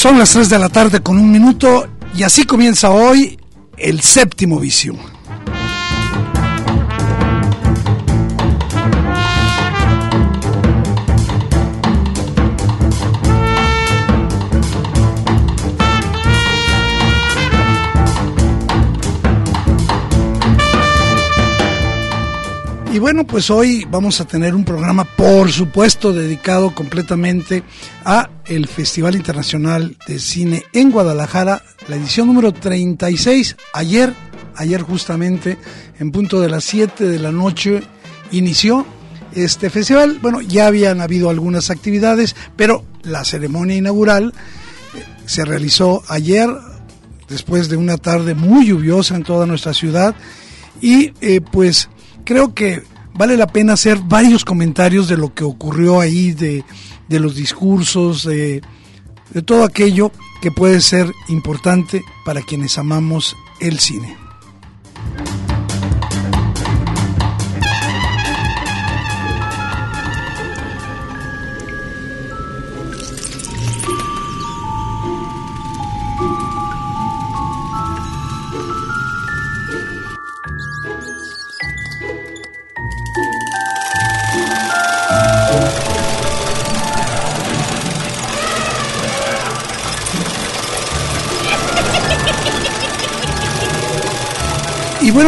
Son 0.00 0.18
las 0.18 0.32
3 0.32 0.48
de 0.48 0.58
la 0.58 0.70
tarde 0.70 1.02
con 1.02 1.18
un 1.18 1.30
minuto 1.30 1.86
y 2.16 2.22
así 2.22 2.44
comienza 2.44 2.88
hoy 2.88 3.38
el 3.76 4.00
séptimo 4.00 4.58
vicio. 4.58 4.94
Bueno, 23.00 23.26
pues 23.26 23.50
hoy 23.50 23.86
vamos 23.90 24.20
a 24.20 24.26
tener 24.26 24.54
un 24.54 24.64
programa, 24.64 25.04
por 25.04 25.50
supuesto, 25.50 26.12
dedicado 26.12 26.74
completamente 26.74 27.62
a 28.04 28.28
el 28.44 28.68
Festival 28.68 29.16
Internacional 29.16 29.96
de 30.06 30.18
Cine 30.18 30.64
en 30.74 30.90
Guadalajara, 30.90 31.62
la 31.88 31.96
edición 31.96 32.26
número 32.26 32.52
36. 32.52 33.56
Ayer, 33.72 34.12
ayer 34.54 34.82
justamente, 34.82 35.56
en 35.98 36.12
punto 36.12 36.40
de 36.40 36.50
las 36.50 36.64
7 36.64 37.08
de 37.08 37.18
la 37.18 37.32
noche, 37.32 37.82
inició 38.32 38.84
este 39.34 39.70
festival. 39.70 40.18
Bueno, 40.20 40.42
ya 40.42 40.66
habían 40.66 41.00
habido 41.00 41.30
algunas 41.30 41.70
actividades, 41.70 42.36
pero 42.54 42.84
la 43.02 43.24
ceremonia 43.24 43.76
inaugural 43.76 44.34
eh, 44.94 45.04
se 45.24 45.46
realizó 45.46 46.02
ayer, 46.08 46.50
después 47.30 47.70
de 47.70 47.78
una 47.78 47.96
tarde 47.96 48.34
muy 48.34 48.66
lluviosa 48.66 49.16
en 49.16 49.22
toda 49.22 49.46
nuestra 49.46 49.72
ciudad, 49.72 50.14
y 50.82 51.14
eh, 51.22 51.40
pues 51.40 51.88
creo 52.24 52.54
que 52.54 52.89
vale 53.14 53.36
la 53.36 53.46
pena 53.46 53.74
hacer 53.74 53.98
varios 53.98 54.44
comentarios 54.44 55.08
de 55.08 55.16
lo 55.16 55.34
que 55.34 55.44
ocurrió 55.44 56.00
ahí, 56.00 56.32
de, 56.32 56.64
de 57.08 57.20
los 57.20 57.34
discursos, 57.34 58.24
de, 58.24 58.62
de 59.30 59.42
todo 59.42 59.64
aquello 59.64 60.12
que 60.40 60.50
puede 60.50 60.80
ser 60.80 61.12
importante 61.28 62.02
para 62.24 62.42
quienes 62.42 62.78
amamos 62.78 63.36
el 63.60 63.78
cine. 63.78 64.16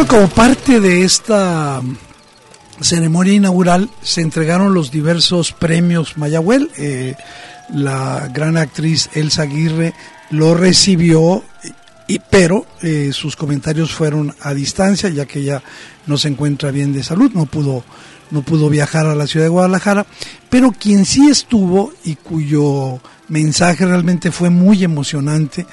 Como 0.07 0.27
parte 0.27 0.79
de 0.79 1.03
esta 1.03 1.81
ceremonia 2.81 3.33
inaugural 3.33 3.89
se 4.01 4.21
entregaron 4.21 4.73
los 4.73 4.91
diversos 4.91 5.51
premios 5.51 6.17
Mayagüel. 6.17 6.69
Eh, 6.77 7.15
la 7.73 8.29
gran 8.33 8.57
actriz 8.57 9.09
Elsa 9.13 9.43
Aguirre 9.43 9.93
lo 10.31 10.55
recibió, 10.55 11.43
y, 12.07 12.19
pero 12.29 12.65
eh, 12.81 13.11
sus 13.13 13.35
comentarios 13.35 13.93
fueron 13.93 14.35
a 14.41 14.53
distancia, 14.53 15.09
ya 15.09 15.25
que 15.25 15.39
ella 15.39 15.61
no 16.07 16.17
se 16.17 16.27
encuentra 16.27 16.71
bien 16.71 16.91
de 16.91 17.03
salud, 17.03 17.31
no 17.33 17.45
pudo, 17.45 17.83
no 18.31 18.41
pudo 18.41 18.69
viajar 18.69 19.05
a 19.05 19.15
la 19.15 19.27
ciudad 19.27 19.45
de 19.45 19.51
Guadalajara. 19.51 20.05
Pero 20.49 20.71
quien 20.71 21.05
sí 21.05 21.29
estuvo 21.29 21.93
y 22.03 22.15
cuyo 22.15 22.99
mensaje 23.29 23.85
realmente 23.85 24.31
fue 24.31 24.49
muy 24.49 24.83
emocionante, 24.83 25.65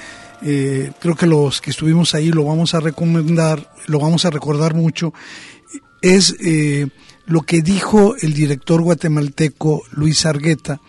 eh, 0.43 0.91
creo 0.99 1.15
que 1.15 1.27
los 1.27 1.61
que 1.61 1.71
estuvimos 1.71 2.15
ahí 2.15 2.31
lo 2.31 2.45
vamos 2.45 2.73
a 2.73 2.79
recomendar, 2.79 3.73
lo 3.87 3.99
vamos 3.99 4.25
a 4.25 4.29
recordar 4.29 4.73
mucho, 4.73 5.13
es 6.01 6.35
eh, 6.43 6.87
lo 7.25 7.41
que 7.41 7.61
dijo 7.61 8.15
el 8.21 8.33
director 8.33 8.81
guatemalteco 8.81 9.83
Luis 9.91 10.25
Argueta, 10.25 10.81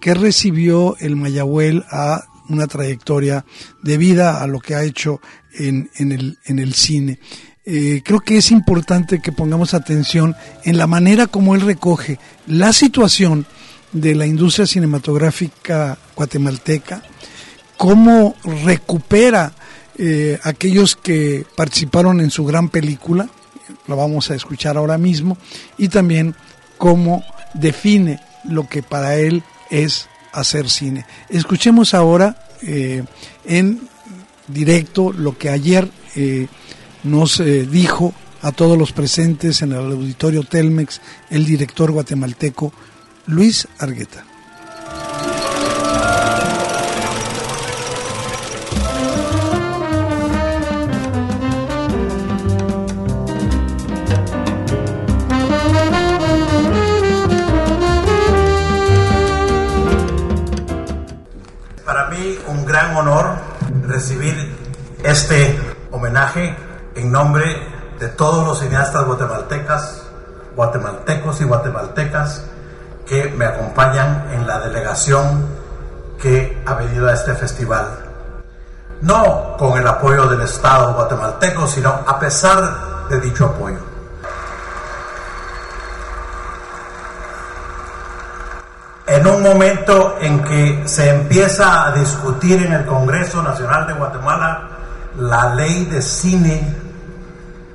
que 0.00 0.14
recibió 0.14 0.96
el 0.98 1.16
Mayagüel 1.16 1.84
a 1.90 2.24
una 2.48 2.66
trayectoria 2.66 3.44
de 3.82 3.96
vida 3.96 4.42
a 4.42 4.46
lo 4.46 4.60
que 4.60 4.74
ha 4.74 4.82
hecho 4.82 5.20
en, 5.52 5.90
en, 5.96 6.12
el, 6.12 6.38
en 6.46 6.58
el 6.58 6.74
cine. 6.74 7.18
Eh, 7.64 8.02
creo 8.04 8.20
que 8.20 8.38
es 8.38 8.50
importante 8.50 9.20
que 9.20 9.32
pongamos 9.32 9.74
atención 9.74 10.34
en 10.64 10.78
la 10.78 10.86
manera 10.86 11.26
como 11.26 11.54
él 11.54 11.60
recoge 11.60 12.18
la 12.46 12.72
situación 12.72 13.46
de 13.92 14.14
la 14.14 14.26
industria 14.26 14.66
cinematográfica 14.66 15.98
guatemalteca, 16.16 17.02
cómo 17.80 18.34
recupera 18.66 19.54
eh, 19.96 20.38
aquellos 20.42 20.96
que 20.96 21.46
participaron 21.56 22.20
en 22.20 22.30
su 22.30 22.44
gran 22.44 22.68
película, 22.68 23.26
lo 23.86 23.96
vamos 23.96 24.30
a 24.30 24.34
escuchar 24.34 24.76
ahora 24.76 24.98
mismo, 24.98 25.38
y 25.78 25.88
también 25.88 26.34
cómo 26.76 27.24
define 27.54 28.20
lo 28.44 28.68
que 28.68 28.82
para 28.82 29.16
él 29.16 29.42
es 29.70 30.10
hacer 30.34 30.68
cine. 30.68 31.06
Escuchemos 31.30 31.94
ahora 31.94 32.44
eh, 32.60 33.02
en 33.46 33.80
directo 34.46 35.10
lo 35.14 35.38
que 35.38 35.48
ayer 35.48 35.90
eh, 36.16 36.48
nos 37.02 37.42
dijo 37.42 38.12
a 38.42 38.52
todos 38.52 38.76
los 38.76 38.92
presentes 38.92 39.62
en 39.62 39.72
el 39.72 39.78
auditorio 39.78 40.44
Telmex 40.44 41.00
el 41.30 41.46
director 41.46 41.92
guatemalteco 41.92 42.74
Luis 43.24 43.66
Argueta. 43.78 44.29
Este 65.30 65.56
homenaje 65.92 66.56
en 66.96 67.12
nombre 67.12 67.56
de 68.00 68.08
todos 68.08 68.44
los 68.44 68.58
cineastas 68.58 69.06
guatemaltecas, 69.06 70.02
guatemaltecos 70.56 71.40
y 71.40 71.44
guatemaltecas 71.44 72.46
que 73.06 73.28
me 73.28 73.44
acompañan 73.44 74.28
en 74.32 74.44
la 74.44 74.58
delegación 74.58 75.46
que 76.20 76.60
ha 76.66 76.74
venido 76.74 77.08
a 77.08 77.14
este 77.14 77.34
festival. 77.34 77.86
No 79.02 79.56
con 79.56 79.78
el 79.78 79.86
apoyo 79.86 80.26
del 80.26 80.40
Estado 80.40 80.94
guatemalteco, 80.94 81.68
sino 81.68 81.90
a 82.04 82.18
pesar 82.18 83.08
de 83.08 83.20
dicho 83.20 83.46
apoyo. 83.46 83.78
en 89.06 89.26
un 89.26 89.42
momento 89.42 90.18
en 90.20 90.44
que 90.44 90.86
se 90.86 91.10
empieza 91.10 91.84
a 91.84 91.90
discutir 91.90 92.64
en 92.64 92.72
el 92.72 92.86
Congreso 92.86 93.42
Nacional 93.42 93.84
de 93.88 93.94
Guatemala 93.94 94.79
la 95.20 95.54
ley 95.54 95.84
de 95.84 96.00
cine 96.00 96.74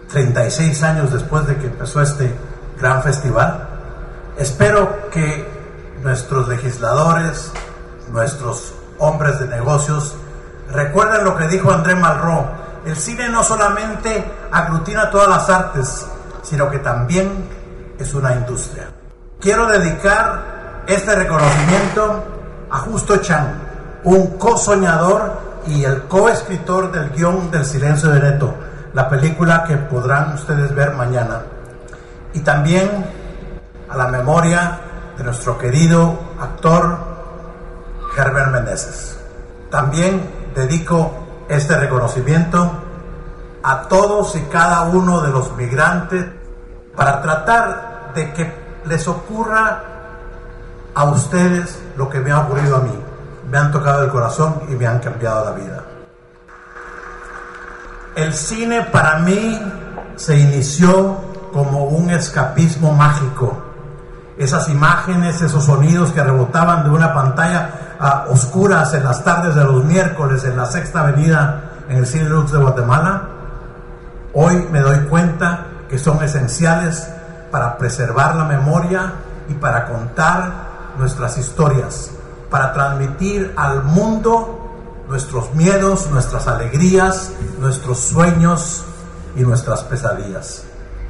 36 0.09 0.83
años 0.83 1.13
después 1.13 1.45
de 1.45 1.57
que 1.57 1.67
empezó 1.67 2.01
este 2.01 2.33
gran 2.79 3.03
festival. 3.03 3.67
Espero 4.37 5.09
que 5.11 5.47
nuestros 6.01 6.47
legisladores, 6.47 7.51
nuestros 8.11 8.73
hombres 8.97 9.39
de 9.39 9.47
negocios, 9.47 10.15
recuerden 10.71 11.23
lo 11.23 11.37
que 11.37 11.47
dijo 11.47 11.71
André 11.71 11.95
Malraux. 11.95 12.47
El 12.85 12.95
cine 12.95 13.29
no 13.29 13.43
solamente 13.43 14.25
aglutina 14.51 15.09
todas 15.11 15.29
las 15.29 15.49
artes, 15.49 16.05
sino 16.41 16.69
que 16.69 16.79
también 16.79 17.47
es 17.99 18.13
una 18.13 18.33
industria. 18.33 18.89
Quiero 19.39 19.67
dedicar 19.67 20.83
este 20.87 21.15
reconocimiento 21.15 22.23
a 22.71 22.77
Justo 22.79 23.17
Chan, 23.17 23.53
un 24.03 24.37
co-soñador 24.37 25.44
y 25.67 25.83
el 25.83 26.03
co-escritor 26.03 26.91
del 26.91 27.09
guion 27.09 27.49
del 27.51 27.65
Silencio 27.65 28.09
de 28.09 28.19
Neto. 28.19 28.53
la 28.93 29.09
película 29.09 29.65
que 29.65 29.75
podrán 29.75 30.35
ustedes 30.35 30.73
ver 30.73 30.93
mañana. 30.93 31.41
Y 32.33 32.39
también 32.39 33.05
a 33.89 33.97
la 33.97 34.07
memoria 34.07 34.79
de 35.17 35.23
nuestro 35.25 35.57
querido 35.57 36.17
actor 36.39 36.97
Herbert 38.17 38.51
Meneses. 38.51 39.19
También 39.69 40.29
dedico 40.55 41.11
este 41.49 41.77
reconocimiento 41.77 42.71
a 43.63 43.81
todos 43.89 44.35
y 44.37 44.41
cada 44.43 44.83
uno 44.83 45.21
de 45.21 45.29
los 45.29 45.55
migrantes 45.57 46.25
para 46.95 47.21
tratar 47.21 48.13
de 48.15 48.31
que 48.31 48.53
les 48.85 49.05
ocurra 49.07 49.83
a 50.93 51.03
ustedes 51.05 51.81
lo 51.97 52.09
que 52.09 52.19
me 52.19 52.31
ha 52.31 52.39
ocurrido 52.39 52.77
a 52.77 52.79
mí. 52.79 53.04
Me 53.49 53.57
han 53.57 53.71
tocado 53.71 54.03
el 54.03 54.09
corazón 54.09 54.61
y 54.69 54.73
me 54.73 54.87
han 54.87 54.99
cambiado 54.99 55.45
la 55.45 55.51
vida. 55.51 55.83
El 58.15 58.33
cine 58.33 58.81
para 58.91 59.19
mí 59.19 59.61
se 60.15 60.37
inició 60.37 61.17
como 61.51 61.85
un 61.85 62.09
escapismo 62.09 62.93
mágico. 62.93 63.61
Esas 64.37 64.67
imágenes, 64.69 65.41
esos 65.41 65.65
sonidos 65.65 66.11
que 66.11 66.23
rebotaban 66.23 66.83
de 66.83 66.89
una 66.89 67.13
pantalla 67.13 67.95
a 67.99 68.25
oscuras 68.29 68.93
en 68.93 69.03
las 69.03 69.23
tardes 69.23 69.55
de 69.55 69.63
los 69.63 69.83
miércoles 69.83 70.43
en 70.43 70.57
la 70.57 70.65
Sexta 70.65 71.01
Avenida 71.01 71.71
en 71.87 71.97
el 71.97 72.07
Cine 72.07 72.29
Lux 72.29 72.51
de 72.51 72.57
Guatemala, 72.57 73.23
hoy 74.33 74.67
me 74.71 74.79
doy 74.79 74.99
cuenta 75.07 75.67
que 75.89 75.97
son 75.97 76.21
esenciales 76.23 77.07
para 77.51 77.77
preservar 77.77 78.35
la 78.35 78.43
memoria 78.45 79.13
y 79.47 79.53
para 79.53 79.85
contar 79.85 80.51
nuestras 80.97 81.37
historias, 81.37 82.11
para 82.49 82.73
transmitir 82.73 83.53
al 83.55 83.83
mundo 83.83 84.61
nuestros 85.07 85.53
miedos, 85.53 86.09
nuestras 86.09 86.47
alegrías, 86.47 87.31
nuestros 87.59 87.99
sueños 87.99 88.83
y 89.35 89.41
nuestras 89.41 89.83
pesadillas. 89.83 90.63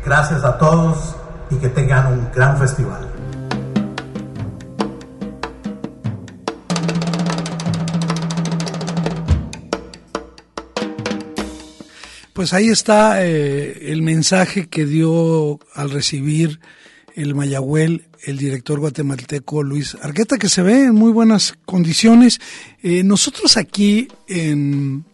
Gracias 0.03 0.43
a 0.43 0.57
todos 0.57 1.15
y 1.49 1.55
que 1.55 1.69
tengan 1.69 2.07
un 2.07 2.29
gran 2.33 2.57
festival. 2.57 3.07
Pues 12.33 12.53
ahí 12.53 12.67
está 12.67 13.25
eh, 13.25 13.91
el 13.93 14.01
mensaje 14.01 14.67
que 14.67 14.85
dio 14.85 15.57
al 15.73 15.89
recibir 15.89 16.59
el 17.15 17.33
Mayagüel 17.35 18.05
el 18.23 18.37
director 18.37 18.79
guatemalteco 18.79 19.63
Luis 19.63 19.95
Argueta, 20.01 20.37
que 20.37 20.49
se 20.49 20.61
ve 20.61 20.85
en 20.85 20.95
muy 20.95 21.11
buenas 21.11 21.53
condiciones. 21.65 22.39
Eh, 22.81 23.03
nosotros 23.03 23.57
aquí 23.57 24.07
en 24.27 25.05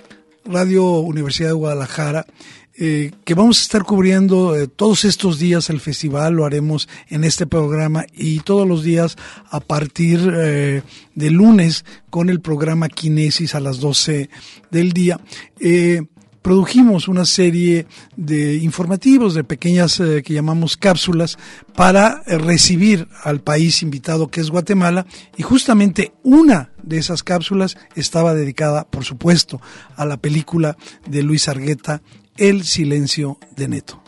Radio 0.45 1.00
Universidad 1.00 1.50
de 1.50 1.53
Guadalajara, 1.53 2.25
eh, 2.77 3.12
que 3.25 3.33
vamos 3.33 3.59
a 3.59 3.62
estar 3.63 3.83
cubriendo 3.83 4.68
todos 4.69 5.06
estos 5.06 5.39
días 5.39 5.69
el 5.69 5.81
festival, 5.81 6.33
lo 6.33 6.45
haremos 6.45 6.88
en 7.09 7.24
este 7.24 7.45
programa 7.45 8.06
y 8.13 8.39
todos 8.39 8.68
los 8.68 8.81
días 8.81 9.18
a 9.50 9.59
partir 9.59 10.19
de 10.21 11.30
lunes 11.30 11.86
con 12.09 12.30
el 12.30 12.39
programa 12.39 12.88
Kinesis 12.88 13.56
a 13.56 13.59
las 13.59 13.80
12 13.80 14.30
del 14.71 14.94
día 14.94 15.19
produjimos 16.42 17.08
una 17.08 17.26
serie 17.26 17.86
de 18.16 18.56
informativos, 18.56 19.34
de 19.34 19.44
pequeñas 19.44 20.00
eh, 20.00 20.24
que 20.24 20.34
llamamos 20.34 20.78
cápsulas, 20.78 21.38
para 21.76 22.24
eh, 22.26 22.38
recibir 22.38 23.08
al 23.24 23.42
país 23.42 23.82
invitado 23.84 24.30
que 24.30 24.42
es 24.42 24.50
Guatemala 24.50 25.06
y 25.38 25.44
justamente 25.44 26.14
una 26.24 26.72
de 26.84 26.98
esas 26.98 27.24
cápsulas 27.24 27.78
estaba 27.96 28.34
dedicada, 28.34 28.88
por 28.90 29.06
supuesto, 29.06 29.62
a 29.96 30.06
la 30.06 30.18
película 30.18 30.78
de 31.08 31.24
Luis 31.24 31.48
Argueta, 31.48 32.02
El 32.38 32.64
silencio 32.64 33.38
de 33.56 33.68
Neto. 33.68 34.02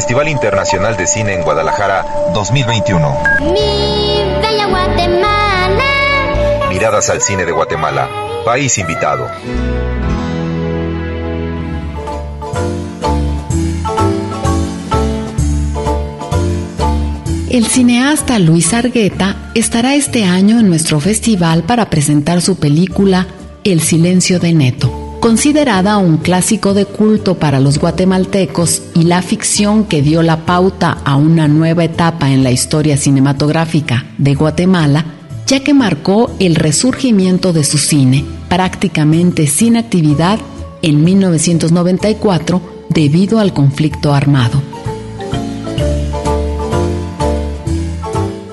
Festival 0.00 0.28
Internacional 0.28 0.96
de 0.96 1.06
Cine 1.06 1.34
en 1.34 1.42
Guadalajara 1.42 2.06
2021. 2.32 3.22
Mi 3.52 4.22
bella 4.40 4.66
Guatemala. 4.66 5.84
Miradas 6.70 7.10
al 7.10 7.20
cine 7.20 7.44
de 7.44 7.52
Guatemala. 7.52 8.08
País 8.42 8.78
invitado. 8.78 9.28
El 17.50 17.66
cineasta 17.66 18.38
Luis 18.38 18.72
Argueta 18.72 19.50
estará 19.54 19.96
este 19.96 20.24
año 20.24 20.60
en 20.60 20.70
nuestro 20.70 20.98
festival 21.00 21.64
para 21.64 21.90
presentar 21.90 22.40
su 22.40 22.58
película 22.58 23.26
El 23.64 23.82
silencio 23.82 24.40
de 24.40 24.54
Neto 24.54 24.99
considerada 25.20 25.98
un 25.98 26.16
clásico 26.16 26.72
de 26.72 26.86
culto 26.86 27.38
para 27.38 27.60
los 27.60 27.78
guatemaltecos 27.78 28.82
y 28.94 29.04
la 29.04 29.20
ficción 29.20 29.84
que 29.84 30.00
dio 30.00 30.22
la 30.22 30.46
pauta 30.46 30.98
a 31.04 31.16
una 31.16 31.46
nueva 31.46 31.84
etapa 31.84 32.30
en 32.30 32.42
la 32.42 32.50
historia 32.50 32.96
cinematográfica 32.96 34.06
de 34.16 34.34
Guatemala, 34.34 35.04
ya 35.46 35.60
que 35.60 35.74
marcó 35.74 36.30
el 36.38 36.54
resurgimiento 36.54 37.52
de 37.52 37.64
su 37.64 37.76
cine, 37.76 38.24
prácticamente 38.48 39.46
sin 39.46 39.76
actividad 39.76 40.38
en 40.80 41.04
1994 41.04 42.62
debido 42.88 43.38
al 43.40 43.52
conflicto 43.52 44.14
armado. 44.14 44.62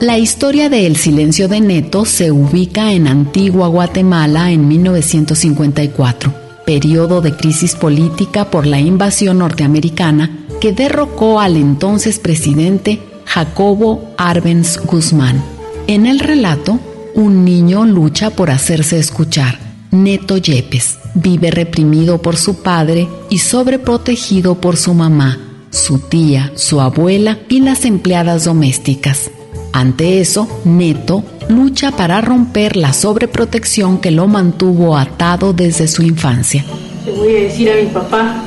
La 0.01 0.17
historia 0.17 0.69
de 0.69 0.85
El 0.85 0.97
Silencio 0.97 1.47
de 1.47 1.61
Neto 1.61 2.05
se 2.05 2.31
ubica 2.31 2.91
en 2.91 3.07
Antigua 3.07 3.67
Guatemala 3.67 4.51
en 4.51 4.67
1954 4.67 6.46
periodo 6.67 7.21
de 7.21 7.33
crisis 7.33 7.75
política 7.75 8.51
por 8.51 8.67
la 8.67 8.81
invasión 8.81 9.37
norteamericana 9.37 10.45
que 10.59 10.73
derrocó 10.73 11.39
al 11.39 11.55
entonces 11.55 12.19
presidente 12.19 12.99
Jacobo 13.23 14.13
Arbenz 14.17 14.77
Guzmán. 14.85 15.41
En 15.87 16.05
el 16.05 16.19
relato, 16.19 16.77
un 17.15 17.45
niño 17.45 17.85
lucha 17.85 18.31
por 18.31 18.51
hacerse 18.51 18.99
escuchar. 18.99 19.57
Neto 19.91 20.35
Yepes 20.35 20.97
vive 21.15 21.51
reprimido 21.51 22.21
por 22.21 22.35
su 22.35 22.61
padre 22.61 23.07
y 23.29 23.37
sobreprotegido 23.37 24.59
por 24.59 24.75
su 24.75 24.93
mamá, 24.93 25.39
su 25.69 25.99
tía, 25.99 26.51
su 26.55 26.81
abuela 26.81 27.39
y 27.47 27.61
las 27.61 27.85
empleadas 27.85 28.43
domésticas. 28.43 29.31
Ante 29.71 30.19
eso, 30.19 30.49
Neto 30.65 31.23
lucha 31.49 31.91
para 31.91 32.21
romper 32.21 32.75
la 32.75 32.93
sobreprotección 32.93 33.99
que 33.99 34.11
lo 34.11 34.27
mantuvo 34.27 34.97
atado 34.97 35.53
desde 35.53 35.87
su 35.87 36.03
infancia. 36.03 36.65
Le 37.05 37.11
voy 37.13 37.35
a 37.35 37.39
decir 37.41 37.71
a 37.71 37.75
mi 37.75 37.87
papá 37.87 38.43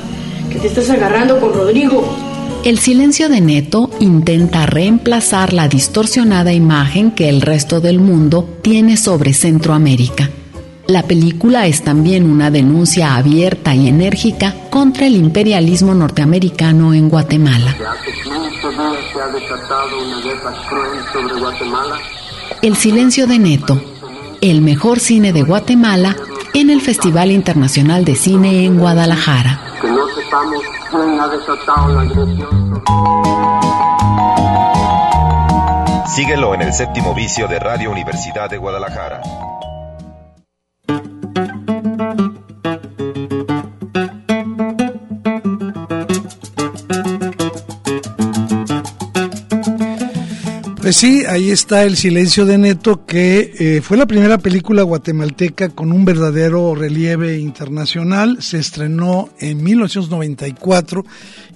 que 0.51 0.59
te 0.59 0.69
estás 0.69 0.91
agarrando 0.91 1.41
con 1.41 1.53
Rodrigo. 1.53 2.05
El 2.65 2.79
silencio 2.79 3.31
de 3.31 3.41
Neto 3.41 3.91
intenta 4.01 4.67
reemplazar 4.67 5.55
la 5.55 5.67
distorsionada 5.67 6.53
imagen 6.53 7.11
que 7.11 7.31
el 7.31 7.41
resto 7.41 7.81
del 7.81 8.01
mundo 8.01 8.59
tiene 8.61 8.99
sobre 8.99 9.33
Centroamérica. 9.33 10.29
La 10.87 11.05
película 11.05 11.67
es 11.67 11.83
también 11.83 12.29
una 12.29 12.51
denuncia 12.51 13.15
abierta 13.15 13.75
y 13.75 13.89
enérgica 13.89 14.55
contra 14.71 15.07
el 15.07 15.15
imperialismo 15.15 15.95
norteamericano 15.95 16.93
en 16.93 17.09
Guatemala. 17.09 17.77
El 22.63 22.77
silencio 22.77 23.27
de 23.27 23.39
Neto, 23.39 23.81
el 24.43 24.61
mejor 24.61 25.01
cine 25.01 25.33
de 25.33 25.43
Guatemala 25.43 26.15
en 26.53 26.69
el 26.69 26.83
Festival 26.83 27.31
Internacional 27.31 28.05
de 28.05 28.15
Cine 28.15 28.67
en 28.67 28.79
Guadalajara. 28.79 29.59
Síguelo 36.07 36.55
en 36.55 36.61
el 36.61 36.73
séptimo 36.75 37.15
vicio 37.15 37.49
de 37.49 37.59
Radio 37.59 37.91
Universidad 37.91 38.51
de 38.51 38.59
Guadalajara. 38.59 39.23
Pues 50.91 50.97
sí, 50.97 51.23
ahí 51.25 51.53
está 51.53 51.85
El 51.85 51.97
Silencio 51.97 52.45
de 52.45 52.59
Neto, 52.59 53.07
que 53.07 53.55
eh, 53.61 53.81
fue 53.81 53.97
la 53.97 54.07
primera 54.07 54.39
película 54.39 54.83
guatemalteca 54.83 55.69
con 55.69 55.93
un 55.93 56.05
verdadero 56.05 56.75
relieve 56.75 57.39
internacional. 57.39 58.43
Se 58.43 58.59
estrenó 58.59 59.31
en 59.39 59.63
1994 59.63 61.05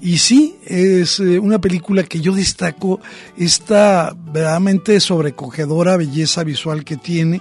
y 0.00 0.18
sí, 0.18 0.54
es 0.64 1.18
eh, 1.18 1.40
una 1.40 1.58
película 1.60 2.04
que 2.04 2.20
yo 2.20 2.32
destaco 2.32 3.00
esta 3.36 4.14
verdaderamente 4.32 5.00
sobrecogedora 5.00 5.96
belleza 5.96 6.44
visual 6.44 6.84
que 6.84 6.96
tiene 6.96 7.40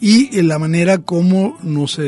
y 0.00 0.42
la 0.42 0.58
manera 0.58 0.98
como 0.98 1.56
nos 1.62 2.00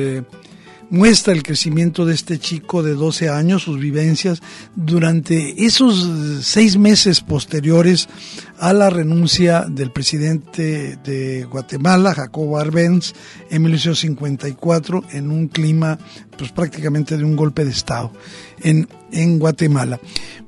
muestra 0.92 1.32
el 1.32 1.42
crecimiento 1.42 2.04
de 2.04 2.14
este 2.14 2.38
chico 2.38 2.82
de 2.82 2.94
12 2.94 3.30
años, 3.30 3.62
sus 3.62 3.80
vivencias 3.80 4.42
durante 4.76 5.64
esos 5.64 6.44
seis 6.44 6.76
meses 6.76 7.22
posteriores 7.22 8.10
a 8.58 8.74
la 8.74 8.90
renuncia 8.90 9.64
del 9.68 9.90
presidente 9.90 10.98
de 11.02 11.44
Guatemala, 11.44 12.14
Jacobo 12.14 12.58
Arbenz, 12.58 13.14
en 13.50 13.62
1954, 13.62 15.04
en 15.12 15.30
un 15.30 15.48
clima 15.48 15.98
pues 16.36 16.52
prácticamente 16.52 17.16
de 17.16 17.24
un 17.24 17.36
golpe 17.36 17.64
de 17.64 17.70
Estado 17.70 18.12
en, 18.62 18.86
en 19.12 19.38
Guatemala. 19.38 19.98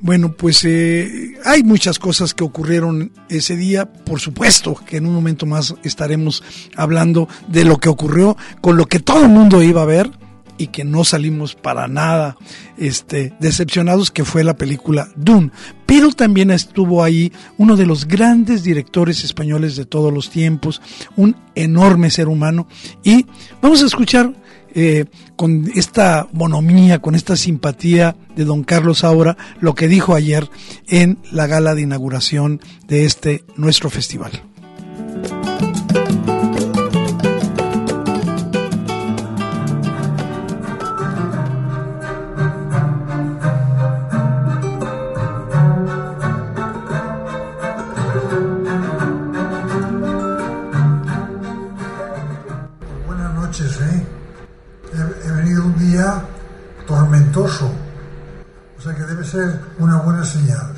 Bueno, 0.00 0.32
pues 0.32 0.62
eh, 0.64 1.38
hay 1.46 1.62
muchas 1.62 1.98
cosas 1.98 2.34
que 2.34 2.44
ocurrieron 2.44 3.12
ese 3.30 3.56
día, 3.56 3.90
por 3.90 4.20
supuesto 4.20 4.74
que 4.86 4.98
en 4.98 5.06
un 5.06 5.14
momento 5.14 5.46
más 5.46 5.74
estaremos 5.82 6.42
hablando 6.76 7.28
de 7.48 7.64
lo 7.64 7.78
que 7.78 7.88
ocurrió 7.88 8.36
con 8.60 8.76
lo 8.76 8.84
que 8.84 8.98
todo 8.98 9.22
el 9.22 9.30
mundo 9.30 9.62
iba 9.62 9.80
a 9.80 9.86
ver, 9.86 10.10
y 10.58 10.68
que 10.68 10.84
no 10.84 11.04
salimos 11.04 11.54
para 11.54 11.88
nada 11.88 12.36
este, 12.76 13.34
decepcionados, 13.40 14.10
que 14.10 14.24
fue 14.24 14.44
la 14.44 14.56
película 14.56 15.08
Dune. 15.16 15.50
Pero 15.86 16.12
también 16.12 16.50
estuvo 16.50 17.02
ahí 17.02 17.32
uno 17.58 17.76
de 17.76 17.86
los 17.86 18.06
grandes 18.06 18.62
directores 18.62 19.24
españoles 19.24 19.76
de 19.76 19.84
todos 19.84 20.12
los 20.12 20.30
tiempos, 20.30 20.80
un 21.16 21.36
enorme 21.54 22.10
ser 22.10 22.28
humano. 22.28 22.66
Y 23.02 23.26
vamos 23.60 23.82
a 23.82 23.86
escuchar 23.86 24.32
eh, 24.76 25.04
con 25.36 25.70
esta 25.74 26.26
bonomía, 26.32 27.00
con 27.00 27.14
esta 27.14 27.36
simpatía 27.36 28.16
de 28.34 28.44
don 28.44 28.64
Carlos 28.64 28.98
Saura, 28.98 29.36
lo 29.60 29.74
que 29.74 29.86
dijo 29.86 30.14
ayer 30.14 30.50
en 30.88 31.18
la 31.30 31.46
gala 31.46 31.76
de 31.76 31.82
inauguración 31.82 32.60
de 32.88 33.04
este 33.04 33.44
nuestro 33.56 33.88
festival. 33.88 34.42
Una 59.78 59.96
buena 59.98 60.24
señal. 60.24 60.72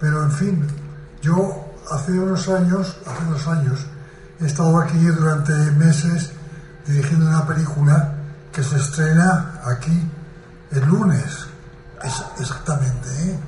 Pero 0.00 0.24
en 0.24 0.32
fin, 0.32 0.66
yo 1.22 1.74
hace 1.92 2.12
unos 2.12 2.48
años, 2.48 2.96
hace 3.06 3.24
unos 3.24 3.46
años, 3.46 3.86
he 4.40 4.46
estado 4.46 4.78
aquí 4.78 4.98
durante 4.98 5.52
meses 5.72 6.32
dirigiendo 6.86 7.26
una 7.26 7.46
película 7.46 8.14
que 8.52 8.62
se 8.62 8.76
estrena 8.76 9.60
aquí 9.64 10.10
el 10.72 10.84
lunes, 10.86 11.46
es, 12.02 12.24
exactamente, 12.40 13.08
¿eh? 13.30 13.38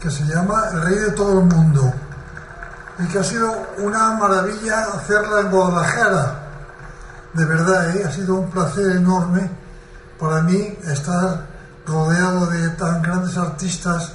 que 0.00 0.10
se 0.10 0.24
llama 0.24 0.68
El 0.72 0.82
Rey 0.82 0.94
de 0.96 1.10
todo 1.12 1.40
el 1.40 1.46
Mundo 1.46 1.92
y 2.98 3.06
que 3.06 3.18
ha 3.18 3.24
sido 3.24 3.50
una 3.78 4.12
maravilla 4.12 4.84
hacerla 4.94 5.40
en 5.40 5.50
Guadalajara. 5.50 6.40
De 7.32 7.44
verdad, 7.44 7.96
¿eh? 7.96 8.04
ha 8.04 8.12
sido 8.12 8.36
un 8.36 8.50
placer 8.50 8.96
enorme 8.96 9.63
para 10.18 10.42
mí 10.42 10.76
estar 10.90 11.46
rodeado 11.86 12.46
de 12.46 12.68
tan 12.70 13.02
grandes 13.02 13.36
artistas 13.36 14.12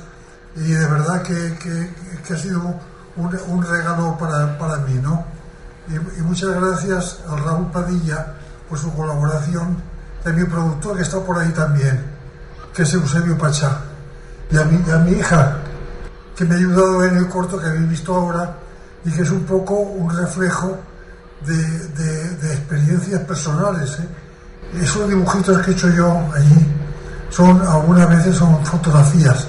y 0.55 0.71
de 0.71 0.87
verdad 0.87 1.21
que, 1.21 1.57
que, 1.59 2.33
ha 2.33 2.37
sido 2.37 2.61
un, 3.15 3.63
regalo 3.63 4.17
para, 4.17 4.57
para, 4.57 4.77
mí, 4.77 4.95
¿no? 4.95 5.25
Y, 5.87 6.21
muchas 6.21 6.49
gracias 6.55 7.19
a 7.27 7.35
Raúl 7.35 7.71
Padilla 7.71 8.33
por 8.67 8.77
su 8.77 8.93
colaboración, 8.93 9.77
de 10.23 10.33
mi 10.33 10.43
productor 10.45 10.97
que 10.97 11.03
está 11.03 11.19
por 11.19 11.37
ahí 11.39 11.51
también, 11.51 12.03
que 12.73 12.83
es 12.83 12.93
Eusebio 12.93 13.37
Pachá, 13.37 13.81
y 14.51 14.57
a 14.57 14.63
mi, 14.65 14.91
a 14.91 14.97
mi 14.97 15.11
hija, 15.11 15.57
que 16.35 16.45
me 16.45 16.55
ha 16.55 16.57
ayudado 16.57 17.03
en 17.05 17.17
el 17.17 17.27
corto 17.29 17.59
que 17.59 17.67
habéis 17.67 17.89
visto 17.89 18.15
ahora 18.15 18.55
y 19.05 19.11
que 19.11 19.21
es 19.21 19.29
un 19.31 19.43
poco 19.43 19.75
un 19.75 20.15
reflejo 20.15 20.77
de, 21.45 21.55
de, 21.55 22.53
experiencias 22.53 23.21
personales. 23.21 23.99
¿eh? 23.99 24.07
Esos 24.81 25.07
dibujitos 25.09 25.59
que 25.59 25.71
he 25.71 25.73
hecho 25.73 25.89
yo 25.89 26.19
allí 26.35 26.67
son 27.29 27.61
algunas 27.67 28.09
veces 28.09 28.35
son 28.35 28.63
fotografías, 28.65 29.47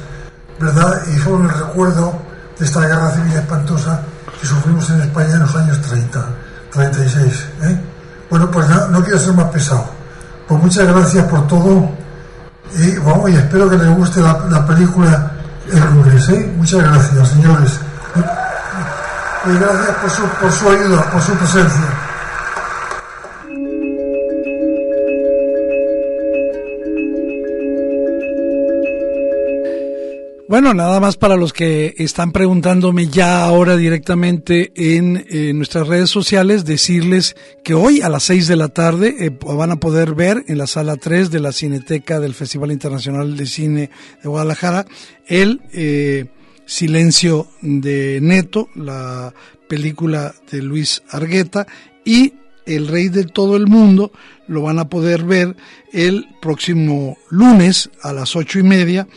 ¿verdad? 0.58 1.02
Y 1.12 1.18
son 1.18 1.44
el 1.44 1.50
recuerdo 1.50 2.12
de 2.58 2.64
esta 2.64 2.80
guerra 2.80 3.10
civil 3.10 3.32
espantosa 3.34 4.00
que 4.40 4.46
sufrimos 4.46 4.88
en 4.90 5.02
España 5.02 5.34
en 5.34 5.40
los 5.40 5.54
años 5.56 5.80
30, 5.82 6.24
36. 6.72 7.46
¿eh? 7.62 7.80
Bueno, 8.30 8.50
pues 8.50 8.68
no, 8.68 9.02
quiero 9.02 9.18
ser 9.18 9.34
más 9.34 9.50
pesado. 9.50 9.84
Pues 10.46 10.62
muchas 10.62 10.86
gracias 10.86 11.24
por 11.26 11.46
todo 11.46 11.90
y, 12.78 12.96
vamos, 12.98 13.30
y 13.30 13.36
espero 13.36 13.68
que 13.68 13.76
les 13.76 13.88
guste 13.96 14.20
la, 14.20 14.66
película 14.66 15.32
el 15.70 15.80
lunes. 15.94 16.28
¿eh? 16.28 16.52
Muchas 16.56 16.82
gracias, 16.82 17.28
señores. 17.28 17.80
Y 19.46 19.58
gracias 19.58 19.96
por 19.96 20.10
su, 20.10 20.22
por 20.22 20.52
su 20.52 20.68
ayuda, 20.68 21.10
por 21.10 21.22
su 21.22 21.32
presencia. 21.32 22.09
Bueno, 30.62 30.74
nada 30.74 31.00
más 31.00 31.16
para 31.16 31.36
los 31.36 31.54
que 31.54 31.94
están 31.96 32.32
preguntándome 32.32 33.08
ya 33.08 33.44
ahora 33.44 33.78
directamente 33.78 34.72
en, 34.76 35.56
nuestras 35.56 35.88
redes 35.88 36.10
sociales, 36.10 36.66
decirles 36.66 37.34
que 37.64 37.72
hoy 37.72 38.02
a 38.02 38.10
las 38.10 38.24
6 38.24 38.46
de 38.46 38.56
la 38.56 38.68
tarde 38.68 39.16
eh, 39.20 39.30
van 39.40 39.70
a 39.70 39.80
poder 39.80 40.14
ver 40.14 40.44
en 40.48 40.58
la 40.58 40.66
sala 40.66 40.96
3 40.96 41.30
de 41.30 41.40
la 41.40 41.52
Cineteca 41.52 42.20
del 42.20 42.34
Festival 42.34 42.72
Internacional 42.72 43.38
de 43.38 43.46
Cine 43.46 43.90
de 44.22 44.28
Guadalajara 44.28 44.84
el 45.26 45.62
eh, 45.72 46.26
Silencio 46.66 47.48
de 47.62 48.18
Neto, 48.20 48.68
la 48.74 49.32
película 49.66 50.34
de 50.52 50.60
Luis 50.60 51.02
Argueta 51.08 51.66
y 52.04 52.34
el 52.66 52.86
Rey 52.86 53.08
de 53.08 53.24
todo 53.24 53.56
el 53.56 53.66
mundo 53.66 54.12
lo 54.46 54.60
van 54.60 54.78
a 54.78 54.90
poder 54.90 55.24
ver 55.24 55.56
el 55.90 56.26
próximo 56.42 57.16
lunes 57.30 57.88
a 58.02 58.12
las 58.12 58.36
ocho 58.36 58.58
y 58.58 58.62
media 58.62 59.08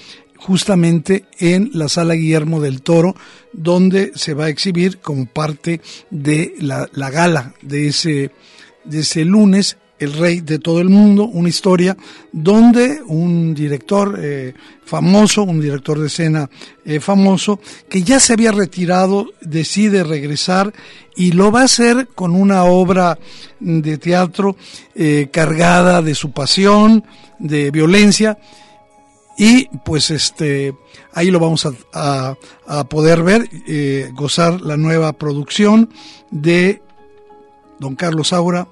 justamente 0.44 1.26
en 1.40 1.72
la 1.74 1.88
sala 1.88 2.16
Guillermo 2.16 2.60
del 2.60 2.82
Toro, 2.82 3.16
donde 3.54 4.12
se 4.16 4.34
va 4.34 4.46
a 4.46 4.50
exhibir 4.50 5.00
como 5.00 5.26
parte 5.26 5.80
de 6.10 6.54
la, 6.60 6.88
gala 7.10 7.54
de 7.62 7.88
ese, 7.88 8.32
de 8.84 9.00
ese 9.00 9.24
lunes, 9.24 9.78
El 10.00 10.12
Rey 10.14 10.42
de 10.42 10.60
todo 10.60 10.82
el 10.82 10.90
mundo, 10.90 11.24
una 11.24 11.48
historia 11.48 11.96
donde 12.34 13.02
un 13.08 13.54
director 13.54 14.20
eh, 14.22 14.54
famoso, 14.84 15.44
un 15.44 15.62
director 15.62 15.98
de 15.98 16.08
escena 16.08 16.50
eh, 16.84 17.00
famoso, 17.00 17.62
que 17.88 18.04
ya 18.04 18.20
se 18.20 18.34
había 18.34 18.52
retirado, 18.52 19.28
decide 19.40 20.04
regresar 20.04 20.74
y 21.16 21.32
lo 21.32 21.54
va 21.54 21.62
a 21.62 21.66
hacer 21.66 22.10
con 22.14 22.36
una 22.36 22.66
obra 22.66 23.18
de 23.62 23.98
teatro 23.98 24.58
eh, 24.94 25.30
cargada 25.32 26.02
de 26.02 26.16
su 26.16 26.32
pasión, 26.32 27.06
de 27.40 27.72
violencia, 27.72 28.38
y 29.38 29.66
pues 29.84 30.12
este 30.12 30.76
ahí 31.14 31.32
lo 31.32 31.40
vamos 31.40 31.66
a, 31.94 32.38
a, 32.68 32.84
poder 32.86 33.24
ver, 33.24 33.50
eh, 33.68 34.12
gozar 34.14 34.62
la 34.62 34.78
nueva 34.78 35.14
producción 35.14 35.90
de 36.32 36.82
Don 37.80 37.96
Carlos 37.96 38.30
Saura, 38.30 38.68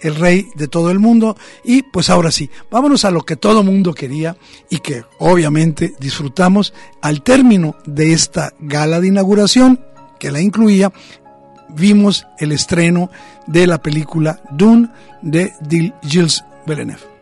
el 0.00 0.14
rey 0.16 0.48
de 0.54 0.68
todo 0.68 0.90
el 0.90 0.98
mundo. 0.98 1.36
Y 1.64 1.82
pues 1.82 2.10
ahora 2.10 2.30
sí, 2.30 2.50
vámonos 2.70 3.04
a 3.04 3.10
lo 3.10 3.22
que 3.22 3.36
todo 3.36 3.62
mundo 3.62 3.94
quería 3.94 4.36
y 4.70 4.78
que 4.78 5.04
obviamente 5.18 5.94
disfrutamos 5.98 6.74
al 7.00 7.22
término 7.22 7.76
de 7.86 8.12
esta 8.12 8.52
gala 8.60 9.00
de 9.00 9.08
inauguración 9.08 9.80
que 10.18 10.30
la 10.30 10.40
incluía. 10.40 10.92
Vimos 11.70 12.26
el 12.38 12.52
estreno 12.52 13.10
de 13.46 13.66
la 13.66 13.78
película 13.78 14.40
Dune 14.52 14.90
de 15.22 15.52
Gilles 16.02 16.44
Villeneuve. 16.66 17.13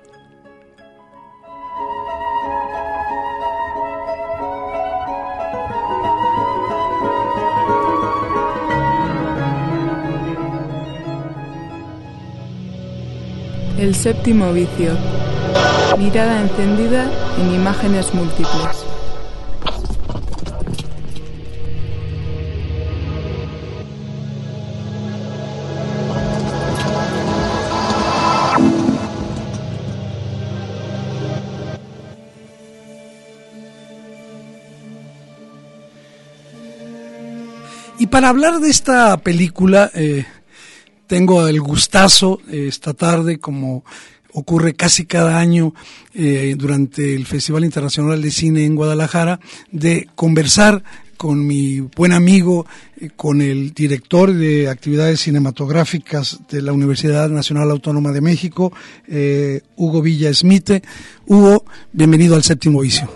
El 13.83 13.97
séptimo 13.97 14.53
vicio. 14.53 14.97
Mirada 15.99 16.41
encendida 16.41 17.11
en 17.37 17.53
imágenes 17.53 18.15
múltiples. 18.15 18.87
Y 37.99 38.07
para 38.07 38.29
hablar 38.29 38.61
de 38.61 38.71
esta 38.71 39.17
película, 39.17 39.91
eh, 39.95 40.25
tengo 41.13 41.47
el 41.47 41.61
gustazo 41.61 42.41
eh, 42.51 42.69
esta 42.69 42.95
tarde, 42.95 43.39
como 43.39 43.85
ocurre 44.33 44.73
casi 44.73 45.05
cada 45.05 45.39
año 45.39 45.75
eh, 46.15 46.55
durante 46.57 47.15
el 47.15 47.27
Festival 47.27 47.67
Internacional 47.67 48.23
de 48.23 48.31
Cine 48.31 48.65
en 48.65 48.75
Guadalajara, 48.75 49.39
de 49.71 50.09
conversar 50.15 50.83
con 51.19 51.47
mi 51.47 51.81
buen 51.81 52.13
amigo, 52.13 52.65
eh, 52.99 53.11
con 53.15 53.43
el 53.43 53.75
director 53.75 54.33
de 54.33 54.71
actividades 54.71 55.21
cinematográficas 55.21 56.41
de 56.51 56.63
la 56.63 56.73
Universidad 56.73 57.29
Nacional 57.29 57.71
Autónoma 57.71 58.11
de 58.13 58.23
México, 58.23 58.73
eh, 59.07 59.61
Hugo 59.77 60.01
Villa 60.01 60.31
Esmite. 60.31 60.83
Hugo, 61.27 61.67
bienvenido 61.93 62.37
al 62.37 62.43
séptimo 62.43 62.81
vicio. 62.81 63.11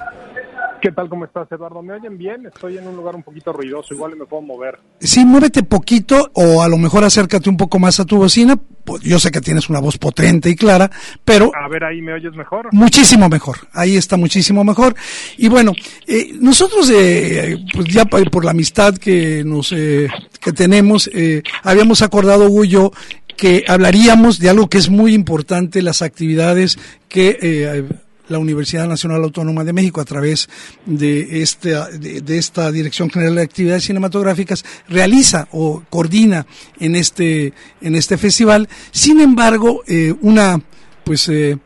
¿Qué 0.87 0.93
tal? 0.93 1.09
¿Cómo 1.09 1.25
estás, 1.25 1.51
Eduardo? 1.51 1.83
¿Me 1.83 1.95
oyen 1.95 2.17
bien? 2.17 2.47
Estoy 2.47 2.79
en 2.79 2.87
un 2.87 2.95
lugar 2.95 3.17
un 3.17 3.25
poquito 3.25 3.53
ruidoso, 3.53 3.93
igual 3.93 4.15
me 4.15 4.25
puedo 4.25 4.41
mover. 4.43 4.79
Sí, 5.01 5.25
muévete 5.25 5.65
poquito 5.65 6.31
o 6.35 6.63
a 6.63 6.69
lo 6.69 6.79
mejor 6.79 7.03
acércate 7.03 7.51
un 7.51 7.57
poco 7.57 7.81
más 7.81 7.99
a 7.99 8.05
tu 8.05 8.19
bocina. 8.19 8.55
Pues, 8.85 9.03
Yo 9.03 9.19
sé 9.19 9.33
que 9.33 9.41
tienes 9.41 9.69
una 9.69 9.81
voz 9.81 9.99
potente 9.99 10.49
y 10.49 10.55
clara, 10.55 10.89
pero 11.25 11.51
A 11.61 11.69
ver, 11.69 11.83
ahí 11.83 12.01
me 12.01 12.13
oyes 12.13 12.35
mejor. 12.37 12.69
muchísimo 12.71 13.29
mejor. 13.29 13.57
Ahí 13.73 13.97
está 13.97 14.17
muchísimo 14.17 14.63
mejor. 14.63 14.95
Y 15.37 15.49
bueno, 15.49 15.73
eh, 16.07 16.29
nosotros, 16.41 16.89
eh, 16.95 17.57
pues 17.75 17.89
ya 17.89 18.05
por 18.05 18.45
la 18.45 18.53
amistad 18.53 18.97
que 18.97 19.43
nos 19.45 19.73
eh, 19.73 20.07
que 20.41 20.53
tenemos, 20.53 21.11
eh, 21.13 21.43
habíamos 21.65 22.01
acordado 22.03 22.47
Hugo 22.49 22.65
y 22.65 22.69
yo 22.69 22.93
que 23.37 23.65
hablaríamos 23.67 24.39
de 24.39 24.51
algo 24.51 24.69
que 24.69 24.79
es 24.79 24.89
muy 24.89 25.15
importante, 25.15 25.83
las 25.83 26.01
actividades 26.01 26.79
que 27.09 27.39
eh, 27.43 27.85
la 28.29 28.39
Universidad 28.39 28.87
Nacional 28.87 29.23
Autónoma 29.23 29.65
de 29.65 29.73
México, 29.73 30.01
a 30.01 30.05
través 30.05 30.49
de 30.85 31.43
esta, 31.43 31.89
de, 31.89 32.39
esta 32.39 32.71
Dirección 32.73 33.11
General 33.11 33.35
de 33.37 33.43
Actividades 33.43 33.85
Cinematográficas, 33.85 34.65
realiza 34.89 35.49
o 35.53 35.83
coordina 35.91 36.47
en 36.81 36.97
este, 36.97 37.53
en 37.81 37.95
este 37.95 38.19
festival. 38.19 38.69
Sin 38.91 39.21
embargo, 39.21 39.83
eh, 39.87 40.15
una, 40.21 40.61
pues, 41.05 41.29
eh, 41.29 41.59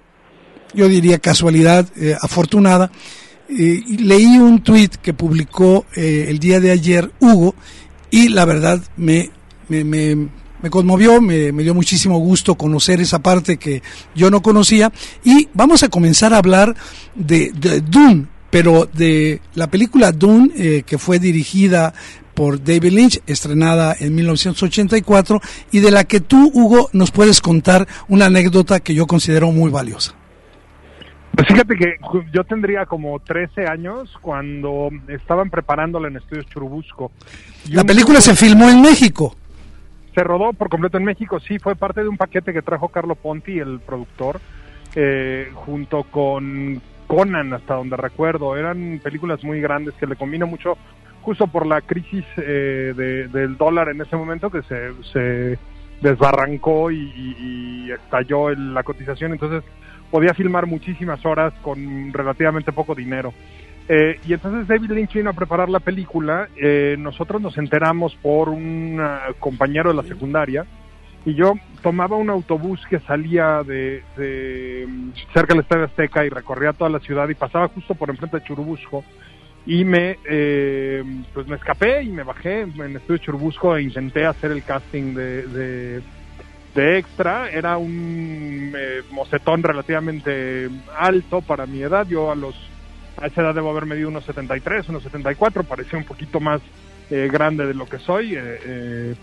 yo 0.75 0.89
diría 0.89 1.19
casualidad 1.19 1.87
eh, 1.97 2.17
afortunada, 2.21 2.91
eh, 3.49 3.83
leí 3.99 4.39
un 4.39 4.63
tuit 4.63 4.95
que 4.97 5.13
publicó 5.13 5.87
eh, 5.97 6.27
el 6.29 6.39
día 6.39 6.61
de 6.61 6.71
ayer 6.71 7.11
Hugo 7.19 7.55
y 8.11 8.29
la 8.29 8.45
verdad 8.45 8.81
me, 8.97 9.31
me, 9.69 9.83
me, 9.85 10.29
me 10.63 10.71
conmovió, 10.71 11.21
me, 11.21 11.53
me 11.53 11.63
dio 11.63 11.75
muchísimo 11.75 12.19
gusto 12.19 12.55
conocer 12.57 13.01
esa 13.01 13.19
parte 13.21 13.57
que 13.57 13.83
yo 14.15 14.31
no 14.31 14.43
conocía 14.43 14.93
y 15.25 15.49
vamos 15.55 15.83
a 15.83 15.89
comenzar 15.89 16.33
a 16.35 16.39
hablar 16.39 16.75
de, 17.15 17.51
de 17.55 17.81
Dune, 17.81 18.27
pero 18.51 18.89
de 18.93 19.41
la 19.55 19.69
película 19.69 20.13
Dune 20.13 20.51
eh, 20.57 20.83
que 20.85 20.99
fue 20.99 21.19
dirigida 21.19 21.93
por 22.35 22.63
David 22.63 22.93
Lynch, 22.93 23.21
estrenada 23.27 23.95
en 23.99 24.15
1984 24.15 25.41
y 25.73 25.81
de 25.81 25.91
la 25.91 26.05
que 26.05 26.21
tú, 26.21 26.51
Hugo, 26.55 26.89
nos 26.93 27.11
puedes 27.11 27.41
contar 27.41 27.87
una 28.09 28.27
anécdota 28.27 28.81
que 28.81 28.95
yo 28.95 29.07
considero 29.07 29.51
muy 29.53 29.71
valiosa. 29.71 30.15
Pues 31.35 31.47
fíjate 31.49 31.77
que 31.77 31.95
yo 32.35 32.45
tendría 32.45 32.87
como 32.87 33.19
13 33.21 33.67
años 33.67 34.11
cuando 34.21 34.89
estaban 35.09 35.49
preparándola 35.49 36.09
en 36.09 36.17
Estudios 36.17 36.47
Churubusco. 36.47 37.13
Y 37.69 37.73
La 37.73 37.85
película 37.85 38.19
grupo- 38.19 38.31
se 38.31 38.37
filmó 38.37 38.69
en 38.69 38.81
México. 38.83 39.37
Se 40.21 40.25
rodó 40.25 40.53
por 40.53 40.69
completo 40.69 40.99
en 40.99 41.05
México, 41.05 41.41
sí, 41.41 41.59
fue 41.59 41.77
parte 41.77 42.03
de 42.03 42.09
un 42.09 42.19
paquete 42.19 42.53
que 42.53 42.61
trajo 42.61 42.91
Carlo 42.91 43.15
Ponti, 43.15 43.59
el 43.59 43.81
productor, 43.81 44.39
eh, 44.95 45.49
junto 45.55 46.03
con 46.03 46.79
Conan, 47.07 47.55
hasta 47.55 47.77
donde 47.77 47.97
recuerdo. 47.97 48.55
Eran 48.55 49.01
películas 49.03 49.43
muy 49.43 49.63
grandes 49.63 49.95
que 49.95 50.07
le 50.07 50.17
combina 50.17 50.45
mucho, 50.45 50.77
justo 51.23 51.47
por 51.47 51.65
la 51.65 51.81
crisis 51.81 52.27
eh, 52.37 52.93
de- 52.95 53.29
del 53.29 53.57
dólar 53.57 53.89
en 53.89 54.03
ese 54.03 54.15
momento, 54.15 54.51
que 54.51 54.61
se, 54.65 54.91
se 55.11 55.59
desbarrancó 56.03 56.91
y, 56.91 57.91
estalló 57.91 58.51
el- 58.51 58.75
la 58.75 58.83
cotización. 58.83 59.33
Entonces 59.33 59.65
podía 60.11 60.35
filmar 60.35 60.67
muchísimas 60.67 61.25
horas 61.25 61.55
con 61.63 62.13
relativamente 62.13 62.73
poco 62.73 62.95
dinero. 62.95 63.33
Eh, 63.93 64.21
y 64.25 64.35
entonces 64.35 64.69
David 64.69 64.93
Lynch 64.93 65.15
vino 65.15 65.31
a 65.31 65.33
preparar 65.33 65.69
la 65.69 65.81
película. 65.81 66.49
eh, 66.57 66.95
nosotros 66.97 67.43
nos 67.43 67.59
enteramos 67.59 68.15
por 68.23 68.49
un 68.49 68.99
ah, 69.01 69.31
compañero 69.41 69.91
de 69.91 69.97
la 69.97 70.05
secundaria 70.05 70.65
y 71.25 71.35
yo 71.35 71.55
tomaba 71.83 72.15
un 72.15 72.31
autobús 72.31 72.81
que 72.89 73.01
salía 73.01 73.65
de, 73.65 74.05
mm, 74.87 75.11
cerca 75.35 75.55
del 75.55 75.65
Estadio 75.65 75.87
Azteca 75.87 76.25
y 76.25 76.29
recorría 76.29 76.73
toda 76.73 76.89
la 76.89 77.01
ciudad 77.01 77.29
y 77.31 77.35
pasaba 77.35 77.67
justo 77.67 77.97
por 77.97 78.11
enfrente 78.11 78.39
de 78.39 78.45
Churubusco 78.45 79.03
y 79.67 79.85
me 79.85 80.19
eh, 80.25 81.03
pues 81.35 81.49
me 81.49 81.57
escapé 81.57 82.05
y 82.05 82.11
me 82.11 82.23
bajé 82.23 82.61
en 82.61 82.81
el 82.81 82.95
estudio 82.95 83.19
Churubusco 83.19 83.77
e 83.77 83.83
intenté 83.83 84.25
hacer 84.25 84.53
el 84.53 84.63
casting 84.63 85.15
de, 85.15 85.47
de, 85.49 86.01
de 86.77 86.99
extra. 86.99 87.51
Era 87.51 87.77
un 87.77 88.73
eh, 88.77 89.03
mocetón 89.11 89.65
relativamente 89.65 90.71
alto 90.97 91.43
para 91.43 91.67
mi 91.67 91.83
edad. 91.83 92.07
Yo 92.07 92.31
a 92.31 92.37
los 92.37 92.70
a 93.21 93.27
esa 93.27 93.43
edad 93.43 93.55
debo 93.55 93.71
haber 93.71 93.87
medido 93.87 94.09
unos 94.09 94.25
73, 94.25 94.89
unos 94.89 95.03
74, 95.03 95.65
parecía 95.65 95.99
un 95.99 96.05
poquito 96.05 96.41
más 96.41 96.61
eh, 97.11 97.29
grande 97.31 97.67
de 97.67 97.75
lo 97.75 97.87
que 97.87 97.99
soy 97.99 98.35
eh, 98.35 98.41
eh, 98.65 99.15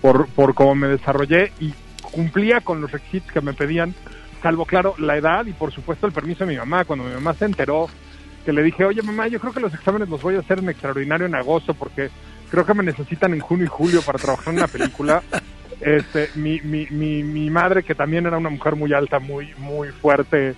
por, 0.00 0.28
por 0.28 0.54
cómo 0.54 0.74
me 0.74 0.88
desarrollé 0.88 1.52
y 1.60 1.72
cumplía 2.12 2.60
con 2.60 2.80
los 2.80 2.92
requisitos 2.92 3.32
que 3.32 3.40
me 3.40 3.52
pedían, 3.52 3.94
salvo 4.42 4.64
claro 4.64 4.94
la 4.98 5.16
edad 5.16 5.46
y 5.46 5.52
por 5.52 5.72
supuesto 5.72 6.06
el 6.06 6.12
permiso 6.12 6.44
de 6.44 6.52
mi 6.52 6.58
mamá. 6.58 6.84
Cuando 6.84 7.04
mi 7.04 7.12
mamá 7.12 7.34
se 7.34 7.44
enteró 7.44 7.88
que 8.44 8.52
le 8.52 8.62
dije, 8.62 8.84
oye 8.84 9.02
mamá, 9.02 9.28
yo 9.28 9.40
creo 9.40 9.52
que 9.52 9.60
los 9.60 9.74
exámenes 9.74 10.08
los 10.08 10.22
voy 10.22 10.36
a 10.36 10.40
hacer 10.40 10.60
en 10.60 10.68
extraordinario 10.68 11.26
en 11.26 11.34
agosto 11.34 11.74
porque 11.74 12.10
creo 12.50 12.64
que 12.64 12.74
me 12.74 12.82
necesitan 12.82 13.34
en 13.34 13.40
junio 13.40 13.66
y 13.66 13.68
julio 13.68 14.02
para 14.02 14.18
trabajar 14.18 14.48
en 14.52 14.58
una 14.58 14.68
película. 14.68 15.22
Este, 15.80 16.28
mi, 16.34 16.60
mi, 16.60 16.86
mi, 16.90 17.22
mi 17.22 17.48
madre, 17.48 17.82
que 17.82 17.94
también 17.94 18.26
era 18.26 18.36
una 18.36 18.50
mujer 18.50 18.76
muy 18.76 18.92
alta, 18.92 19.18
muy, 19.18 19.54
muy 19.56 19.88
fuerte, 19.88 20.54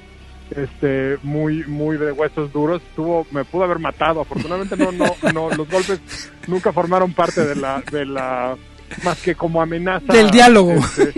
este, 0.57 1.19
muy, 1.23 1.65
muy 1.65 1.97
de 1.97 2.13
huesos 2.13 2.53
duros, 2.53 2.83
tuvo, 2.95 3.27
me 3.31 3.45
pudo 3.45 3.65
haber 3.65 3.79
matado. 3.79 4.21
Afortunadamente 4.21 4.77
no, 4.77 4.93
no, 4.93 5.15
no, 5.33 5.51
los 5.51 5.69
golpes 5.69 6.01
nunca 6.47 6.73
formaron 6.73 7.13
parte 7.13 7.45
de 7.45 7.57
la, 7.57 7.83
de 7.91 8.07
la, 8.07 8.57
más 9.05 9.21
que 9.21 9.35
como 9.35 9.61
amenaza. 9.61 10.13
Del 10.13 10.31
diálogo. 10.31 10.73
este, 10.73 11.13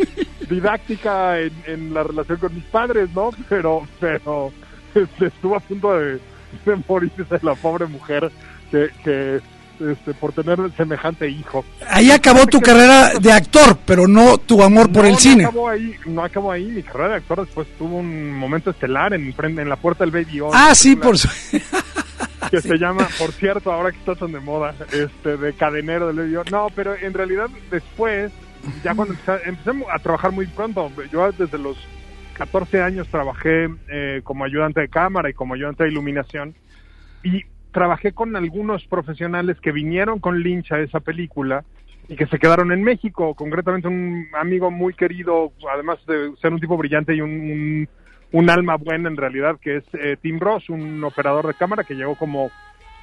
didáctica 0.48 1.40
en, 1.40 1.52
en 1.66 1.94
la 1.94 2.02
relación 2.02 2.38
con 2.38 2.54
mis 2.54 2.64
padres, 2.64 3.10
¿no? 3.14 3.30
Pero, 3.48 3.86
pero, 4.00 4.52
este, 4.94 5.26
estuvo 5.26 5.56
a 5.56 5.60
punto 5.60 5.92
de, 5.98 6.20
de 6.64 6.82
morirse 6.88 7.24
la 7.42 7.54
pobre 7.54 7.86
mujer 7.86 8.30
que, 8.70 8.90
que 9.02 9.40
este, 9.80 10.14
por 10.14 10.32
tener 10.32 10.58
semejante 10.76 11.28
hijo. 11.28 11.64
Ahí 11.88 12.10
acabó 12.10 12.46
tu 12.46 12.60
carrera 12.60 13.12
de 13.20 13.32
actor, 13.32 13.78
pero 13.84 14.06
no 14.06 14.38
tu 14.38 14.62
amor 14.62 14.90
por 14.92 15.02
No, 15.02 15.08
el 15.08 15.14
no 15.14 15.20
cine. 15.20 15.44
Acabó 15.44 15.68
ahí, 15.68 15.94
no 16.06 16.24
acabó 16.24 16.52
ahí, 16.52 16.64
mi 16.64 16.82
carrera 16.82 17.10
de 17.10 17.14
actor 17.16 17.44
después 17.44 17.68
tuvo 17.78 17.96
un 17.98 18.32
momento 18.32 18.70
estelar 18.70 19.14
en, 19.14 19.34
la 19.68 19.76
puerta 19.76 20.04
del 20.04 20.10
Baby 20.10 20.38
Yoda, 20.38 20.70
Ah, 20.70 20.74
sí, 20.74 20.96
por 20.96 21.18
su... 21.18 21.28
que 22.50 22.60
se 22.60 22.76
llama, 22.76 23.08
por 23.18 23.32
cierto, 23.32 23.72
ahora 23.72 23.90
que 23.90 23.98
está 23.98 24.14
tan 24.14 24.32
de 24.32 24.40
moda, 24.40 24.74
este, 24.92 25.36
de 25.36 25.52
cadenero 25.54 26.08
del 26.08 26.16
Baby 26.16 26.32
Yoda. 26.32 26.50
No, 26.50 26.68
pero 26.74 26.94
en 26.94 27.12
realidad 27.12 27.48
después, 27.70 28.32
ya 28.82 28.94
cuando 28.94 29.14
empecé, 29.14 29.48
empecé 29.48 29.70
a 29.92 29.98
trabajar 29.98 30.32
muy 30.32 30.46
pronto, 30.46 30.90
yo 31.10 31.30
desde 31.32 31.58
los 31.58 31.76
14 32.34 32.82
años 32.82 33.08
trabajé 33.08 33.68
eh, 33.88 34.20
como 34.24 34.44
ayudante 34.44 34.80
de 34.80 34.88
cámara 34.88 35.30
y 35.30 35.34
como 35.34 35.54
ayudante 35.54 35.84
de 35.84 35.90
iluminación 35.90 36.54
y 37.22 37.42
trabajé 37.74 38.12
con 38.12 38.34
algunos 38.36 38.86
profesionales 38.86 39.60
que 39.60 39.72
vinieron 39.72 40.20
con 40.20 40.40
Lynch 40.40 40.72
a 40.72 40.78
esa 40.78 41.00
película 41.00 41.64
y 42.08 42.16
que 42.16 42.26
se 42.26 42.38
quedaron 42.38 42.72
en 42.72 42.82
México, 42.82 43.34
concretamente 43.34 43.88
un 43.88 44.26
amigo 44.38 44.70
muy 44.70 44.94
querido, 44.94 45.52
además 45.72 45.98
de 46.06 46.32
ser 46.40 46.52
un 46.52 46.60
tipo 46.60 46.76
brillante 46.76 47.14
y 47.14 47.20
un, 47.20 47.88
un, 48.32 48.50
alma 48.50 48.76
buena 48.76 49.08
en 49.08 49.16
realidad, 49.16 49.58
que 49.60 49.78
es 49.78 49.84
eh, 49.94 50.16
Tim 50.20 50.38
Ross, 50.38 50.70
un 50.70 51.02
operador 51.02 51.46
de 51.46 51.54
cámara 51.54 51.84
que 51.84 51.94
llegó 51.94 52.14
como 52.14 52.50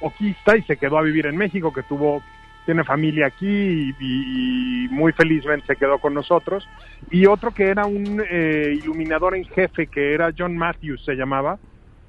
oquista 0.00 0.56
y 0.56 0.62
se 0.62 0.76
quedó 0.76 0.98
a 0.98 1.02
vivir 1.02 1.26
en 1.26 1.36
México, 1.36 1.72
que 1.72 1.82
tuvo 1.82 2.22
tiene 2.64 2.84
familia 2.84 3.26
aquí 3.26 3.92
y 3.98 4.86
muy 4.90 5.12
felizmente 5.12 5.66
se 5.66 5.76
quedó 5.76 5.98
con 5.98 6.14
nosotros. 6.14 6.68
Y 7.10 7.26
otro 7.26 7.52
que 7.52 7.64
era 7.64 7.86
un 7.86 8.22
eh, 8.28 8.78
iluminador 8.82 9.36
en 9.36 9.44
jefe, 9.44 9.88
que 9.88 10.14
era 10.14 10.32
John 10.36 10.56
Matthews, 10.56 11.04
se 11.04 11.14
llamaba, 11.14 11.58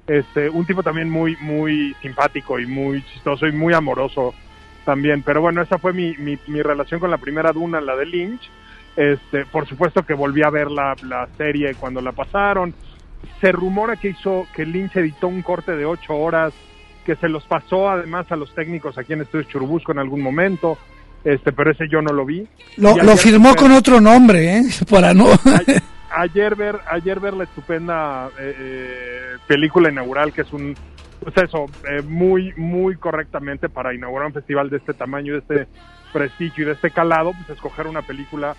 este, 0.06 0.48
un 0.50 0.66
tipo 0.66 0.82
también 0.82 1.08
muy, 1.10 1.36
muy 1.40 1.94
simpático 2.02 2.58
y 2.58 2.66
muy 2.66 3.02
chistoso 3.12 3.46
y 3.46 3.52
muy 3.52 3.72
amoroso 3.74 4.34
también. 4.84 5.22
Pero 5.22 5.40
bueno, 5.40 5.62
esa 5.62 5.78
fue 5.78 5.92
mi, 5.92 6.14
mi, 6.18 6.38
mi 6.46 6.60
relación 6.62 7.00
con 7.00 7.10
la 7.10 7.18
primera 7.18 7.52
Duna, 7.52 7.80
la 7.80 7.96
de 7.96 8.06
Lynch. 8.06 8.42
Este, 8.96 9.44
por 9.46 9.66
supuesto 9.66 10.04
que 10.04 10.14
volví 10.14 10.42
a 10.42 10.50
ver 10.50 10.70
la, 10.70 10.94
la 11.02 11.26
serie 11.36 11.74
cuando 11.74 12.00
la 12.00 12.12
pasaron. 12.12 12.74
Se 13.40 13.50
rumora 13.50 13.96
que 13.96 14.08
hizo, 14.10 14.46
que 14.54 14.66
Lynch 14.66 14.96
editó 14.96 15.28
un 15.28 15.42
corte 15.42 15.72
de 15.72 15.84
ocho 15.86 16.14
horas, 16.14 16.52
que 17.06 17.16
se 17.16 17.28
los 17.28 17.44
pasó 17.44 17.88
además 17.90 18.30
a 18.30 18.36
los 18.36 18.54
técnicos 18.54 18.96
aquí 18.98 19.14
en 19.14 19.22
Estudios 19.22 19.48
Churubusco 19.48 19.92
en 19.92 19.98
algún 19.98 20.20
momento. 20.20 20.78
Este, 21.24 21.52
pero 21.52 21.70
ese 21.70 21.88
yo 21.90 22.02
no 22.02 22.12
lo 22.12 22.26
vi. 22.26 22.46
Lo, 22.76 22.94
lo 22.98 23.16
firmó 23.16 23.48
ver- 23.48 23.56
con 23.56 23.72
otro 23.72 23.98
nombre, 24.00 24.58
¿eh? 24.58 24.62
Para 24.90 25.14
no... 25.14 25.26
ayer 26.14 26.54
ver 26.54 26.80
ayer 26.90 27.20
ver 27.20 27.34
la 27.34 27.44
estupenda 27.44 28.30
eh, 28.38 28.54
eh, 28.58 29.36
película 29.46 29.90
inaugural 29.90 30.32
que 30.32 30.42
es 30.42 30.52
un 30.52 30.74
pues 31.20 31.36
eso 31.36 31.66
eh, 31.88 32.02
muy 32.02 32.52
muy 32.56 32.96
correctamente 32.96 33.68
para 33.68 33.94
inaugurar 33.94 34.28
un 34.28 34.32
festival 34.32 34.70
de 34.70 34.76
este 34.76 34.94
tamaño 34.94 35.32
de 35.32 35.38
este 35.40 35.68
prestigio 36.12 36.64
y 36.64 36.66
de 36.66 36.72
este 36.72 36.90
calado 36.90 37.32
pues 37.32 37.50
escoger 37.50 37.86
una 37.86 38.02
película 38.02 38.54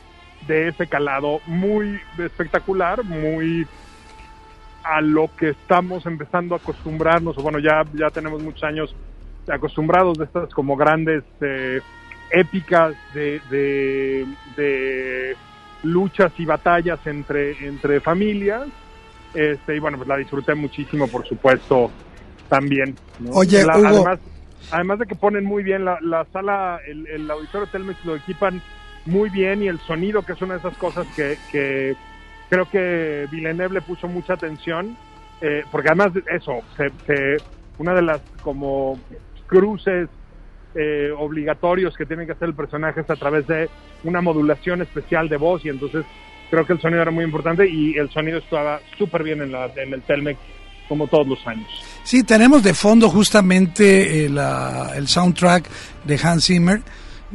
de 0.47 0.67
ese 0.67 0.87
calado 0.87 1.39
muy 1.45 1.99
espectacular 2.17 3.03
muy 3.03 3.65
a 4.83 5.01
lo 5.01 5.29
que 5.35 5.49
estamos 5.49 6.05
empezando 6.05 6.55
a 6.55 6.57
acostumbrarnos 6.57 7.37
bueno 7.37 7.59
ya 7.59 7.83
ya 7.93 8.09
tenemos 8.09 8.43
muchos 8.43 8.63
años 8.63 8.95
acostumbrados 9.47 10.17
de 10.17 10.25
estas 10.25 10.49
como 10.53 10.75
grandes 10.75 11.23
eh, 11.39 11.79
épicas 12.31 12.95
de, 13.13 13.39
de 14.57 15.35
luchas 15.85 16.31
y 16.37 16.45
batallas 16.45 16.99
entre, 17.05 17.51
entre 17.65 18.01
familias. 18.01 18.65
Este, 19.33 19.75
y 19.75 19.79
bueno, 19.79 19.97
pues 19.97 20.07
la 20.07 20.17
disfruté 20.17 20.55
muchísimo, 20.55 21.07
por 21.07 21.25
supuesto, 21.27 21.91
también. 22.49 22.97
¿no? 23.19 23.31
Oye, 23.31 23.63
La- 23.65 23.77
Hugo. 23.77 23.87
Además, 23.87 24.19
además 24.71 24.99
de 24.99 25.05
que 25.05 25.15
ponen 25.15 25.45
muy 25.45 25.63
bien 25.63 25.85
la, 25.85 25.97
la 26.01 26.25
sala, 26.31 26.79
el, 26.87 27.05
el 27.07 27.29
auditorio 27.29 27.67
Telmex 27.67 28.03
lo 28.05 28.15
equipan 28.15 28.61
muy 29.05 29.29
bien 29.29 29.61
y 29.61 29.67
el 29.67 29.79
sonido, 29.81 30.23
que 30.23 30.33
es 30.33 30.41
una 30.41 30.55
de 30.55 30.59
esas 30.59 30.77
cosas 30.77 31.05
que, 31.15 31.37
que 31.51 31.95
creo 32.49 32.67
que 32.69 33.27
Villeneuve 33.31 33.75
le 33.75 33.81
puso 33.81 34.07
mucha 34.07 34.33
atención, 34.33 34.95
eh, 35.41 35.63
porque 35.71 35.89
además 35.89 36.13
de 36.13 36.23
eso, 36.31 36.61
se, 36.77 36.89
se- 37.05 37.41
una 37.77 37.93
de 37.93 38.01
las 38.01 38.21
como 38.41 38.97
cruces 39.47 40.07
eh, 40.75 41.11
obligatorios 41.17 41.95
que 41.95 42.05
tiene 42.05 42.25
que 42.25 42.33
hacer 42.33 42.49
el 42.49 42.53
personaje 42.55 43.01
es 43.01 43.09
a 43.09 43.15
través 43.15 43.47
de 43.47 43.69
una 44.03 44.21
modulación 44.21 44.81
especial 44.81 45.29
de 45.29 45.37
voz 45.37 45.63
y 45.65 45.69
entonces 45.69 46.05
creo 46.49 46.65
que 46.65 46.73
el 46.73 46.81
sonido 46.81 47.01
era 47.01 47.11
muy 47.11 47.23
importante 47.23 47.67
y 47.67 47.95
el 47.97 48.09
sonido 48.11 48.37
estaba 48.39 48.79
súper 48.97 49.23
bien 49.23 49.41
en, 49.41 49.51
la, 49.51 49.65
en 49.75 49.93
el 49.93 50.01
Telmex 50.01 50.39
como 50.87 51.07
todos 51.07 51.25
los 51.27 51.47
años. 51.47 51.67
Sí, 52.03 52.23
tenemos 52.23 52.61
de 52.61 52.73
fondo 52.75 53.09
justamente 53.09 54.25
eh, 54.25 54.29
la- 54.29 54.91
el 54.95 55.07
soundtrack 55.07 55.67
de 56.03 56.19
Hans 56.21 56.45
Zimmer 56.45 56.81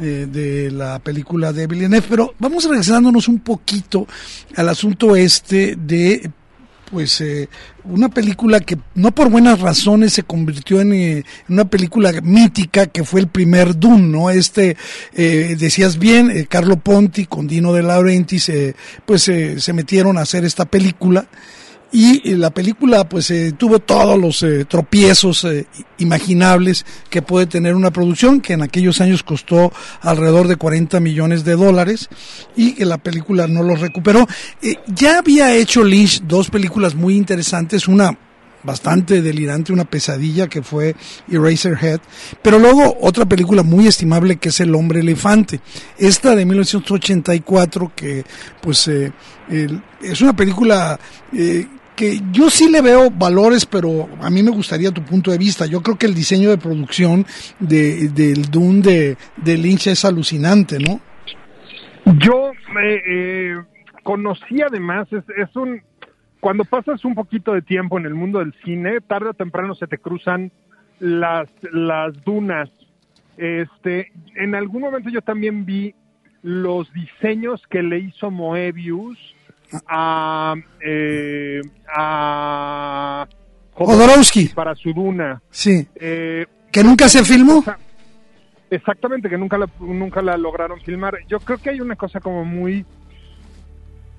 eh, 0.01 0.27
de 0.31 0.71
la 0.71 1.01
película 1.01 1.53
de 1.53 1.67
Villeneuve, 1.67 2.07
pero 2.09 2.35
vamos 2.39 2.65
regresándonos 2.69 3.27
un 3.27 3.41
poquito 3.41 4.07
al 4.57 4.69
asunto 4.69 5.17
este 5.17 5.75
de 5.77 6.31
pues 6.91 7.21
eh, 7.21 7.49
una 7.85 8.09
película 8.09 8.61
que 8.61 8.77
no 8.95 9.13
por 9.13 9.31
buenas 9.31 9.61
razones 9.61 10.13
se 10.13 10.23
convirtió 10.23 10.81
en, 10.81 10.93
eh, 10.93 11.25
una 11.49 11.65
película 11.65 12.13
mítica 12.23 12.87
que 12.87 13.05
fue 13.05 13.21
el 13.21 13.29
primer 13.29 13.79
Dune, 13.79 14.09
¿no? 14.09 14.31
Este, 14.31 14.77
eh, 15.15 15.57
decías 15.59 15.99
bien, 15.99 16.31
eh, 16.31 16.47
Carlo 16.49 16.77
Ponti 16.77 17.27
con 17.27 17.47
Dino 17.47 17.73
De 17.73 17.83
Laurentiis, 17.83 18.49
eh, 18.49 18.75
pues 19.07 19.29
eh, 19.29 19.61
se 19.61 19.73
metieron 19.73 20.19
a 20.19 20.23
hacer 20.23 20.45
esta 20.45 20.65
película 20.65 21.27
y 21.93 22.31
eh, 22.31 22.37
la 22.37 22.51
película 22.51 23.09
pues 23.09 23.31
eh, 23.31 23.53
tuvo 23.53 23.81
todos 23.81 24.19
los 24.19 24.43
eh, 24.43 24.65
tropiezos 24.65 25.45
eh, 25.45 25.67
imaginables 25.99 26.87
que 27.09 27.23
puede 27.23 27.47
tener 27.47 27.75
una 27.75 27.91
producción 27.91 28.41
que 28.41 28.53
en 28.53 28.63
aquellos 28.63 29.01
años 29.01 29.23
costó 29.23 29.73
alrededor 30.01 30.49
de 30.49 30.57
40 30.57 31.01
millones 31.01 31.45
de 31.45 31.57
dólares 31.57 32.09
y 32.57 32.75
que 32.75 32.85
la 32.85 32.99
película 32.99 33.47
no 33.47 33.63
los 33.63 33.81
recuperó. 33.81 34.27
Eh, 34.63 34.77
ya 34.87 35.19
había 35.19 35.55
hecho 35.55 35.85
Lynch 35.85 36.23
dos 36.23 36.51
películas 36.51 36.95
muy 36.95 37.17
interesantes, 37.17 37.89
una 37.89 38.17
bastante 38.63 39.23
delirante, 39.23 39.73
una 39.73 39.85
pesadilla 39.85 40.47
que 40.47 40.63
fue 40.63 40.95
Eraserhead, 41.31 42.01
pero 42.43 42.59
luego 42.59 42.99
otra 43.01 43.25
película 43.25 43.63
muy 43.63 43.87
estimable 43.87 44.37
que 44.37 44.51
es 44.51 44.61
El 44.61 44.75
hombre 44.75 45.01
elefante. 45.01 45.61
Esta 45.99 46.35
de 46.35 46.45
1984 46.45 47.93
que 47.95 48.25
pues 48.61 48.87
eh, 48.89 49.13
es 50.03 50.21
una 50.21 50.35
película 50.35 50.99
eh, 51.33 51.67
que 52.01 52.19
yo 52.33 52.49
sí 52.49 52.71
le 52.71 52.81
veo 52.81 53.11
valores, 53.11 53.67
pero 53.67 54.09
a 54.23 54.31
mí 54.31 54.43
me 54.43 54.51
gustaría 54.51 54.91
tu 54.91 55.03
punto 55.03 55.31
de 55.33 55.37
vista. 55.37 55.67
Yo 55.67 55.83
creo 55.83 55.99
que 55.99 56.07
el 56.07 56.15
diseño 56.15 56.49
de 56.49 56.57
producción 56.57 57.27
de, 57.59 58.09
del 58.09 58.51
Dune 58.51 58.81
de, 58.81 59.17
de 59.37 59.59
Lynch 59.59 59.89
es 59.89 60.07
alucinante, 60.07 60.79
¿no? 60.79 60.99
Yo 62.17 62.53
eh, 62.83 63.55
conocí 64.03 64.63
además, 64.63 65.09
es, 65.13 65.25
es 65.37 65.55
un, 65.55 65.83
cuando 66.41 66.65
pasas 66.65 67.05
un 67.05 67.15
poquito 67.15 67.53
de 67.53 67.61
tiempo 67.61 67.99
en 67.99 68.07
el 68.07 68.15
mundo 68.15 68.39
del 68.39 68.55
cine, 68.65 69.03
tarde 69.03 69.29
o 69.29 69.35
temprano 69.35 69.75
se 69.75 69.87
te 69.87 69.99
cruzan 69.99 70.51
las, 71.01 71.51
las 71.71 72.15
dunas. 72.25 72.71
Este, 73.37 74.11
en 74.37 74.55
algún 74.55 74.81
momento 74.81 75.11
yo 75.11 75.21
también 75.21 75.67
vi 75.67 75.95
los 76.41 76.91
diseños 76.95 77.63
que 77.69 77.83
le 77.83 77.99
hizo 77.99 78.31
Moebius 78.31 79.19
a, 79.89 80.55
eh, 80.85 81.61
a 81.95 83.27
Jodorowsky. 83.75 84.49
para 84.49 84.75
su 84.75 84.93
duna. 84.93 85.41
Sí. 85.51 85.87
Eh, 85.95 86.47
Que 86.71 86.83
nunca 86.85 87.09
se 87.09 87.25
filmó. 87.25 87.65
Exactamente, 88.71 89.29
que 89.29 89.37
nunca 89.39 89.59
la, 89.59 89.69
nunca 89.81 90.23
la 90.23 90.37
lograron 90.37 90.81
filmar. 90.81 91.19
Yo 91.29 91.41
creo 91.41 91.59
que 91.59 91.71
hay 91.71 91.81
una 91.81 91.97
cosa 91.97 92.21
como 92.21 92.45
muy 92.45 92.85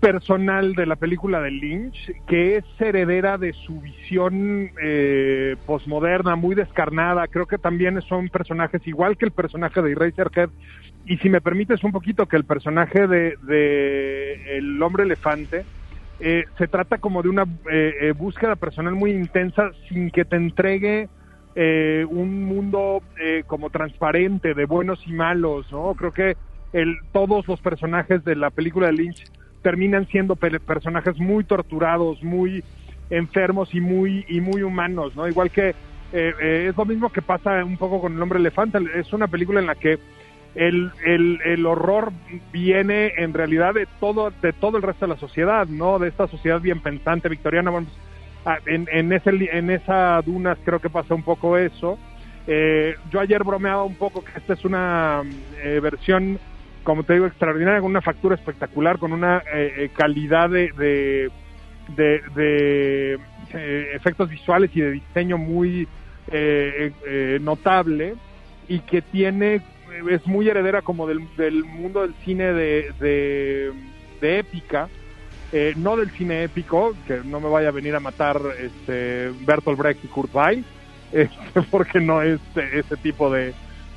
personal 0.01 0.73
de 0.73 0.87
la 0.87 0.95
película 0.95 1.39
de 1.39 1.51
Lynch, 1.51 2.11
que 2.27 2.57
es 2.57 2.65
heredera 2.79 3.37
de 3.37 3.53
su 3.53 3.79
visión 3.79 4.71
eh, 4.81 5.55
posmoderna, 5.65 6.35
muy 6.35 6.55
descarnada. 6.55 7.27
Creo 7.27 7.45
que 7.45 7.59
también 7.59 8.01
son 8.01 8.27
personajes 8.29 8.85
igual 8.87 9.15
que 9.15 9.25
el 9.25 9.31
personaje 9.31 9.81
de 9.81 9.91
Eraserhead. 9.91 10.49
Y 11.05 11.17
si 11.17 11.29
me 11.29 11.41
permites 11.41 11.83
un 11.83 11.91
poquito 11.91 12.25
que 12.27 12.37
el 12.37 12.45
personaje 12.45 13.07
de, 13.07 13.35
de 13.41 14.57
El 14.57 14.81
hombre 14.81 15.03
elefante 15.03 15.65
eh, 16.19 16.43
se 16.57 16.67
trata 16.67 16.99
como 16.99 17.23
de 17.23 17.29
una 17.29 17.43
eh, 17.71 17.93
eh, 18.01 18.11
búsqueda 18.11 18.55
personal 18.55 18.93
muy 18.93 19.11
intensa 19.11 19.71
sin 19.89 20.11
que 20.11 20.25
te 20.25 20.35
entregue 20.35 21.09
eh, 21.55 22.05
un 22.07 22.43
mundo 22.45 23.01
eh, 23.19 23.43
como 23.47 23.69
transparente 23.71 24.53
de 24.53 24.65
buenos 24.65 25.05
y 25.07 25.11
malos, 25.11 25.69
¿no? 25.71 25.95
Creo 25.95 26.11
que 26.11 26.35
el, 26.73 26.95
todos 27.11 27.47
los 27.47 27.59
personajes 27.59 28.23
de 28.23 28.35
la 28.35 28.51
película 28.51 28.87
de 28.87 28.93
Lynch 28.93 29.25
terminan 29.63 30.07
siendo 30.07 30.35
pe- 30.35 30.59
personajes 30.59 31.17
muy 31.19 31.43
torturados, 31.43 32.21
muy 32.23 32.63
enfermos 33.09 33.73
y 33.73 33.81
muy 33.81 34.23
y 34.29 34.39
muy 34.39 34.61
humanos, 34.61 35.15
¿no? 35.15 35.27
Igual 35.27 35.49
que 35.51 35.73
eh, 36.13 36.67
es 36.69 36.77
lo 36.77 36.85
mismo 36.85 37.09
que 37.09 37.21
pasa 37.21 37.65
un 37.65 37.77
poco 37.77 37.99
con 37.99 38.13
el 38.13 38.21
hombre 38.21 38.39
elefante. 38.39 38.77
Es 38.95 39.11
una 39.11 39.27
película 39.27 39.59
en 39.59 39.65
la 39.65 39.75
que 39.75 39.97
el, 40.55 40.91
el, 41.05 41.39
el 41.45 41.65
horror 41.65 42.11
viene 42.51 43.13
en 43.17 43.33
realidad 43.33 43.73
de 43.73 43.87
todo 43.99 44.31
de 44.41 44.53
todo 44.53 44.77
el 44.77 44.83
resto 44.83 45.05
de 45.07 45.13
la 45.13 45.19
sociedad, 45.19 45.67
¿no? 45.67 45.97
De 45.99 46.09
esta 46.09 46.27
sociedad 46.27 46.59
bien 46.59 46.81
pensante 46.81 47.29
victoriana. 47.29 47.71
Bueno, 47.71 47.87
pues, 47.87 47.99
ah, 48.45 48.59
en, 48.65 48.87
en, 48.91 49.13
ese, 49.13 49.29
en 49.29 49.69
esa 49.69 50.21
dunas 50.23 50.57
creo 50.65 50.79
que 50.79 50.89
pasa 50.89 51.15
un 51.15 51.23
poco 51.23 51.57
eso. 51.57 51.97
Eh, 52.47 52.95
yo 53.11 53.19
ayer 53.19 53.43
bromeaba 53.43 53.83
un 53.83 53.95
poco 53.95 54.23
que 54.23 54.31
esta 54.35 54.53
es 54.53 54.65
una 54.65 55.21
eh, 55.63 55.79
versión, 55.81 56.39
como 56.83 57.03
te 57.03 57.13
digo, 57.13 57.27
extraordinaria, 57.27 57.79
con 57.79 57.91
una 57.91 58.01
factura 58.01 58.35
espectacular, 58.35 58.97
con 58.97 59.13
una 59.13 59.37
eh, 59.53 59.73
eh, 59.77 59.89
calidad 59.95 60.49
de, 60.49 60.69
de, 60.77 61.29
de- 61.95 62.21
de, 62.35 63.19
eh, 63.53 63.87
efectos 63.93 64.27
visuales 64.29 64.71
y 64.75 64.81
de 64.81 64.91
diseño 64.91 65.37
muy 65.37 65.87
eh, 66.31 67.37
notable 67.41 68.15
y 68.67 68.79
que 68.79 69.01
tiene 69.01 69.61
es 70.09 70.25
muy 70.27 70.47
heredera 70.49 70.81
como 70.81 71.07
del, 71.07 71.27
del 71.37 71.63
mundo 71.63 72.01
del 72.01 72.13
cine 72.25 72.53
de, 72.53 72.91
de, 72.99 74.39
épica 74.39 74.87
eh, 75.51 75.73
no 75.75 75.97
del 75.97 76.11
cine 76.11 76.43
épico 76.43 76.95
que 77.07 77.21
no 77.25 77.39
me 77.39 77.49
vaya 77.49 77.69
a 77.69 77.71
venir 77.71 77.95
a 77.95 77.99
matar 77.99 78.39
este 78.59 79.31
Bertolt 79.45 79.77
Brecht 79.77 80.05
y 80.05 80.07
Kurt 80.07 80.33
Weill 80.33 80.63
este, 81.11 81.61
porque 81.69 81.99
no 81.99 82.21
es 82.21 82.39
eh, 82.55 82.69
ese 82.73 82.97
tipo 82.97 83.31
de, 83.31 83.53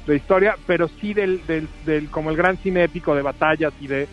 de 0.06 0.16
historia 0.16 0.56
pero 0.66 0.88
sí 0.88 1.14
del, 1.14 1.46
del, 1.46 1.68
del 1.84 2.10
como 2.10 2.30
el 2.30 2.36
gran 2.36 2.56
cine 2.58 2.84
épico 2.84 3.14
de 3.14 3.22
batallas 3.22 3.72
y 3.80 3.86
de 3.86 4.08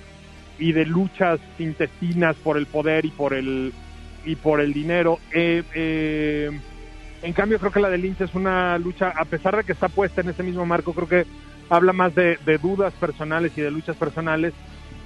y 0.60 0.74
de 0.74 0.86
luchas 0.86 1.40
intestinas 1.58 2.36
por 2.36 2.58
el 2.58 2.68
poder 2.68 3.06
y 3.06 3.10
por 3.10 3.34
el 3.34 3.74
y 4.26 4.36
por 4.36 4.62
el 4.62 4.74
dinero. 4.74 5.20
Eh, 5.32 5.64
eh, 5.74 6.52
en 7.24 7.34
cambio, 7.34 7.60
creo 7.60 7.72
que 7.72 7.80
la 7.80 7.90
de 7.90 7.98
Lynch 7.98 8.22
es 8.22 8.34
una 8.34 8.78
lucha, 8.78 9.14
a 9.16 9.26
pesar 9.26 9.56
de 9.56 9.64
que 9.64 9.74
está 9.74 9.90
puesta 9.90 10.22
en 10.22 10.30
ese 10.30 10.44
mismo 10.44 10.66
marco, 10.66 10.94
creo 10.94 11.08
que 11.08 11.26
habla 11.72 11.94
más 11.94 12.14
de, 12.14 12.38
de 12.46 12.58
dudas 12.58 12.94
personales 12.94 13.58
y 13.58 13.62
de 13.62 13.72
luchas 13.72 13.96
personales 13.96 14.54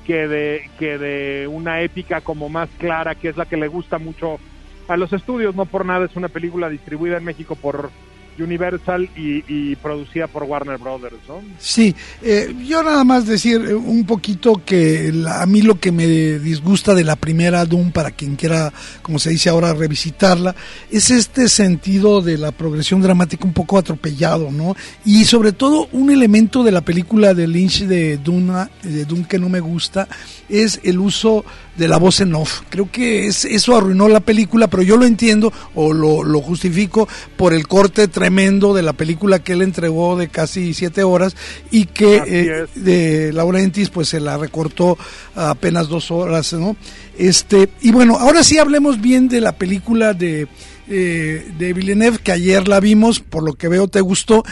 que 0.05 0.27
de, 0.27 0.69
que 0.79 0.97
de 0.97 1.47
una 1.47 1.81
épica 1.81 2.21
como 2.21 2.49
más 2.49 2.69
clara, 2.79 3.15
que 3.15 3.29
es 3.29 3.37
la 3.37 3.45
que 3.45 3.55
le 3.55 3.67
gusta 3.67 3.99
mucho 3.99 4.39
a 4.87 4.97
los 4.97 5.13
estudios. 5.13 5.55
No 5.55 5.65
por 5.65 5.85
nada 5.85 6.05
es 6.05 6.15
una 6.15 6.27
película 6.27 6.69
distribuida 6.69 7.17
en 7.17 7.23
México 7.23 7.55
por 7.55 7.91
Universal 8.39 9.09
y, 9.15 9.43
y 9.47 9.75
producida 9.77 10.27
por 10.27 10.43
Warner 10.43 10.77
Brothers, 10.77 11.15
¿no? 11.27 11.41
Sí, 11.57 11.95
eh, 12.21 12.53
yo 12.67 12.83
nada 12.83 13.03
más 13.03 13.25
decir 13.25 13.63
eh, 13.67 13.73
un 13.73 14.05
poquito 14.05 14.61
que 14.65 15.11
la- 15.13 15.41
a 15.41 15.45
mí 15.45 15.61
lo 15.61 15.79
que 15.79 15.91
me 15.91 16.05
disgusta 16.39 16.93
de 16.93 17.03
la 17.03 17.15
primera 17.15 17.65
Doom, 17.65 17.91
para 17.91 18.11
quien 18.11 18.35
quiera, 18.35 18.73
como 19.01 19.19
se 19.19 19.29
dice 19.29 19.49
ahora, 19.49 19.73
revisitarla, 19.73 20.55
es 20.91 21.09
este 21.11 21.47
sentido 21.49 22.21
de 22.21 22.37
la 22.37 22.51
progresión 22.51 23.01
dramática 23.01 23.45
un 23.45 23.53
poco 23.53 23.77
atropellado, 23.77 24.51
¿no? 24.51 24.75
Y 25.05 25.25
sobre 25.25 25.51
todo 25.51 25.87
un 25.91 26.11
elemento 26.11 26.63
de 26.63 26.71
la 26.71 26.81
película 26.81 27.33
de 27.33 27.47
Lynch 27.47 27.83
de 27.85 28.17
Duna, 28.17 28.69
de 28.83 29.05
Doom 29.05 29.23
que 29.25 29.39
no 29.39 29.49
me 29.49 29.59
gusta, 29.59 30.07
es 30.49 30.79
el 30.83 30.99
uso 30.99 31.43
de 31.77 31.87
la 31.87 31.97
voz 31.97 32.21
en 32.21 32.33
off. 32.35 32.61
Creo 32.69 32.89
que 32.91 33.27
es, 33.27 33.45
eso 33.45 33.75
arruinó 33.75 34.07
la 34.07 34.19
película, 34.19 34.67
pero 34.67 34.83
yo 34.83 34.97
lo 34.97 35.05
entiendo 35.05 35.51
o 35.73 35.93
lo, 35.93 36.23
lo 36.23 36.41
justifico 36.41 37.07
por 37.35 37.53
el 37.53 37.67
corte 37.67 38.07
tremendo 38.07 38.73
de 38.73 38.83
la 38.83 38.93
película 38.93 39.39
que 39.39 39.53
él 39.53 39.61
entregó 39.61 40.15
de 40.15 40.29
casi 40.29 40.73
siete 40.73 41.03
horas 41.03 41.35
y 41.71 41.85
que 41.85 42.23
eh, 42.25 42.65
de 42.75 43.33
Laurentiis 43.33 43.89
pues 43.89 44.09
se 44.09 44.19
la 44.19 44.37
recortó 44.37 44.97
a 45.35 45.51
apenas 45.51 45.87
dos 45.87 46.11
horas, 46.11 46.53
¿no? 46.53 46.75
Este, 47.17 47.69
y 47.81 47.91
bueno, 47.91 48.17
ahora 48.17 48.43
sí 48.43 48.57
hablemos 48.57 49.01
bien 49.01 49.27
de 49.27 49.41
la 49.41 49.53
película 49.53 50.13
de 50.13 50.47
eh, 50.87 51.51
de 51.57 51.73
Villeneuve, 51.73 52.19
que 52.19 52.31
ayer 52.31 52.67
la 52.67 52.79
vimos, 52.79 53.19
por 53.19 53.43
lo 53.43 53.53
que 53.53 53.67
veo 53.67 53.87
te 53.87 54.01
gustó. 54.01 54.43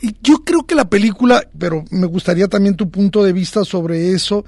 Y 0.00 0.14
yo 0.22 0.38
creo 0.42 0.64
que 0.66 0.74
la 0.74 0.88
película, 0.88 1.46
pero 1.58 1.84
me 1.90 2.06
gustaría 2.06 2.48
también 2.48 2.76
tu 2.76 2.90
punto 2.90 3.22
de 3.22 3.34
vista 3.34 3.62
sobre 3.64 4.12
eso, 4.12 4.44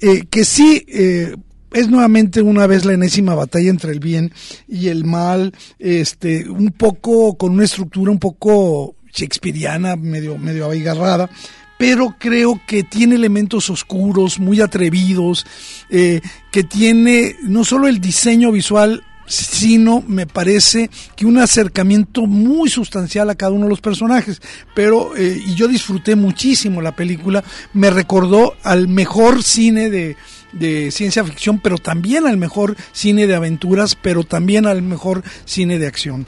eh, 0.00 0.24
que 0.28 0.44
sí... 0.44 0.84
Eh, 0.88 1.36
es 1.72 1.88
nuevamente 1.88 2.42
una 2.42 2.66
vez 2.66 2.84
la 2.84 2.94
enésima 2.94 3.34
batalla 3.34 3.70
entre 3.70 3.92
el 3.92 4.00
bien 4.00 4.32
y 4.68 4.88
el 4.88 5.04
mal, 5.04 5.52
este, 5.78 6.48
un 6.48 6.72
poco 6.72 7.36
con 7.36 7.52
una 7.52 7.64
estructura 7.64 8.10
un 8.10 8.18
poco 8.18 8.96
shakespeariana, 9.12 9.96
medio, 9.96 10.38
medio 10.38 10.66
abigarrada, 10.66 11.30
pero 11.78 12.16
creo 12.18 12.60
que 12.66 12.82
tiene 12.82 13.14
elementos 13.14 13.70
oscuros, 13.70 14.38
muy 14.38 14.60
atrevidos, 14.60 15.46
eh, 15.88 16.20
que 16.52 16.62
tiene 16.62 17.36
no 17.42 17.64
solo 17.64 17.88
el 17.88 18.00
diseño 18.00 18.52
visual 18.52 19.02
sino 19.30 20.02
me 20.08 20.26
parece 20.26 20.90
que 21.14 21.24
un 21.24 21.38
acercamiento 21.38 22.26
muy 22.26 22.68
sustancial 22.68 23.30
a 23.30 23.36
cada 23.36 23.52
uno 23.52 23.66
de 23.66 23.70
los 23.70 23.80
personajes. 23.80 24.42
Pero, 24.74 25.16
eh, 25.16 25.40
y 25.46 25.54
yo 25.54 25.68
disfruté 25.68 26.16
muchísimo 26.16 26.82
la 26.82 26.96
película, 26.96 27.44
me 27.72 27.90
recordó 27.90 28.56
al 28.64 28.88
mejor 28.88 29.44
cine 29.44 29.88
de, 29.88 30.16
de 30.52 30.90
ciencia 30.90 31.24
ficción, 31.24 31.60
pero 31.60 31.78
también 31.78 32.26
al 32.26 32.36
mejor 32.36 32.76
cine 32.92 33.26
de 33.26 33.34
aventuras, 33.34 33.94
pero 33.94 34.24
también 34.24 34.66
al 34.66 34.82
mejor 34.82 35.22
cine 35.44 35.78
de 35.78 35.86
acción. 35.86 36.26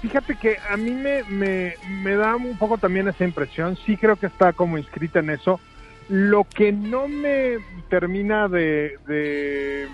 Fíjate 0.00 0.36
que 0.36 0.56
a 0.68 0.76
mí 0.76 0.90
me, 0.90 1.22
me, 1.28 2.14
da 2.16 2.34
un 2.34 2.58
poco 2.58 2.76
también 2.76 3.06
esa 3.06 3.24
impresión, 3.24 3.78
sí 3.86 3.96
creo 3.96 4.16
que 4.16 4.26
está 4.26 4.52
como 4.52 4.78
inscrita 4.78 5.20
en 5.20 5.30
eso. 5.30 5.60
Lo 6.08 6.44
que 6.44 6.72
no 6.72 7.06
me 7.06 7.58
termina 7.88 8.48
de, 8.48 8.98
de 9.06 9.88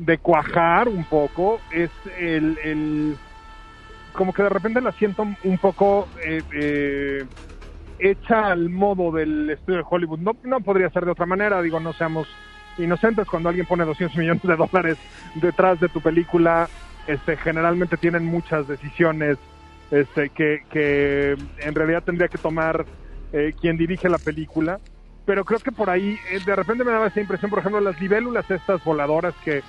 de 0.00 0.16
cuajar 0.16 0.88
un 0.88 1.04
poco 1.04 1.60
es 1.70 1.90
el, 2.18 2.58
el 2.64 3.16
como 4.12 4.32
que 4.32 4.42
de 4.42 4.48
repente 4.48 4.80
la 4.80 4.92
siento 4.92 5.22
un 5.22 5.58
poco 5.58 6.08
eh, 6.24 6.42
eh, 6.52 7.24
hecha 8.00 8.46
al 8.46 8.70
modo 8.70 9.12
del 9.12 9.50
estudio 9.50 9.78
de 9.78 9.84
Hollywood. 9.88 10.20
No, 10.20 10.36
no 10.44 10.60
podría 10.60 10.90
ser 10.90 11.04
de 11.04 11.12
otra 11.12 11.26
manera, 11.26 11.62
digo, 11.62 11.80
no 11.80 11.92
seamos 11.92 12.28
inocentes 12.78 13.26
cuando 13.28 13.48
alguien 13.48 13.66
pone 13.66 13.84
200 13.84 14.16
millones 14.16 14.42
de 14.42 14.56
dólares 14.56 14.98
detrás 15.34 15.80
de 15.80 15.88
tu 15.88 16.00
película, 16.00 16.68
este, 17.06 17.36
generalmente 17.36 17.96
tienen 17.96 18.24
muchas 18.24 18.68
decisiones 18.68 19.38
este, 19.90 20.30
que, 20.30 20.64
que 20.70 21.36
en 21.58 21.74
realidad 21.74 22.02
tendría 22.04 22.28
que 22.28 22.38
tomar 22.38 22.86
eh, 23.32 23.54
quien 23.60 23.76
dirige 23.76 24.08
la 24.08 24.18
película. 24.18 24.78
Pero 25.26 25.44
creo 25.44 25.60
que 25.60 25.72
por 25.72 25.90
ahí, 25.90 26.18
eh, 26.32 26.40
de 26.44 26.56
repente 26.56 26.84
me 26.84 26.92
daba 26.92 27.08
esa 27.08 27.20
impresión, 27.20 27.50
por 27.50 27.60
ejemplo, 27.60 27.80
las 27.80 28.00
libélulas 28.00 28.50
estas 28.50 28.82
voladoras 28.82 29.34
que 29.44 29.62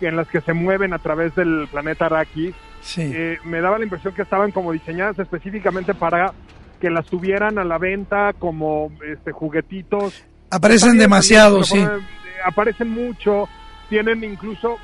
en 0.00 0.16
las 0.16 0.28
que 0.28 0.40
se 0.40 0.52
mueven 0.52 0.92
a 0.92 0.98
través 0.98 1.34
del 1.34 1.66
planeta 1.70 2.06
Araki, 2.06 2.54
eh, 2.98 3.38
me 3.44 3.60
daba 3.60 3.78
la 3.78 3.84
impresión 3.84 4.14
que 4.14 4.22
estaban 4.22 4.52
como 4.52 4.72
diseñadas 4.72 5.18
específicamente 5.18 5.92
para 5.94 6.32
que 6.80 6.90
las 6.90 7.06
tuvieran 7.06 7.58
a 7.58 7.64
la 7.64 7.78
venta 7.78 8.32
como 8.38 8.90
este 9.06 9.32
juguetitos. 9.32 10.24
Aparecen 10.50 10.98
demasiado, 10.98 11.62
sí. 11.62 11.84
Aparecen 12.44 12.90
mucho, 12.90 13.48
tienen 13.88 14.22
incluso, 14.24 14.78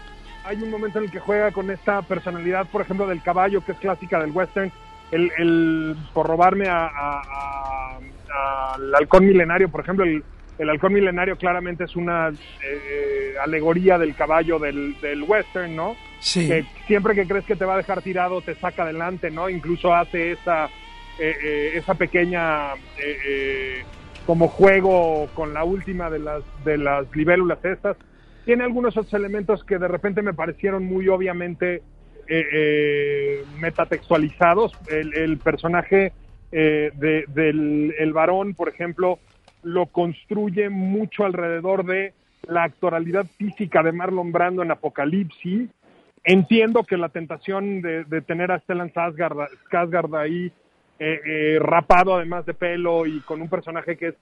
hay 0.44 0.56
un 0.62 0.70
momento 0.70 0.98
en 0.98 1.04
el 1.04 1.10
que 1.10 1.20
juega 1.20 1.52
con 1.52 1.70
esta 1.70 2.02
personalidad, 2.02 2.66
por 2.66 2.82
ejemplo, 2.82 3.06
del 3.06 3.22
caballo, 3.22 3.64
que 3.64 3.72
es 3.72 3.78
clásica 3.78 4.20
del 4.20 4.32
western, 4.32 4.70
el, 5.10 5.30
el 5.38 5.96
por 6.12 6.26
robarme 6.26 6.68
al 6.68 6.94
halcón 8.94 9.26
milenario, 9.26 9.68
por 9.70 9.80
ejemplo, 9.82 10.04
el, 10.04 10.24
el 10.58 10.70
halcón 10.70 10.92
milenario 10.92 11.36
claramente 11.36 11.84
es 11.84 11.96
una 11.96 12.28
eh, 12.28 12.34
eh, 12.62 13.34
alegoría 13.42 13.98
del 13.98 14.14
caballo 14.14 14.58
del, 14.58 15.00
del, 15.00 15.22
western, 15.22 15.74
¿no? 15.74 15.96
Sí. 16.20 16.46
Que 16.46 16.64
siempre 16.86 17.14
que 17.14 17.26
crees 17.26 17.44
que 17.44 17.56
te 17.56 17.64
va 17.64 17.74
a 17.74 17.78
dejar 17.78 18.02
tirado 18.02 18.40
te 18.40 18.54
saca 18.54 18.84
adelante, 18.84 19.30
¿no? 19.30 19.48
Incluso 19.48 19.94
hace 19.94 20.32
esa, 20.32 20.68
eh, 21.18 21.72
esa 21.74 21.94
pequeña 21.94 22.72
como 24.26 24.48
juego 24.48 25.28
con 25.34 25.52
la 25.52 25.64
última 25.64 26.08
de 26.10 26.18
las, 26.18 26.42
de 26.64 26.78
las 26.78 27.14
libélulas 27.14 27.64
estas. 27.64 27.96
Tiene 28.44 28.64
algunos 28.64 28.96
otros 28.96 29.12
elementos 29.14 29.64
que 29.64 29.78
de 29.78 29.88
repente 29.88 30.22
me 30.22 30.34
parecieron 30.34 30.84
muy 30.84 31.08
obviamente 31.08 31.82
metatextualizados. 33.60 34.72
El, 34.88 35.14
el 35.14 35.38
personaje 35.38 36.12
de, 36.50 37.24
del 37.28 37.94
el 37.98 38.12
varón, 38.12 38.54
por 38.54 38.68
ejemplo, 38.68 39.18
lo 39.64 39.86
construye 39.86 40.68
mucho 40.68 41.24
alrededor 41.24 41.84
de 41.84 42.12
la 42.46 42.64
actoralidad 42.64 43.26
física 43.38 43.82
de 43.82 43.92
Marlon 43.92 44.32
Brando 44.32 44.62
en 44.62 44.70
Apocalipsis. 44.70 45.68
Entiendo 46.22 46.84
que 46.84 46.96
la 46.96 47.08
tentación 47.08 47.82
de, 47.82 48.04
tener 48.22 48.50
a 48.50 48.60
Stellan 48.60 48.92
Skarsgård, 48.92 50.18
ahí 50.18 50.52
eh, 50.98 51.20
eh, 51.24 51.58
rapado 51.60 52.14
además 52.14 52.46
de 52.46 52.54
pelo 52.54 53.06
y 53.06 53.20
con 53.20 53.40
un 53.40 53.48
personaje 53.48 53.96
que 53.96 54.08
es 54.08 54.14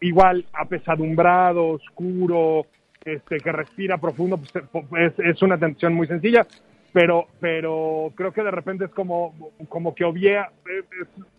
igual 0.00 0.44
apesadumbrado, 0.52 1.68
oscuro, 1.68 2.66
este, 3.04 3.38
que 3.38 3.52
respira 3.52 3.98
profundo, 3.98 4.38
pues, 4.38 5.12
es, 5.18 5.42
una 5.42 5.58
tentación 5.58 5.94
muy 5.94 6.06
sencilla, 6.06 6.46
pero, 6.92 7.26
pero 7.40 8.12
creo 8.14 8.32
que 8.32 8.42
de 8.42 8.50
repente 8.50 8.84
es 8.84 8.90
como, 8.90 9.52
como 9.68 9.94
que 9.94 10.04
obvia, 10.04 10.50
eh, 10.68 10.84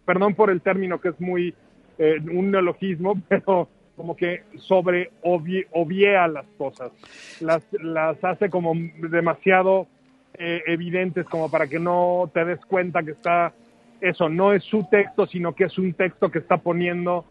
perdón 0.05 0.35
por 0.35 0.49
el 0.49 0.61
término 0.61 0.99
que 0.99 1.09
es 1.09 1.19
muy 1.21 1.53
eh, 1.97 2.17
un 2.31 2.51
neologismo, 2.51 3.21
pero 3.29 3.67
como 3.95 4.15
que 4.15 4.43
sobre 4.57 5.11
obviea 5.21 6.27
las 6.29 6.45
cosas, 6.57 6.91
las, 7.41 7.61
las 7.73 8.23
hace 8.23 8.49
como 8.49 8.73
demasiado 9.09 9.87
eh, 10.35 10.63
evidentes 10.67 11.25
como 11.25 11.51
para 11.51 11.67
que 11.67 11.79
no 11.79 12.31
te 12.33 12.45
des 12.45 12.63
cuenta 12.65 13.03
que 13.03 13.11
está 13.11 13.53
eso, 14.01 14.29
no 14.29 14.53
es 14.53 14.63
su 14.63 14.87
texto, 14.89 15.27
sino 15.27 15.53
que 15.53 15.65
es 15.65 15.77
un 15.77 15.93
texto 15.93 16.29
que 16.29 16.39
está 16.39 16.57
poniendo, 16.57 17.25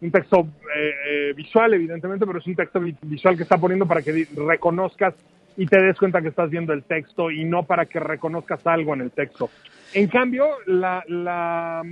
un 0.00 0.10
texto 0.10 0.46
eh, 0.74 1.32
visual 1.34 1.74
evidentemente, 1.74 2.26
pero 2.26 2.38
es 2.38 2.46
un 2.46 2.56
texto 2.56 2.80
visual 3.02 3.36
que 3.36 3.42
está 3.42 3.58
poniendo 3.58 3.86
para 3.86 4.02
que 4.02 4.26
reconozcas 4.36 5.14
y 5.56 5.66
te 5.66 5.80
des 5.82 5.98
cuenta 5.98 6.22
que 6.22 6.28
estás 6.28 6.50
viendo 6.50 6.72
el 6.72 6.84
texto 6.84 7.30
y 7.30 7.44
no 7.44 7.64
para 7.64 7.86
que 7.86 7.98
reconozcas 7.98 8.64
algo 8.66 8.94
en 8.94 9.00
el 9.00 9.10
texto. 9.10 9.50
En 9.92 10.06
cambio, 10.06 10.46
la, 10.66 11.02
la 11.08 11.82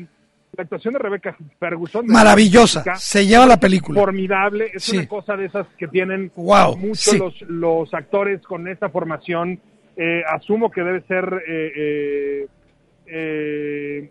la 0.56 0.62
actuación 0.62 0.94
de 0.94 1.00
Rebecca 1.00 1.36
Ferguson. 1.58 2.06
Maravillosa, 2.06 2.82
se 2.96 3.26
lleva 3.26 3.46
la 3.46 3.58
película. 3.58 4.00
Formidable, 4.00 4.70
es 4.72 4.88
una 4.88 5.06
cosa 5.06 5.36
de 5.36 5.46
esas 5.46 5.66
que 5.76 5.86
tienen 5.88 6.32
wow, 6.36 6.76
muchos 6.76 7.42
los, 7.48 7.92
actores 7.92 8.42
con 8.42 8.66
esta 8.68 8.88
formación. 8.88 9.60
Eh, 9.96 10.22
asumo 10.28 10.70
que 10.70 10.82
debe 10.82 11.02
ser 11.02 11.24
eh, 11.46 11.72
eh, 11.76 12.46
de, 13.06 14.08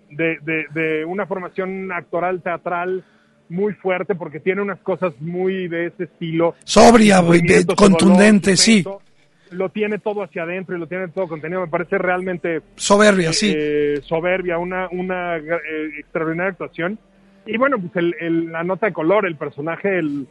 una 1.08 1.26
formación 1.26 1.92
actoral, 1.92 2.42
teatral 2.42 3.04
muy 3.50 3.74
fuerte, 3.74 4.16
porque 4.16 4.40
tiene 4.40 4.62
unas 4.62 4.80
cosas 4.80 5.14
muy 5.20 5.68
de 5.68 5.88
ese 5.88 6.06
estilo. 6.06 6.56
Sobria, 6.64 7.22
contundente, 7.76 8.58
sí 8.58 8.84
lo 9.52 9.70
tiene 9.70 10.00
todo 10.00 10.24
hacia 10.24 10.44
adentro 10.44 10.76
y 10.76 10.80
lo 10.80 10.88
tiene 10.88 11.08
todo 11.10 11.28
contenido. 11.28 11.62
Me 11.62 11.68
parece 11.68 11.98
realmente 11.98 12.62
soberbia, 12.76 13.34
sí. 13.34 13.54
Eh, 13.56 14.02
soberbia, 14.04 14.58
una, 14.58 14.88
una 14.92 15.38
eh, 15.38 16.00
extraordinaria 16.00 16.52
actuación. 16.52 17.00
Y 17.46 17.58
bueno, 17.58 17.78
pues 17.80 17.96
el, 18.20 18.52
la 18.52 18.64
nota 18.64 18.88
de 18.88 18.94
color, 18.94 19.26
el 19.26 19.36
personaje, 19.36 20.00
el 20.00 20.28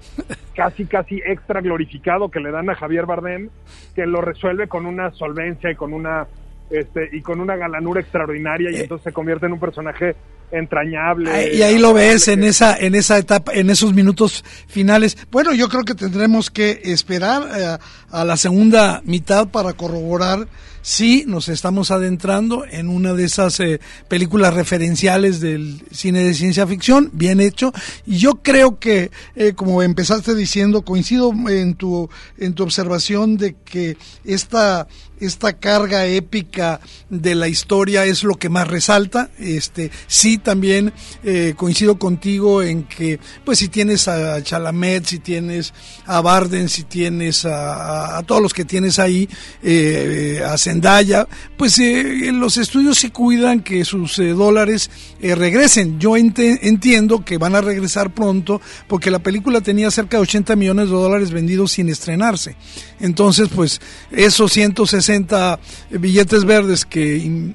casi, 0.54 0.86
casi 0.86 1.20
extra 1.24 1.60
glorificado 1.60 2.30
que 2.30 2.40
le 2.40 2.50
dan 2.50 2.70
a 2.70 2.74
Javier 2.74 3.06
Bardem, 3.06 3.50
que 3.94 4.06
lo 4.06 4.20
resuelve 4.20 4.68
con 4.68 4.86
una 4.86 5.10
solvencia 5.12 5.70
y 5.70 5.74
con 5.74 5.92
una 5.92 6.26
este, 6.72 7.10
y 7.12 7.20
con 7.20 7.40
una 7.40 7.54
galanura 7.54 8.00
extraordinaria 8.00 8.70
y 8.70 8.76
eh. 8.76 8.80
entonces 8.82 9.04
se 9.04 9.12
convierte 9.12 9.46
en 9.46 9.52
un 9.52 9.60
personaje 9.60 10.16
entrañable. 10.50 11.54
Y 11.54 11.62
ahí 11.62 11.78
lo 11.78 11.92
ves 11.94 12.28
en 12.28 12.44
esa, 12.44 12.76
en 12.76 12.94
esa 12.94 13.18
etapa, 13.18 13.52
en 13.54 13.70
esos 13.70 13.92
minutos 13.94 14.44
finales. 14.66 15.16
Bueno, 15.30 15.52
yo 15.52 15.68
creo 15.68 15.84
que 15.84 15.94
tendremos 15.94 16.50
que 16.50 16.80
esperar 16.84 17.42
eh, 17.56 17.78
a 18.10 18.24
la 18.24 18.36
segunda 18.36 19.02
mitad 19.04 19.48
para 19.48 19.74
corroborar 19.74 20.46
si 20.82 21.24
nos 21.26 21.48
estamos 21.48 21.90
adentrando 21.90 22.64
en 22.66 22.88
una 22.88 23.14
de 23.14 23.24
esas 23.24 23.58
eh, 23.60 23.80
películas 24.08 24.52
referenciales 24.54 25.40
del 25.40 25.82
cine 25.90 26.22
de 26.22 26.34
ciencia 26.34 26.66
ficción, 26.66 27.10
bien 27.12 27.40
hecho. 27.40 27.72
Y 28.04 28.18
yo 28.18 28.42
creo 28.42 28.78
que, 28.78 29.10
eh, 29.36 29.54
como 29.54 29.82
empezaste 29.82 30.34
diciendo, 30.34 30.82
coincido 30.82 31.32
en 31.48 31.74
tu, 31.74 32.10
en 32.38 32.54
tu 32.54 32.64
observación 32.64 33.36
de 33.36 33.54
que 33.64 33.96
esta 34.24 34.86
esta 35.22 35.52
carga 35.52 36.06
épica 36.06 36.80
de 37.08 37.34
la 37.34 37.46
historia 37.46 38.04
es 38.04 38.24
lo 38.24 38.34
que 38.34 38.48
más 38.48 38.66
resalta. 38.66 39.30
Este, 39.38 39.90
sí, 40.08 40.38
también 40.38 40.92
eh, 41.22 41.54
coincido 41.56 41.98
contigo 41.98 42.62
en 42.62 42.84
que, 42.84 43.20
pues, 43.44 43.60
si 43.60 43.68
tienes 43.68 44.08
a 44.08 44.42
Chalamet, 44.42 45.06
si 45.06 45.20
tienes 45.20 45.72
a 46.06 46.20
Barden, 46.20 46.68
si 46.68 46.82
tienes 46.82 47.44
a, 47.44 48.20
todos 48.26 48.42
los 48.42 48.52
que 48.52 48.64
tienes 48.64 48.98
ahí, 48.98 49.28
eh, 49.62 50.42
Zendaya, 50.72 51.28
pues 51.58 51.78
eh, 51.78 52.30
los 52.32 52.56
estudios 52.56 52.98
sí 52.98 53.10
cuidan 53.10 53.60
que 53.60 53.84
sus 53.84 54.18
eh, 54.18 54.28
dólares 54.30 54.90
eh, 55.20 55.34
regresen. 55.34 55.98
Yo 56.00 56.16
entiendo 56.16 57.24
que 57.24 57.36
van 57.36 57.54
a 57.54 57.60
regresar 57.60 58.14
pronto 58.14 58.60
porque 58.88 59.10
la 59.10 59.18
película 59.18 59.60
tenía 59.60 59.90
cerca 59.90 60.16
de 60.16 60.22
80 60.22 60.56
millones 60.56 60.86
de 60.88 60.94
dólares 60.94 61.30
vendidos 61.30 61.72
sin 61.72 61.88
estrenarse. 61.90 62.56
Entonces, 63.00 63.48
pues 63.54 63.80
esos 64.10 64.52
160 64.52 65.60
billetes 65.90 66.44
verdes 66.44 66.86
que 66.86 67.16
in- 67.18 67.54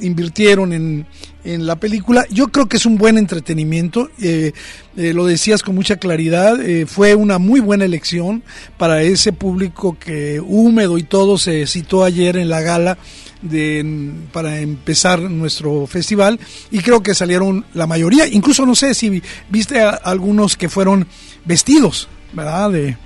invirtieron 0.00 0.72
en, 0.74 1.06
en 1.54 1.66
la 1.66 1.76
película, 1.76 2.26
yo 2.30 2.48
creo 2.48 2.66
que 2.66 2.76
es 2.76 2.86
un 2.86 2.98
buen 2.98 3.16
entretenimiento. 3.18 4.10
eh, 4.20 4.52
eh, 4.96 5.14
lo 5.14 5.24
decías 5.26 5.62
con 5.62 5.74
mucha 5.74 5.96
claridad, 5.96 6.60
eh, 6.60 6.86
fue 6.86 7.14
una 7.14 7.38
muy 7.38 7.60
buena 7.60 7.84
elección 7.84 8.42
para 8.76 9.02
ese 9.02 9.32
público 9.32 9.96
que 9.98 10.40
húmedo 10.40 10.98
y 10.98 11.04
todo 11.04 11.38
se 11.38 11.66
citó 11.66 12.04
ayer 12.04 12.36
en 12.36 12.48
la 12.48 12.60
gala 12.60 12.98
de, 13.42 14.12
para 14.32 14.60
empezar 14.60 15.20
nuestro 15.20 15.86
festival 15.86 16.40
y 16.70 16.80
creo 16.80 17.02
que 17.02 17.14
salieron 17.14 17.64
la 17.74 17.86
mayoría, 17.86 18.26
incluso 18.26 18.66
no 18.66 18.74
sé 18.74 18.94
si 18.94 19.22
viste 19.48 19.80
a 19.80 19.90
algunos 19.90 20.56
que 20.56 20.68
fueron 20.68 21.06
vestidos, 21.44 22.08
¿verdad? 22.32 22.72
De, 22.72 22.96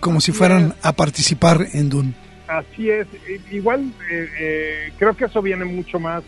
como 0.00 0.20
si 0.20 0.32
fueran 0.32 0.74
a 0.82 0.92
participar 0.92 1.68
en 1.72 1.88
Dune. 1.88 2.14
Así 2.48 2.90
es, 2.90 3.06
igual 3.52 3.92
eh, 4.10 4.28
eh, 4.40 4.92
creo 4.98 5.16
que 5.16 5.26
eso 5.26 5.40
viene 5.40 5.64
mucho 5.64 6.00
más 6.00 6.24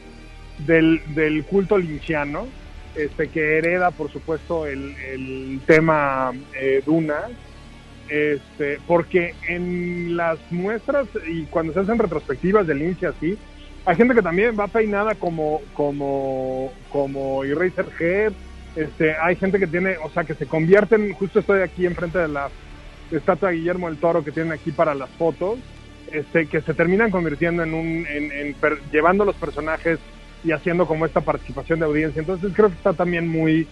del, 0.58 1.02
del 1.14 1.44
culto 1.44 1.78
linciano, 1.78 2.46
este, 2.94 3.28
que 3.28 3.58
hereda 3.58 3.90
por 3.90 4.10
supuesto 4.10 4.66
el, 4.66 4.94
el 4.96 5.60
tema 5.66 6.32
eh, 6.54 6.82
Duna, 6.84 7.22
este, 8.08 8.78
porque 8.86 9.34
en 9.48 10.16
las 10.16 10.38
muestras 10.50 11.06
y 11.28 11.44
cuando 11.44 11.72
se 11.72 11.80
hacen 11.80 11.98
retrospectivas 11.98 12.66
del 12.66 12.78
Lynch 12.80 13.04
así, 13.04 13.38
hay 13.84 13.96
gente 13.96 14.14
que 14.14 14.22
también 14.22 14.54
va 14.58 14.68
peinada 14.68 15.14
como 15.14 15.60
como 15.72 16.72
como 16.90 17.44
Eraserhead, 17.44 18.32
este, 18.76 19.14
hay 19.16 19.36
gente 19.36 19.58
que 19.58 19.66
tiene, 19.66 19.96
o 20.04 20.10
sea, 20.10 20.24
que 20.24 20.34
se 20.34 20.46
convierten, 20.46 21.12
justo 21.14 21.40
estoy 21.40 21.62
aquí 21.62 21.86
enfrente 21.86 22.18
de 22.18 22.28
la 22.28 22.48
estatua 23.10 23.50
de 23.50 23.56
Guillermo 23.56 23.88
del 23.88 23.98
Toro 23.98 24.22
que 24.24 24.32
tienen 24.32 24.52
aquí 24.52 24.70
para 24.72 24.94
las 24.94 25.10
fotos, 25.10 25.58
este, 26.12 26.46
que 26.46 26.60
se 26.60 26.74
terminan 26.74 27.10
convirtiendo 27.10 27.62
en 27.62 27.74
un, 27.74 28.06
en, 28.08 28.32
en 28.32 28.54
per- 28.54 28.80
llevando 28.92 29.24
los 29.24 29.36
personajes 29.36 29.98
y 30.44 30.52
haciendo 30.52 30.86
como 30.86 31.06
esta 31.06 31.20
participación 31.20 31.78
de 31.80 31.86
audiencia. 31.86 32.20
Entonces 32.20 32.50
creo 32.54 32.68
que 32.68 32.74
está 32.74 32.92
también 32.92 33.28
muy, 33.28 33.66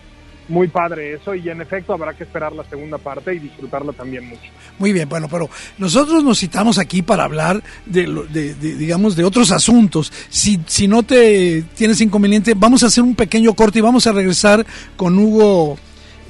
muy 0.48 0.68
padre 0.68 1.14
eso 1.14 1.34
y 1.34 1.48
en 1.48 1.60
efecto 1.60 1.92
habrá 1.92 2.14
que 2.14 2.24
esperar 2.24 2.52
la 2.52 2.64
segunda 2.64 2.98
parte 2.98 3.34
y 3.34 3.38
disfrutarla 3.38 3.92
también 3.92 4.28
mucho. 4.28 4.42
Muy 4.78 4.92
bien, 4.92 5.08
bueno, 5.08 5.28
pero 5.28 5.48
nosotros 5.78 6.24
nos 6.24 6.38
citamos 6.38 6.78
aquí 6.78 7.02
para 7.02 7.24
hablar 7.24 7.62
de, 7.86 8.06
de- 8.32 8.54
de, 8.54 8.74
digamos, 8.76 9.14
de 9.16 9.24
otros 9.24 9.50
asuntos. 9.52 10.12
Si, 10.28 10.60
si 10.66 10.88
no 10.88 11.02
te 11.02 11.62
tienes 11.76 12.00
inconveniente, 12.00 12.54
vamos 12.56 12.82
a 12.82 12.86
hacer 12.86 13.04
un 13.04 13.14
pequeño 13.14 13.54
corte 13.54 13.78
y 13.78 13.82
vamos 13.82 14.06
a 14.06 14.12
regresar 14.12 14.64
con 14.96 15.18
Hugo 15.18 15.78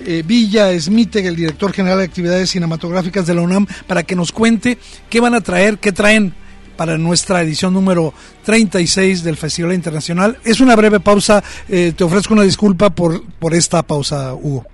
eh, 0.04 0.22
Villa 0.26 0.78
Smith, 0.80 1.14
el 1.16 1.36
director 1.36 1.72
general 1.72 1.98
de 1.98 2.04
actividades 2.04 2.48
cinematográficas 2.50 3.26
de 3.26 3.34
la 3.34 3.42
UNAM, 3.42 3.66
para 3.86 4.02
que 4.02 4.16
nos 4.16 4.32
cuente 4.32 4.78
qué 5.10 5.20
van 5.20 5.34
a 5.34 5.42
traer, 5.42 5.78
qué 5.78 5.92
traen 5.92 6.32
para 6.80 6.96
nuestra 6.96 7.42
edición 7.42 7.74
número 7.74 8.14
36 8.42 9.22
del 9.22 9.36
Festival 9.36 9.74
Internacional. 9.74 10.38
Es 10.44 10.60
una 10.60 10.74
breve 10.76 10.98
pausa, 10.98 11.44
eh, 11.68 11.92
te 11.94 12.04
ofrezco 12.04 12.32
una 12.32 12.42
disculpa 12.42 12.88
por, 12.88 13.22
por 13.38 13.52
esta 13.52 13.82
pausa, 13.82 14.32
Hugo. 14.32 14.64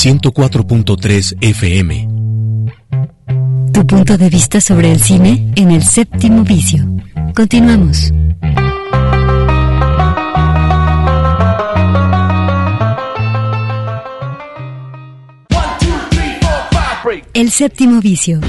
...104.3 0.00 1.36
FM... 1.42 2.08
Tu 3.70 3.86
punto 3.86 4.16
de 4.16 4.30
vista 4.30 4.58
sobre 4.58 4.90
el 4.92 4.98
cine 4.98 5.52
en 5.56 5.70
el 5.70 5.82
séptimo 5.84 6.42
vicio. 6.42 6.86
Continuamos. 7.34 8.10
El 17.34 17.50
séptimo 17.50 18.00
vicio. 18.00 18.40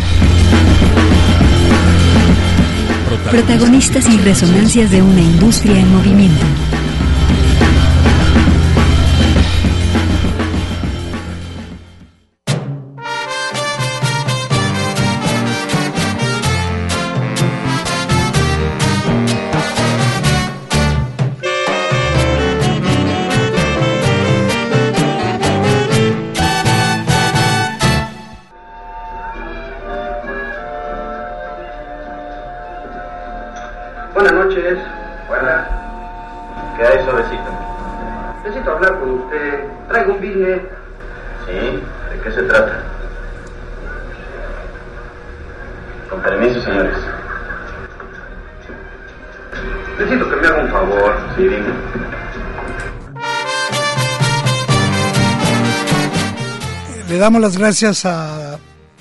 Protagonistas 3.29 4.07
y 4.07 4.17
resonancias 4.19 4.89
de 4.89 5.01
una 5.01 5.19
industria 5.19 5.77
en 5.77 5.93
movimiento. 5.93 6.45
Noches. 34.51 34.77
Buenas. 35.27 35.67
¿Qué 36.77 36.85
hay, 36.85 37.03
suavecito? 37.05 37.43
Necesito 38.43 38.71
hablar 38.71 38.99
con 38.99 39.11
usted. 39.11 39.63
Traigo 39.87 40.13
un 40.13 40.19
business. 40.19 40.61
¿Sí? 41.45 41.83
¿De 42.11 42.21
qué 42.23 42.31
se 42.31 42.43
trata? 42.43 42.83
Con 46.09 46.21
permiso, 46.21 46.61
señores. 46.61 46.97
Necesito 49.99 50.29
que 50.29 50.35
me 50.35 50.47
haga 50.47 50.63
un 50.63 50.69
favor. 50.69 51.15
Sí, 51.35 51.43
dime. 51.43 51.73
Le 57.09 57.17
damos 57.17 57.41
las 57.41 57.57
gracias 57.57 58.05
a 58.05 58.50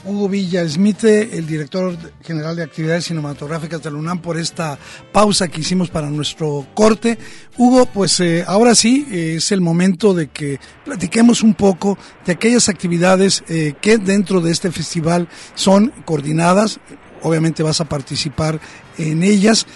Hugo 0.05 0.29
Villa 0.29 0.67
Smith, 0.67 1.05
el 1.05 1.47
director 1.47 1.95
general 2.23 2.57
de 2.57 2.63
actividades 2.63 3.05
cinematográficas 3.05 3.83
de 3.83 3.91
la 3.91 3.99
UNAM, 3.99 4.21
por 4.21 4.39
esta 4.39 4.79
pausa 5.13 5.49
que 5.49 5.61
hicimos 5.61 5.91
para 5.91 6.09
nuestro 6.09 6.67
corte. 6.75 7.19
Hugo, 7.59 7.87
pues 7.87 8.19
eh, 8.21 8.45
ahora 8.47 8.75
sí 8.75 9.07
eh, 9.11 9.35
es 9.37 9.53
el 9.53 9.61
momento 9.61 10.15
de 10.15 10.29
que 10.29 10.59
platiquemos 10.85 11.43
un 11.43 11.55
poco 11.55 11.99
de 12.25 12.33
aquellas 12.33 12.69
actividades 12.69 13.45
eh, 13.49 13.75
que 13.81 13.99
dentro 13.99 14.41
de 14.41 14.53
este 14.53 14.71
festival 14.71 15.29
son 15.55 15.93
coordinadas. 16.05 16.81
Obviamente 17.23 17.63
vas 17.63 17.81
a 17.83 17.89
participar 17.89 18.59
en 18.97 19.23
ellas 19.23 19.67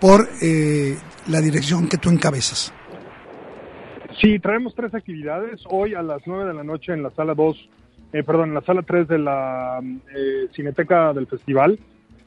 por 0.00 0.28
la 1.28 1.40
dirección 1.40 1.88
que 1.88 1.98
tú 1.98 2.10
encabezas. 2.10 2.72
Sí, 4.20 4.40
traemos 4.40 4.74
tres 4.74 4.92
actividades. 4.94 5.60
Hoy 5.70 5.94
a 5.94 6.02
las 6.02 6.22
9 6.26 6.46
de 6.46 6.54
la 6.54 6.64
noche 6.64 6.92
en 6.92 7.04
la 7.04 7.10
sala 7.10 7.34
2, 7.34 7.56
eh, 8.12 8.22
perdón, 8.22 8.50
en 8.50 8.54
la 8.54 8.60
sala 8.62 8.82
3 8.82 9.08
de 9.08 9.18
la 9.18 9.80
eh, 10.14 10.46
Cineteca 10.54 11.12
del 11.12 11.26
Festival, 11.26 11.78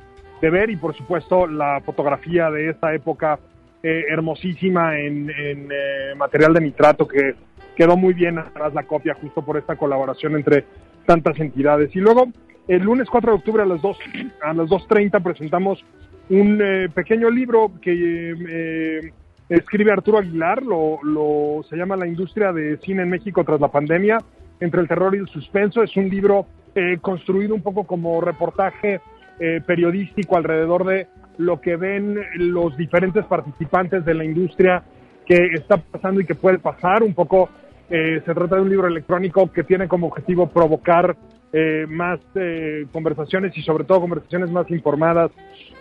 de 0.41 0.49
ver 0.49 0.70
y 0.70 0.76
por 0.76 0.95
supuesto 0.95 1.47
la 1.47 1.82
fotografía 1.82 2.51
de 2.51 2.70
esta 2.70 2.93
época 2.93 3.39
eh, 3.82 4.05
hermosísima 4.10 4.99
en, 4.99 5.30
eh, 5.30 6.14
material 6.16 6.53
de 6.53 6.62
nitrato 6.62 7.08
que 7.08 7.36
quedó 7.78 7.96
muy 7.96 8.14
bien 8.14 8.40
atrás 8.40 8.74
la 8.74 8.84
copia 8.84 9.14
justo 9.14 9.46
por 9.46 9.58
esta 9.58 9.76
colaboración 9.76 10.36
entre 10.36 10.66
tantas 11.06 11.40
entidades. 11.40 11.96
Y 11.96 12.00
luego, 12.00 12.28
el 12.68 12.82
lunes 12.82 13.08
4 13.10 13.32
de 13.32 13.38
octubre 13.38 13.64
a 13.64 13.66
las 13.66 13.82
2, 13.82 13.98
a 14.42 14.54
las 14.54 14.68
2.30 14.68 15.24
presentamos 15.24 15.86
un 16.30 16.60
eh, 16.62 16.90
pequeño 16.94 17.30
libro 17.30 17.72
que 17.82 18.34
eh, 18.50 19.14
escribe 19.48 19.92
Arturo 19.92 20.18
Aguilar, 20.18 20.64
lo, 20.64 21.00
lo, 21.04 21.64
se 21.70 21.78
llama 21.78 21.96
La 21.96 22.08
industria 22.08 22.52
de 22.52 22.78
cine 22.78 23.04
en 23.04 23.10
México 23.10 23.44
tras 23.46 23.62
la 23.62 23.70
pandemia, 23.70 24.18
entre 24.60 24.82
el 24.82 24.88
terror 24.88 25.16
y 25.16 25.20
el 25.20 25.28
suspenso. 25.28 25.84
Es 25.84 25.96
un 25.96 26.10
libro 26.10 26.48
eh, 26.76 26.98
construido 27.02 27.56
un 27.56 27.62
poco 27.62 27.86
como 27.86 28.20
reportaje 28.22 29.02
eh, 29.40 29.62
periodístico 29.66 30.36
alrededor 30.36 30.86
de 30.86 31.08
lo 31.38 31.62
que 31.62 31.76
ven 31.76 32.20
los 32.36 32.76
diferentes 32.76 33.24
participantes 33.26 34.04
de 34.04 34.14
la 34.14 34.26
industria 34.26 34.84
que 35.26 35.38
está 35.54 35.78
pasando 35.78 36.22
y 36.22 36.26
que 36.26 36.36
puede 36.36 36.60
pasar. 36.60 37.04
Un 37.04 37.14
poco 37.14 37.50
eh, 37.90 38.22
se 38.26 38.34
trata 38.34 38.56
de 38.56 38.62
un 38.62 38.70
libro 38.70 38.88
electrónico 38.88 39.52
que 39.52 39.64
tiene 39.64 39.88
como 39.88 40.08
objetivo 40.08 40.48
provocar 40.48 41.16
eh, 41.54 41.86
más 41.88 42.20
eh, 42.36 42.86
conversaciones 42.92 43.58
y 43.58 43.62
sobre 43.62 43.86
todo 43.86 44.02
conversaciones 44.02 44.52
más 44.52 44.70
informadas 44.70 45.32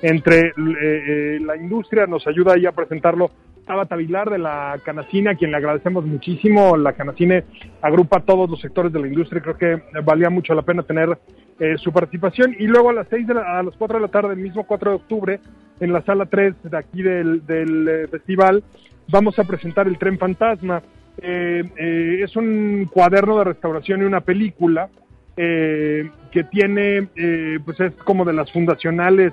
entre 0.03 0.53
eh, 0.81 1.39
la 1.41 1.57
industria. 1.57 2.07
Nos 2.07 2.27
ayuda 2.27 2.55
ahí 2.55 2.67
a 2.67 2.73
presentarlo 2.73 3.31
Tabata 3.67 3.97
Vilar 3.97 4.31
de 4.31 4.39
la 4.39 4.81
Canacine, 4.85 5.31
a 5.31 5.35
quien 5.35 5.51
le 5.51 5.57
agradecemos 5.57 6.07
muchísimo. 6.07 6.77
La 6.77 6.93
Canacine 6.93 7.45
agrupa 7.83 8.21
todos 8.21 8.49
los 8.49 8.61
sectores 8.61 8.93
de 8.93 9.01
la 9.01 9.09
industria. 9.09 9.43
Creo 9.43 9.59
que 9.59 9.83
valía 10.03 10.31
mucho 10.31 10.55
la 10.55 10.63
pena 10.63 10.85
tener 10.85 11.19
eh, 11.59 11.77
su 11.79 11.93
participación. 11.93 12.55
Y 12.59 12.67
luego 12.67 12.91
a 12.91 12.95
las 12.95 13.09
seis 13.09 13.27
de 13.27 13.35
la, 13.35 13.59
a 13.59 13.63
las 13.63 13.75
4 13.77 13.99
de 13.99 14.03
la 14.03 14.11
tarde, 14.11 14.35
el 14.35 14.41
mismo 14.41 14.65
4 14.65 14.91
de 14.91 14.97
octubre, 14.97 15.41
en 15.81 15.93
la 15.93 16.03
sala 16.03 16.27
3 16.27 16.55
de 16.63 16.79
aquí 16.79 17.03
del, 17.03 17.45
del 17.45 17.89
eh, 17.89 18.09
festival, 18.09 18.63
vamos 19.09 19.39
a 19.39 19.45
presentar 19.45 19.89
El 19.89 19.99
Tren 19.99 20.17
Fantasma. 20.17 20.83
Eh, 21.23 21.65
eh, 21.77 22.21
es 22.23 22.37
un 22.37 22.89
cuaderno 22.93 23.39
de 23.39 23.45
restauración 23.45 24.03
y 24.03 24.05
una 24.05 24.21
película 24.21 24.89
eh, 25.37 26.11
que 26.31 26.45
tiene, 26.45 27.09
eh, 27.17 27.59
pues 27.65 27.79
es 27.81 27.93
como 28.05 28.25
de 28.25 28.33
las 28.33 28.51
fundacionales 28.53 29.33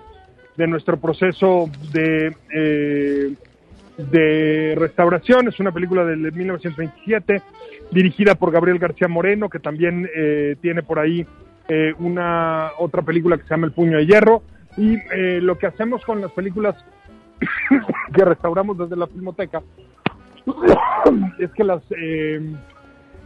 de 0.58 0.68
nuestro 0.68 0.98
proceso 0.98 1.70
de, 1.92 2.36
eh, 2.54 3.34
de 3.98 4.76
restauración. 4.78 5.48
Es 5.48 5.60
una 5.60 5.72
película 5.72 6.04
del 6.06 6.32
1927 6.32 7.42
dirigida 7.92 8.36
por 8.36 8.52
Gabriel 8.52 8.80
García 8.80 9.08
Moreno, 9.08 9.50
que 9.50 9.60
también 9.60 10.10
eh, 10.16 10.56
tiene 10.62 10.84
por 10.84 11.00
ahí 11.00 11.26
una 11.98 12.72
otra 12.78 13.02
película 13.02 13.38
que 13.38 13.44
se 13.44 13.50
llama 13.50 13.68
El 13.68 13.72
Puño 13.72 13.98
de 13.98 14.06
Hierro. 14.06 14.44
Y 14.78 14.98
lo 15.40 15.58
que 15.58 15.68
hacemos 15.68 16.04
con 16.04 16.20
las 16.20 16.32
películas 16.34 16.76
que 18.14 18.26
restauramos 18.26 18.78
desde 18.78 18.98
la 18.98 19.08
Filmoteca 19.08 19.62
es 21.40 21.52
que 21.52 21.64
las 21.64 21.82
eh, 21.92 22.56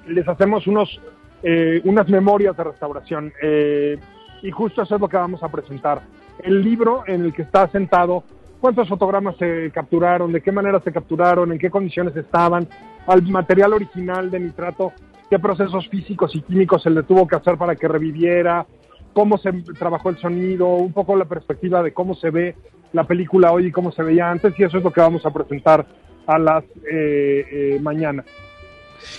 les 0.07 0.28
hacemos 0.28 0.68
unos 0.68 0.99
eh, 1.43 1.82
unas 1.84 2.09
memorias 2.09 2.57
de 2.57 2.63
restauración 2.63 3.32
eh, 3.41 3.97
y 4.41 4.51
justo 4.51 4.82
eso 4.82 4.95
es 4.95 5.01
lo 5.01 5.07
que 5.07 5.18
vamos 5.18 5.43
a 5.43 5.49
presentar. 5.49 6.01
El 6.43 6.61
libro 6.63 7.03
en 7.07 7.26
el 7.26 7.34
que 7.34 7.43
está 7.43 7.68
sentado, 7.70 8.24
cuántos 8.59 8.88
fotogramas 8.88 9.36
se 9.38 9.72
capturaron, 9.72 10.32
de 10.32 10.41
qué 10.41 10.51
manera 10.51 10.80
se 10.82 10.91
capturaron, 10.91 11.51
en 11.51 11.59
qué 11.59 11.70
condiciones 11.70 12.15
estaban, 12.15 12.68
al 13.07 13.24
material 13.24 13.74
original 13.74 14.30
de 14.30 14.39
nitrato, 14.39 14.93
qué 15.30 15.39
procesos 15.39 15.88
físicos 15.89 16.36
y 16.36 16.41
químicos 16.41 16.84
se 16.84 16.89
le 16.89 17.03
tuvo 17.03 17.28
que 17.28 17.36
hacer 17.36 17.57
para 17.57 17.76
que 17.76 17.88
reviviera, 17.88 18.65
cómo 19.13 19.38
se 19.38 19.51
trabajó 19.78 20.09
el 20.09 20.18
sonido, 20.18 20.68
un 20.68 20.93
poco 20.93 21.15
la 21.15 21.26
perspectiva 21.26 21.82
de 21.82 21.93
cómo 21.93 22.15
se 22.15 22.30
ve 22.30 22.55
la 22.93 23.05
película 23.05 23.51
hoy 23.51 23.68
y 23.68 23.72
cómo 23.72 23.91
se 23.91 24.03
veía 24.03 24.30
antes, 24.30 24.53
y 24.59 24.63
eso 24.63 24.78
es 24.78 24.84
lo 24.84 24.91
que 24.91 25.01
vamos 25.01 25.26
a 25.26 25.32
presentar 25.32 25.86
a 26.28 26.38
las 26.38 26.63
eh, 26.91 27.45
eh, 27.51 27.80
mañana. 27.82 28.23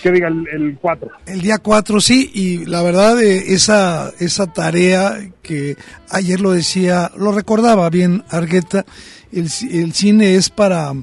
Que 0.03 0.11
diga 0.11 0.27
el, 0.27 0.47
el 0.53 0.77
4. 0.79 1.09
El 1.25 1.41
día 1.41 1.57
4, 1.57 1.99
sí, 1.99 2.29
y 2.33 2.65
la 2.65 2.81
verdad, 2.83 3.21
eh, 3.21 3.53
esa, 3.53 4.13
esa 4.19 4.47
tarea 4.53 5.17
que 5.41 5.75
ayer 6.09 6.39
lo 6.39 6.51
decía, 6.51 7.11
lo 7.17 7.31
recordaba 7.31 7.89
bien 7.89 8.23
Argueta, 8.29 8.85
el, 9.31 9.49
el 9.71 9.93
cine 9.93 10.35
es 10.35 10.49
para, 10.49 10.93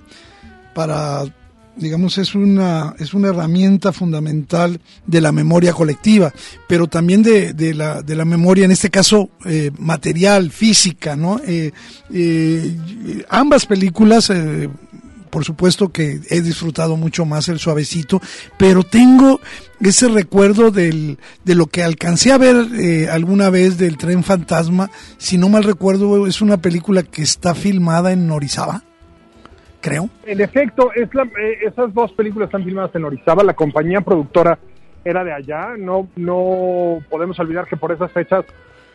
para 0.75 1.25
digamos, 1.75 2.17
es 2.17 2.35
una, 2.35 2.95
es 2.99 3.13
una 3.13 3.29
herramienta 3.29 3.93
fundamental 3.93 4.81
de 5.05 5.21
la 5.21 5.33
memoria 5.33 5.73
colectiva, 5.73 6.33
pero 6.69 6.87
también 6.87 7.23
de, 7.23 7.53
de, 7.53 7.75
la, 7.75 8.03
de 8.03 8.15
la 8.15 8.25
memoria, 8.25 8.65
en 8.65 8.71
este 8.71 8.89
caso, 8.89 9.31
eh, 9.45 9.71
material, 9.79 10.51
física, 10.51 11.17
¿no? 11.17 11.41
Ambas 13.29 13.67
películas, 13.67 14.31
por 15.37 15.45
supuesto 15.45 15.91
que 15.91 16.21
he 16.31 16.41
disfrutado 16.41 16.97
mucho 16.97 17.27
más 17.27 17.51
el 17.51 17.59
suavecito, 17.59 18.23
pero 18.57 18.85
tengo 18.85 19.39
ese 19.83 20.09
recuerdo 20.09 20.71
del, 20.71 21.19
de 21.45 21.55
lo 21.55 21.67
que 21.67 21.83
alcancé 21.83 22.33
a 22.33 22.39
ver 22.39 22.57
eh, 22.81 23.11
alguna 23.11 23.51
vez 23.51 23.77
del 23.77 23.99
tren 23.99 24.25
fantasma, 24.25 24.89
si 25.19 25.37
no 25.37 25.51
mal 25.51 25.65
recuerdo, 25.65 26.27
es 26.27 26.41
una 26.41 26.57
película 26.57 27.03
que 27.03 27.21
está 27.21 27.55
filmada 27.55 28.13
en 28.13 28.31
Orizaba 28.31 28.83
creo. 29.83 30.09
En 30.25 30.41
efecto, 30.41 30.91
es 30.95 31.15
la, 31.15 31.25
eh, 31.25 31.59
esas 31.67 31.93
dos 31.93 32.13
películas 32.13 32.47
están 32.47 32.65
filmadas 32.65 32.95
en 32.95 33.05
Orizaba, 33.05 33.45
la 33.45 33.53
compañía 33.53 34.01
productora 34.01 34.59
era 35.05 35.23
de 35.23 35.35
allá, 35.35 35.75
no, 35.77 36.09
no 36.17 37.05
podemos 37.11 37.39
olvidar 37.39 37.67
que 37.67 37.77
por 37.77 37.93
esas 37.93 38.11
fechas 38.11 38.47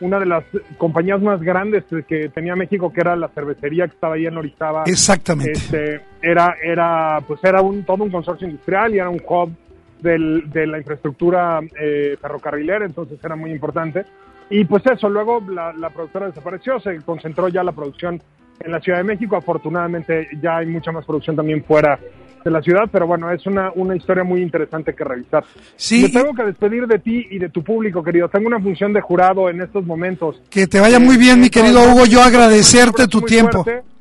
una 0.02 0.18
de 0.18 0.26
las 0.26 0.44
compañías 0.78 1.22
más 1.22 1.40
grandes 1.40 1.84
que 2.06 2.28
tenía 2.28 2.56
México, 2.56 2.92
que 2.92 3.00
era 3.00 3.16
la 3.16 3.28
cervecería 3.28 3.86
que 3.86 3.94
estaba 3.94 4.16
ahí 4.16 4.26
en 4.26 4.36
Orizaba. 4.36 4.82
Exactamente. 4.86 5.52
Este, 5.52 6.00
era, 6.20 6.56
era, 6.62 7.20
pues 7.26 7.42
era 7.44 7.62
un, 7.62 7.84
todo 7.84 8.04
un 8.04 8.10
consorcio 8.10 8.48
industrial 8.48 8.94
y 8.94 8.98
era 8.98 9.08
un 9.08 9.22
hub 9.26 9.52
del, 10.00 10.50
de 10.50 10.66
la 10.66 10.78
infraestructura 10.78 11.60
eh, 11.80 12.16
ferrocarrilera, 12.20 12.84
entonces 12.84 13.18
era 13.22 13.36
muy 13.36 13.52
importante. 13.52 14.04
Y 14.50 14.64
pues 14.64 14.84
eso, 14.86 15.08
luego 15.08 15.42
la, 15.48 15.72
la 15.72 15.90
productora 15.90 16.26
desapareció, 16.26 16.78
se 16.80 16.96
concentró 17.02 17.48
ya 17.48 17.62
la 17.62 17.72
producción 17.72 18.20
en 18.60 18.72
la 18.72 18.80
Ciudad 18.80 18.98
de 18.98 19.04
México. 19.04 19.36
Afortunadamente 19.36 20.28
ya 20.42 20.58
hay 20.58 20.66
mucha 20.66 20.92
más 20.92 21.06
producción 21.06 21.36
también 21.36 21.64
fuera 21.64 21.98
de 22.44 22.50
la 22.50 22.62
ciudad, 22.62 22.88
pero 22.90 23.06
bueno, 23.06 23.30
es 23.30 23.46
una, 23.46 23.70
una 23.74 23.96
historia 23.96 24.24
muy 24.24 24.42
interesante 24.42 24.94
que 24.94 25.04
revisar. 25.04 25.44
Sí. 25.76 26.02
Me 26.02 26.08
tengo 26.08 26.34
que 26.34 26.44
despedir 26.44 26.86
de 26.86 26.98
ti 26.98 27.26
y 27.30 27.38
de 27.38 27.48
tu 27.48 27.62
público, 27.62 28.02
querido. 28.02 28.28
Tengo 28.28 28.48
una 28.48 28.60
función 28.60 28.92
de 28.92 29.00
jurado 29.00 29.48
en 29.48 29.60
estos 29.60 29.84
momentos. 29.86 30.40
Que 30.50 30.66
te 30.66 30.80
vaya 30.80 30.98
muy 30.98 31.16
bien, 31.16 31.40
mi 31.40 31.50
querido 31.50 31.82
Hugo. 31.82 32.06
Yo 32.06 32.22
agradecerte 32.22 33.08
tu 33.08 33.22
tiempo. 33.22 33.64
Fuerte. 33.64 33.92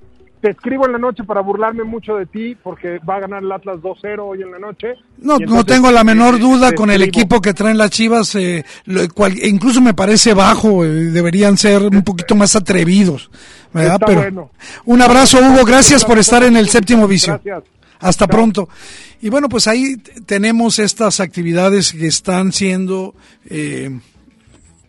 Te 0.41 0.49
escribo 0.49 0.87
en 0.87 0.93
la 0.93 0.97
noche 0.97 1.23
para 1.23 1.41
burlarme 1.41 1.83
mucho 1.83 2.15
de 2.15 2.25
ti 2.25 2.57
porque 2.63 2.97
va 3.07 3.17
a 3.17 3.19
ganar 3.19 3.43
el 3.43 3.51
Atlas 3.51 3.77
2-0 3.77 4.19
hoy 4.21 4.41
en 4.41 4.49
la 4.49 4.57
noche. 4.57 4.95
No, 5.19 5.35
Y 5.35 5.41
no 5.41 5.43
entonces, 5.43 5.65
tengo 5.67 5.91
la 5.91 6.03
menor 6.03 6.35
eh, 6.35 6.39
duda 6.39 6.69
te 6.71 6.75
con 6.75 6.89
el 6.89 7.03
equipo 7.03 7.39
que 7.41 7.53
traen 7.53 7.77
las 7.77 7.91
Chivas, 7.91 8.33
eh, 8.33 8.65
lo 8.85 9.07
cual 9.09 9.37
incluso 9.43 9.81
me 9.81 9.93
parece 9.93 10.33
bajo, 10.33 10.83
eh, 10.83 10.87
deberían 10.87 11.57
ser 11.57 11.83
un 11.83 12.01
poquito 12.01 12.33
más 12.33 12.55
atrevidos, 12.55 13.29
¿verdad? 13.71 13.93
Está 13.93 14.05
Pero 14.07 14.21
bueno. 14.21 14.49
un 14.85 15.01
abrazo, 15.03 15.37
Hugo, 15.37 15.63
gracias 15.63 16.03
por 16.03 16.17
estar 16.17 16.41
en 16.41 16.57
el 16.57 16.69
séptimo 16.69 17.07
vicio. 17.07 17.39
Gracias. 17.43 17.71
Hasta 18.01 18.27
pronto. 18.27 18.67
Y 19.21 19.29
bueno, 19.29 19.47
pues 19.47 19.67
ahí 19.67 19.95
tenemos 20.25 20.79
estas 20.79 21.19
actividades 21.19 21.93
que 21.93 22.07
están 22.07 22.51
siendo 22.51 23.15
eh, 23.45 23.99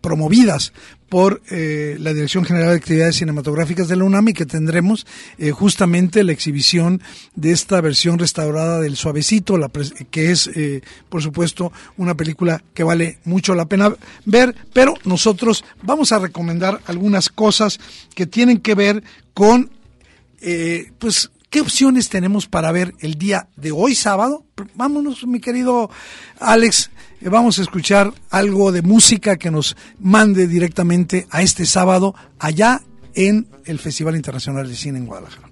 promovidas 0.00 0.72
por 1.12 1.42
eh, 1.50 1.98
la 2.00 2.14
Dirección 2.14 2.42
General 2.42 2.70
de 2.70 2.76
Actividades 2.76 3.16
Cinematográficas 3.16 3.86
de 3.86 3.96
la 3.96 4.04
UNAM 4.04 4.30
y 4.30 4.32
que 4.32 4.46
tendremos 4.46 5.06
eh, 5.36 5.50
justamente 5.50 6.24
la 6.24 6.32
exhibición 6.32 7.02
de 7.34 7.52
esta 7.52 7.82
versión 7.82 8.18
restaurada 8.18 8.80
del 8.80 8.96
Suavecito, 8.96 9.58
la 9.58 9.70
que 10.10 10.30
es, 10.30 10.46
eh, 10.54 10.80
por 11.10 11.22
supuesto, 11.22 11.70
una 11.98 12.14
película 12.14 12.64
que 12.72 12.82
vale 12.82 13.18
mucho 13.26 13.54
la 13.54 13.66
pena 13.66 13.94
ver, 14.24 14.56
pero 14.72 14.94
nosotros 15.04 15.66
vamos 15.82 16.12
a 16.12 16.18
recomendar 16.18 16.80
algunas 16.86 17.28
cosas 17.28 17.78
que 18.14 18.26
tienen 18.26 18.60
que 18.60 18.74
ver 18.74 19.04
con, 19.34 19.70
eh, 20.40 20.92
pues, 20.98 21.30
¿Qué 21.52 21.60
opciones 21.60 22.08
tenemos 22.08 22.46
para 22.46 22.72
ver 22.72 22.94
el 23.00 23.16
día 23.16 23.46
de 23.56 23.72
hoy, 23.72 23.94
sábado? 23.94 24.46
Vámonos, 24.74 25.26
mi 25.26 25.38
querido 25.38 25.90
Alex, 26.40 26.90
eh, 27.20 27.28
vamos 27.28 27.58
a 27.58 27.62
escuchar 27.62 28.10
algo 28.30 28.72
de 28.72 28.80
música 28.80 29.36
que 29.36 29.50
nos 29.50 29.76
mande 30.00 30.46
directamente 30.46 31.26
a 31.28 31.42
este 31.42 31.66
sábado 31.66 32.14
allá 32.38 32.80
en 33.14 33.48
el 33.66 33.78
Festival 33.78 34.16
Internacional 34.16 34.66
de 34.66 34.74
Cine 34.74 34.96
en 34.96 35.04
Guadalajara. 35.04 35.50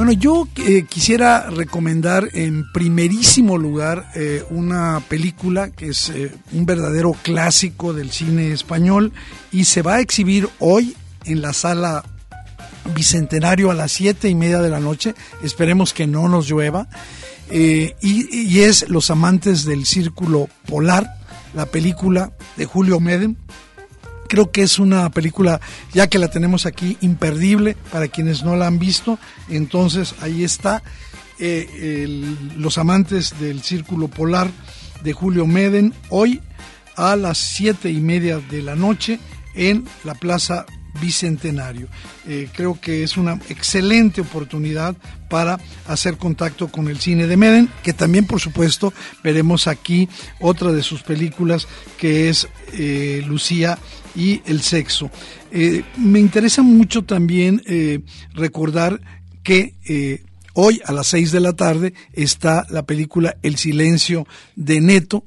Bueno, 0.00 0.12
yo 0.12 0.48
eh, 0.56 0.86
quisiera 0.88 1.50
recomendar 1.50 2.30
en 2.32 2.72
primerísimo 2.72 3.58
lugar 3.58 4.10
eh, 4.14 4.42
una 4.48 4.98
película 5.06 5.72
que 5.72 5.88
es 5.88 6.08
eh, 6.08 6.32
un 6.52 6.64
verdadero 6.64 7.12
clásico 7.22 7.92
del 7.92 8.10
cine 8.10 8.50
español 8.50 9.12
y 9.52 9.64
se 9.64 9.82
va 9.82 9.96
a 9.96 10.00
exhibir 10.00 10.48
hoy 10.58 10.96
en 11.26 11.42
la 11.42 11.52
sala 11.52 12.02
Bicentenario 12.94 13.70
a 13.70 13.74
las 13.74 13.92
siete 13.92 14.30
y 14.30 14.34
media 14.34 14.62
de 14.62 14.70
la 14.70 14.80
noche. 14.80 15.14
Esperemos 15.42 15.92
que 15.92 16.06
no 16.06 16.30
nos 16.30 16.48
llueva. 16.48 16.88
eh, 17.50 17.94
y, 18.00 18.34
y 18.34 18.60
es 18.60 18.88
Los 18.88 19.10
amantes 19.10 19.66
del 19.66 19.84
círculo 19.84 20.48
polar, 20.66 21.12
la 21.52 21.66
película 21.66 22.32
de 22.56 22.64
Julio 22.64 23.00
Medem, 23.00 23.36
creo 24.30 24.52
que 24.52 24.62
es 24.62 24.78
una 24.78 25.10
película, 25.10 25.60
ya 25.92 26.06
que 26.06 26.20
la 26.20 26.28
tenemos 26.28 26.64
aquí, 26.64 26.96
imperdible 27.00 27.76
para 27.90 28.06
quienes 28.06 28.44
no 28.44 28.54
la 28.54 28.68
han 28.68 28.78
visto. 28.78 29.18
Entonces 29.48 30.14
ahí 30.22 30.44
está. 30.44 30.82
eh, 31.40 32.06
Los 32.56 32.78
amantes 32.78 33.34
del 33.40 33.62
Círculo 33.62 34.06
Polar 34.08 34.48
de 35.02 35.12
Julio 35.12 35.46
Meden, 35.46 35.92
hoy 36.10 36.40
a 36.94 37.16
las 37.16 37.38
siete 37.38 37.90
y 37.90 38.00
media 38.00 38.38
de 38.38 38.62
la 38.62 38.76
noche 38.76 39.18
en 39.54 39.84
la 40.04 40.14
Plaza 40.14 40.64
Bicentenario. 41.00 41.88
Eh, 42.28 42.48
creo 42.54 42.78
que 42.80 43.02
es 43.02 43.16
una 43.16 43.40
excelente 43.48 44.20
oportunidad 44.20 44.94
para 45.28 45.58
hacer 45.88 46.18
contacto 46.18 46.68
con 46.68 46.88
el 46.88 47.00
cine 47.00 47.26
de 47.26 47.36
Meden, 47.36 47.68
que 47.82 47.92
también 47.92 48.26
por 48.26 48.40
supuesto 48.40 48.92
veremos 49.24 49.66
aquí 49.66 50.08
otra 50.40 50.72
de 50.72 50.82
sus 50.82 51.02
películas 51.02 51.66
que 51.96 52.28
es 52.28 52.48
eh, 52.74 53.22
Lucía 53.26 53.78
y 54.14 54.42
el 54.46 54.60
sexo. 54.62 55.10
Eh, 55.50 55.82
me 55.96 56.20
interesa 56.20 56.62
mucho 56.62 57.02
también 57.02 57.62
eh, 57.66 58.00
recordar 58.34 59.00
que 59.42 59.74
eh, 59.88 60.22
hoy 60.54 60.80
a 60.84 60.92
las 60.92 61.08
seis 61.08 61.32
de 61.32 61.40
la 61.40 61.54
tarde 61.54 61.94
está 62.12 62.66
la 62.70 62.84
película 62.84 63.36
El 63.42 63.56
silencio 63.56 64.26
de 64.56 64.80
Neto, 64.80 65.24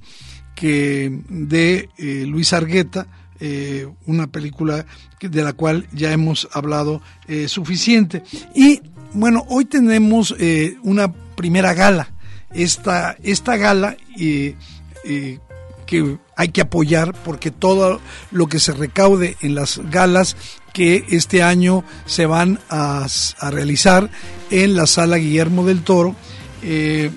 que 0.55 1.11
de 1.29 1.89
Luis 2.27 2.53
Argueta, 2.53 3.07
una 4.05 4.27
película 4.27 4.85
de 5.19 5.43
la 5.43 5.51
cual 5.53 5.87
ya 5.91 6.13
hemos 6.13 6.47
hablado 6.53 7.01
suficiente. 7.47 8.23
Y 8.55 8.79
bueno, 9.13 9.45
hoy 9.49 9.65
tenemos 9.65 10.33
eh, 10.39 10.77
una 10.83 11.11
primera 11.11 11.73
gala. 11.73 12.13
Esta, 12.51 13.17
esta 13.23 13.57
gala 13.57 13.97
que 15.85 16.17
hay 16.35 16.49
que 16.49 16.61
apoyar 16.61 17.13
porque 17.23 17.51
todo 17.51 17.99
lo 18.31 18.47
que 18.47 18.59
se 18.59 18.73
recaude 18.73 19.37
en 19.41 19.55
las 19.55 19.79
galas 19.89 20.35
que 20.73 21.05
este 21.09 21.43
año 21.43 21.83
se 22.05 22.25
van 22.25 22.59
a, 22.69 23.05
realizar 23.51 24.09
en 24.49 24.75
la 24.75 24.87
sala 24.87 25.17
Guillermo 25.17 25.65
del 25.65 25.83
Toro, 25.83 26.15
eh, 26.63 27.11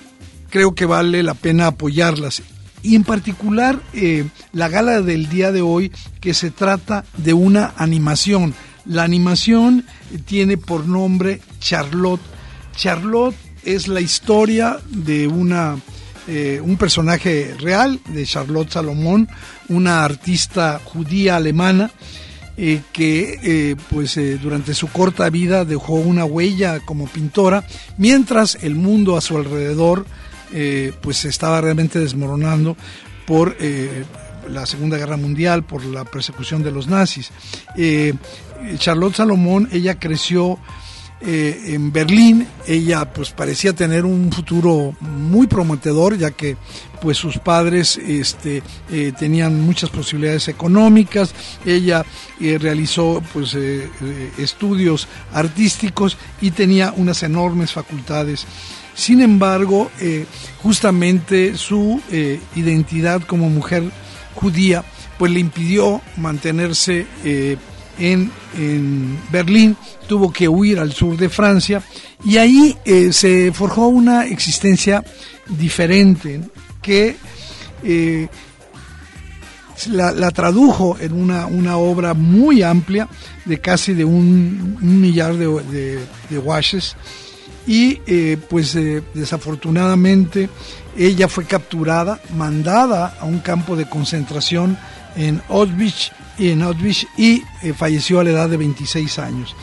creo 0.51 0.75
que 0.75 0.87
vale 0.87 1.23
la 1.23 1.35
pena 1.35 1.69
apoyarlas. 1.69 2.43
Y 2.83 2.95
en 2.95 3.05
particular 3.05 3.81
eh, 3.95 4.29
la 4.53 4.69
gala 4.69 5.01
del 5.01 5.29
día 5.29 5.51
de 5.51 5.63
hoy 5.63 5.91
que 6.21 6.35
se 6.35 6.51
trata 6.51 7.05
de 7.17 7.33
una 7.33 7.73
animación. 7.77 8.55
La 8.85 9.03
animación 9.03 9.85
tiene 10.27 10.57
por 10.57 10.87
nombre 10.87 11.41
Charlotte. 11.59 12.21
Charlotte 12.77 13.35
es 13.65 13.89
la 13.89 14.01
historia 14.01 14.79
de 14.91 15.27
una 15.27 15.77
eh, 16.29 16.61
un 16.61 16.77
personaje 16.77 17.55
real 17.61 18.01
de 18.09 18.27
Charlotte 18.27 18.73
Salomón, 18.73 19.29
una 19.69 20.05
artista 20.05 20.81
judía 20.83 21.37
alemana 21.37 21.93
eh, 22.57 22.81
que 22.93 23.39
eh, 23.43 23.77
pues 23.91 24.19
durante 24.43 24.75
su 24.75 24.89
corta 24.89 25.31
vida 25.31 25.65
dejó 25.65 25.95
una 25.95 26.25
huella 26.25 26.81
como 26.81 27.07
pintora, 27.07 27.65
mientras 27.97 28.59
el 28.63 28.75
mundo 28.75 29.17
a 29.17 29.21
su 29.21 29.37
alrededor 29.37 30.07
pues 31.03 31.19
se 31.19 31.29
estaba 31.29 31.61
realmente 31.61 31.99
desmoronando 31.99 32.77
por 33.27 33.57
la 34.49 34.65
Segunda 34.65 34.97
Guerra 34.97 35.17
Mundial, 35.17 35.65
por 35.65 35.85
la 35.85 36.05
persecución 36.05 36.63
de 36.63 36.71
los 36.71 36.87
nazis. 36.87 37.31
Charlotte 38.79 39.17
Salomón, 39.17 39.69
ella 39.73 39.99
creció 39.99 40.59
eh, 41.19 41.73
en 41.75 41.93
Berlín, 41.93 42.47
ella 42.67 43.11
pues 43.11 43.31
parecía 43.31 43.73
tener 43.73 44.05
un 44.05 44.31
futuro 44.31 44.95
muy 45.01 45.47
prometedor, 45.47 46.19
ya 46.19 46.33
que 46.33 46.59
pues 47.01 47.17
sus 47.17 47.39
padres 47.39 47.97
este, 47.97 48.63
eh, 48.91 49.13
tenían 49.19 49.63
muchas 49.63 49.89
posibilidades 49.89 50.49
económicas, 50.49 51.35
ella 51.65 52.05
eh, 52.39 52.59
realizó 52.59 53.23
pues 53.33 53.57
estudios 54.37 55.09
artísticos 55.33 56.19
y 56.43 56.51
tenía 56.51 56.93
unas 56.95 57.23
enormes 57.23 57.73
facultades. 57.73 58.45
Sin 58.95 59.21
embargo, 59.21 59.91
justamente 60.63 61.57
su 61.59 62.01
identidad 62.55 63.21
como 63.23 63.51
mujer 63.51 63.85
judía 64.35 64.85
pues 65.19 65.33
le 65.33 65.41
impidió 65.41 66.01
mantenerse 66.17 67.07
en, 67.99 68.31
Berlín, 69.31 69.77
tuvo 70.07 70.33
que 70.33 70.49
huir 70.49 70.79
al 70.79 70.93
sur 70.93 71.17
de 71.17 71.29
Francia 71.29 71.83
y 72.25 72.37
ahí 72.39 72.77
eh, 72.85 73.13
se 73.13 73.53
forjó 73.53 73.89
una 73.89 74.27
existencia 74.27 75.05
diferente 75.47 76.41
que 76.81 77.17
eh, 77.83 78.29
la, 79.91 80.31
tradujo 80.31 80.97
en 81.01 81.13
una, 81.13 81.47
una 81.47 81.77
obra 81.77 82.15
muy 82.15 82.63
amplia 82.63 83.09
de 83.45 83.61
casi 83.61 83.95
de 83.95 84.05
un, 84.05 84.79
millar 84.81 85.37
de, 85.37 85.47
de, 85.47 86.01
y 87.67 88.01
eh, 88.07 88.39
pues 88.49 88.79
desafortunadamente 89.13 90.49
ella 90.97 91.29
fue 91.29 91.45
capturada, 91.45 92.21
mandada 92.35 93.17
a 93.21 93.25
un 93.27 93.41
campo 93.41 93.77
de 93.77 93.89
concentración 93.89 94.79
en 95.17 95.43
Auschwitz, 95.49 96.13
en 96.39 96.63
Auschwitz 96.63 97.07
y 97.17 97.43
eh, 97.63 97.73
falleció 97.73 98.21
a 98.21 98.25
la 98.25 98.31
edad 98.31 98.49
de 98.49 98.57
26 98.57 99.19
años. 99.19 99.55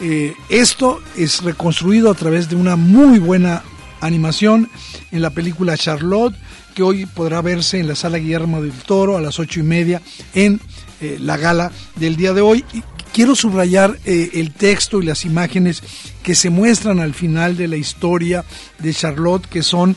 Eh, 0.00 0.34
esto 0.48 1.00
es 1.16 1.42
reconstruido 1.42 2.10
a 2.10 2.14
través 2.14 2.48
de 2.48 2.56
una 2.56 2.76
muy 2.76 3.18
buena 3.18 3.62
animación 4.00 4.70
en 5.10 5.22
la 5.22 5.30
película 5.30 5.76
Charlotte, 5.76 6.34
que 6.74 6.82
hoy 6.82 7.06
podrá 7.06 7.42
verse 7.42 7.80
en 7.80 7.88
la 7.88 7.96
sala 7.96 8.18
Guillermo 8.18 8.62
del 8.62 8.72
Toro 8.72 9.16
a 9.16 9.20
las 9.20 9.38
ocho 9.40 9.60
y 9.60 9.64
media 9.64 10.00
en 10.34 10.60
eh, 11.00 11.18
la 11.20 11.36
gala 11.36 11.72
del 11.96 12.16
día 12.16 12.32
de 12.32 12.40
hoy. 12.40 12.64
Y 12.72 12.82
quiero 13.12 13.34
subrayar 13.34 13.98
el 14.04 14.52
texto 14.52 15.02
y 15.02 15.06
las 15.06 15.24
imágenes 15.24 15.82
que 16.22 16.36
se 16.36 16.50
muestran 16.50 17.00
al 17.00 17.14
final 17.14 17.56
de 17.56 17.66
la 17.66 17.76
historia 17.76 18.44
de 18.78 18.94
Charlotte, 18.94 19.46
que 19.46 19.62
son 19.62 19.96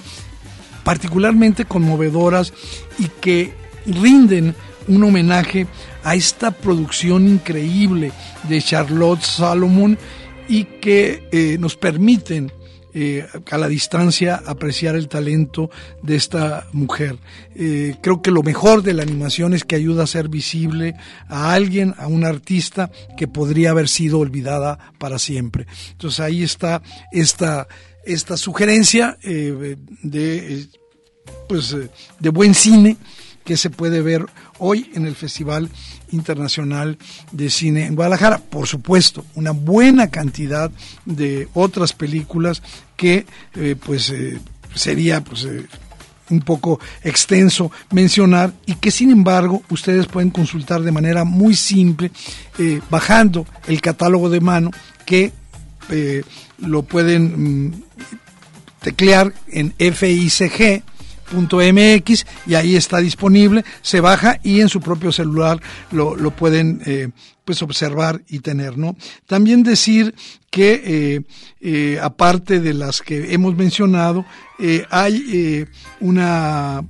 particularmente 0.84 1.66
conmovedoras 1.66 2.54
y 2.98 3.08
que 3.22 3.54
rinden 3.86 4.56
un 4.88 5.04
homenaje 5.04 5.68
a 6.04 6.16
esta 6.16 6.52
producción 6.52 7.28
increíble 7.28 8.12
de 8.48 8.62
Charlotte 8.62 9.22
Salomon 9.22 9.98
y 10.48 10.66
que 10.66 11.28
eh, 11.32 11.58
nos 11.60 11.78
permiten 11.78 12.52
eh, 12.94 13.26
a 13.50 13.58
la 13.58 13.70
distancia 13.70 14.42
apreciar 14.46 14.96
el 14.96 15.08
talento 15.08 15.70
de 16.04 16.18
esta 16.18 16.68
mujer. 16.74 17.18
Eh, 17.56 17.96
creo 18.02 18.22
que 18.22 18.32
lo 18.32 18.44
mejor 18.44 18.84
de 18.84 18.94
la 18.94 19.04
animación 19.04 19.54
es 19.54 19.64
que 19.64 19.78
ayuda 19.78 20.04
a 20.04 20.08
ser 20.08 20.28
visible 20.28 20.96
a 21.30 21.54
alguien, 21.54 21.96
a 21.98 22.08
un 22.08 22.26
artista 22.26 22.92
que 23.16 23.30
podría 23.30 23.70
haber 23.70 23.88
sido 23.88 24.20
olvidada 24.20 24.94
para 24.98 25.20
siempre. 25.20 25.68
Entonces 25.92 26.20
ahí 26.20 26.44
está 26.44 26.82
esta, 27.14 27.70
esta 28.04 28.36
sugerencia 28.36 29.18
de, 29.22 30.68
pues, 31.48 31.74
de 32.20 32.30
buen 32.30 32.54
cine 32.54 32.98
que 33.46 33.56
se 33.58 33.70
puede 33.70 34.02
ver 34.02 34.26
hoy 34.62 34.92
en 34.94 35.06
el 35.08 35.16
Festival 35.16 35.70
Internacional 36.12 36.98
de 37.32 37.50
Cine 37.50 37.88
en 37.88 37.96
Guadalajara. 37.96 38.38
Por 38.38 38.68
supuesto, 38.68 39.26
una 39.36 39.52
buena 39.52 40.10
cantidad 40.10 40.72
de 41.06 41.50
otras 41.54 41.94
películas 41.94 42.62
que 42.96 43.26
eh, 43.56 43.76
pues 43.84 44.12
eh, 44.12 44.40
sería 44.76 45.24
pues 45.24 45.46
eh, 45.46 45.66
un 46.30 46.42
poco 46.42 46.80
extenso 47.04 47.72
mencionar 47.90 48.54
y 48.68 48.76
que 48.76 48.92
sin 48.92 49.10
embargo 49.10 49.64
ustedes 49.70 50.06
pueden 50.06 50.30
consultar 50.30 50.82
de 50.82 50.92
manera 50.92 51.26
muy 51.26 51.56
simple 51.56 52.12
bajando 52.90 53.46
el 53.68 53.82
catálogo 53.82 54.30
de 54.30 54.40
mano 54.40 54.72
que 55.06 55.34
lo 56.60 56.84
pueden 56.84 57.68
mm, 57.68 57.84
teclear 58.82 59.34
en 59.48 59.74
FICG 59.74 60.84
.mx 61.32 62.26
y 62.48 62.56
ahí 62.56 62.76
está 62.76 62.98
disponible, 62.98 63.64
se 63.82 64.00
baja 64.00 64.40
y 64.44 64.62
en 64.62 64.70
su 64.70 64.82
propio 64.82 65.12
celular 65.12 65.62
lo, 65.92 66.16
lo 66.16 66.32
pueden 66.32 66.82
eh, 66.86 67.10
pues 67.46 67.62
observar 67.62 68.22
y 68.28 68.40
tener, 68.40 68.78
¿no? 68.78 68.96
También 69.26 69.64
decir 69.64 70.14
que 70.50 70.82
eh, 70.84 71.22
eh, 71.62 72.00
aparte 72.02 72.60
de 72.60 72.74
las 72.74 73.02
que 73.02 73.34
hemos 73.34 73.56
mencionado, 73.56 74.26
hay 74.92 75.68
una 76.00 76.84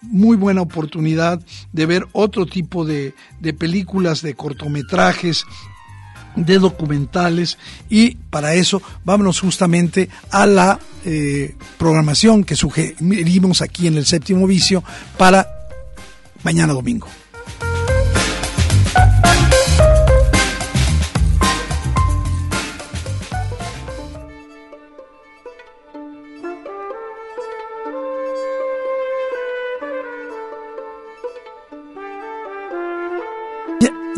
muy 0.00 0.36
buena 0.36 0.62
oportunidad 0.62 1.40
de 1.72 1.86
ver 1.86 2.06
otro 2.12 2.46
tipo 2.46 2.86
de, 2.86 3.14
de 3.40 3.52
películas, 3.52 4.22
de 4.22 4.34
cortometrajes, 4.34 5.44
de 6.44 6.58
documentales 6.58 7.58
y 7.88 8.16
para 8.16 8.54
eso 8.54 8.82
vámonos 9.04 9.40
justamente 9.40 10.08
a 10.30 10.46
la 10.46 10.78
eh, 11.04 11.54
programación 11.78 12.44
que 12.44 12.56
sugerimos 12.56 13.62
aquí 13.62 13.86
en 13.86 13.96
el 13.96 14.06
séptimo 14.06 14.46
vicio 14.46 14.82
para 15.16 15.48
mañana 16.42 16.72
domingo. 16.72 17.08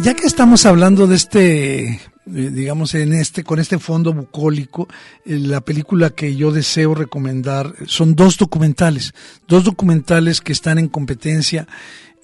ya 0.02 0.14
que 0.14 0.26
estamos 0.26 0.64
hablando 0.66 1.06
de 1.06 1.16
este 1.16 2.00
digamos, 2.26 2.94
en 2.94 3.12
este, 3.12 3.44
con 3.44 3.58
este 3.58 3.78
fondo 3.78 4.12
bucólico, 4.12 4.88
eh, 5.24 5.38
la 5.38 5.60
película 5.60 6.10
que 6.10 6.36
yo 6.36 6.52
deseo 6.52 6.94
recomendar 6.94 7.74
son 7.86 8.14
dos 8.14 8.36
documentales, 8.36 9.14
dos 9.48 9.64
documentales 9.64 10.40
que 10.40 10.52
están 10.52 10.78
en 10.78 10.88
competencia 10.88 11.66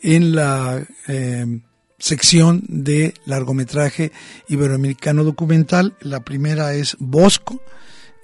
en 0.02 0.34
la 0.34 0.86
eh, 1.08 1.60
sección 1.98 2.62
de 2.68 3.14
largometraje 3.24 4.12
iberoamericano 4.48 5.24
documental. 5.24 5.94
La 6.00 6.20
primera 6.20 6.74
es 6.74 6.96
Bosco, 7.00 7.60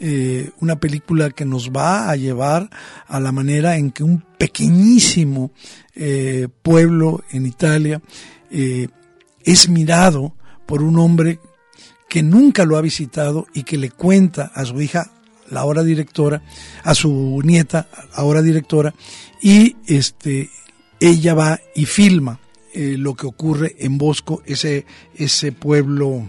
eh, 0.05 0.51
una 0.59 0.81
película 0.81 1.31
que 1.31 1.45
nos 1.45 1.71
va 1.71 2.11
a 2.11 2.17
llevar 2.17 2.69
a 3.07 3.21
la 3.21 3.31
manera 3.31 3.77
en 3.77 3.93
que 3.93 4.03
un 4.03 4.25
pequeñísimo 4.37 5.53
eh, 5.95 6.49
pueblo 6.63 7.23
en 7.31 7.47
Italia 7.47 8.03
eh, 8.51 8.89
es 9.45 9.69
mirado 9.69 10.35
por 10.67 10.83
un 10.83 10.99
hombre 10.99 11.39
que 12.13 12.23
nunca 12.23 12.67
lo 12.67 12.77
ha 12.77 12.83
visitado 12.83 13.47
y 13.55 13.63
que 13.63 13.79
le 13.79 13.89
cuenta 13.91 14.53
a 14.55 14.67
su 14.67 14.79
hija, 14.83 15.11
la 15.49 15.61
ahora 15.61 15.83
directora, 15.83 16.43
a 16.85 16.95
su 16.95 17.41
nieta, 17.43 17.89
ahora 18.13 18.43
directora, 18.43 18.93
y 19.41 19.77
este, 19.87 20.51
ella 21.01 21.33
va 21.33 21.59
y 21.75 21.87
filma 21.87 22.39
lo 22.75 23.15
que 23.15 23.27
ocurre 23.27 23.77
en 23.79 23.97
Bosco, 23.97 24.43
ese, 24.45 24.85
ese 25.15 25.53
pueblo 25.53 26.29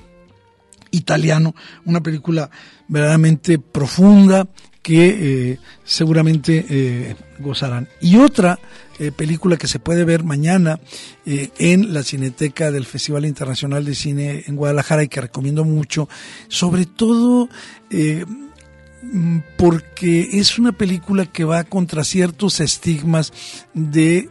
italiano, 0.91 1.53
una 1.83 2.01
película 2.01 2.49
verdaderamente 2.87 3.59
profunda 3.59 4.47
que 4.81 5.51
eh, 5.51 5.59
seguramente 5.83 6.65
eh, 6.69 7.15
gozarán. 7.39 7.89
Y 7.99 8.15
otra 8.15 8.57
eh, 8.99 9.11
película 9.11 9.57
que 9.57 9.67
se 9.67 9.79
puede 9.79 10.05
ver 10.05 10.23
mañana 10.23 10.79
en 11.25 11.93
la 11.93 12.03
Cineteca 12.03 12.71
del 12.71 12.85
Festival 12.85 13.25
Internacional 13.25 13.85
de 13.85 13.95
Cine 13.95 14.43
en 14.47 14.55
Guadalajara 14.55 15.03
y 15.03 15.07
que 15.07 15.21
recomiendo 15.21 15.63
mucho, 15.63 16.09
sobre 16.47 16.85
todo 16.85 17.49
mm, 17.89 19.37
porque 19.57 20.29
es 20.33 20.59
una 20.59 20.73
película 20.73 21.25
que 21.25 21.43
va 21.43 21.63
contra 21.63 22.03
ciertos 22.03 22.59
estigmas 22.59 23.31
de 23.73 24.29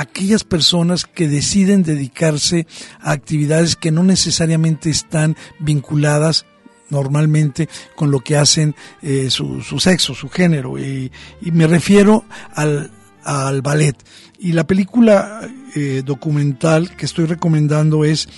aquellas 0.00 0.44
personas 0.44 1.04
que 1.04 1.28
deciden 1.28 1.82
dedicarse 1.82 2.66
a 3.00 3.12
actividades 3.12 3.76
que 3.76 3.90
no 3.90 4.02
necesariamente 4.02 4.88
están 4.88 5.36
vinculadas 5.58 6.46
normalmente 6.88 7.68
con 7.94 8.10
lo 8.10 8.20
que 8.20 8.36
hacen 8.36 8.74
eh, 9.02 9.28
su, 9.30 9.60
sexo, 9.78 10.14
su 10.14 10.28
género. 10.28 10.78
Y, 10.78 11.12
me 11.42 11.66
refiero 11.66 12.24
al, 12.54 12.90
al, 13.24 13.62
ballet. 13.62 13.96
Y 14.38 14.52
la 14.52 14.66
película 14.66 15.40
eh, 15.74 16.02
documental 16.04 16.96
que 16.96 17.06
estoy 17.06 17.26
recomendando 17.26 18.04
es 18.04 18.28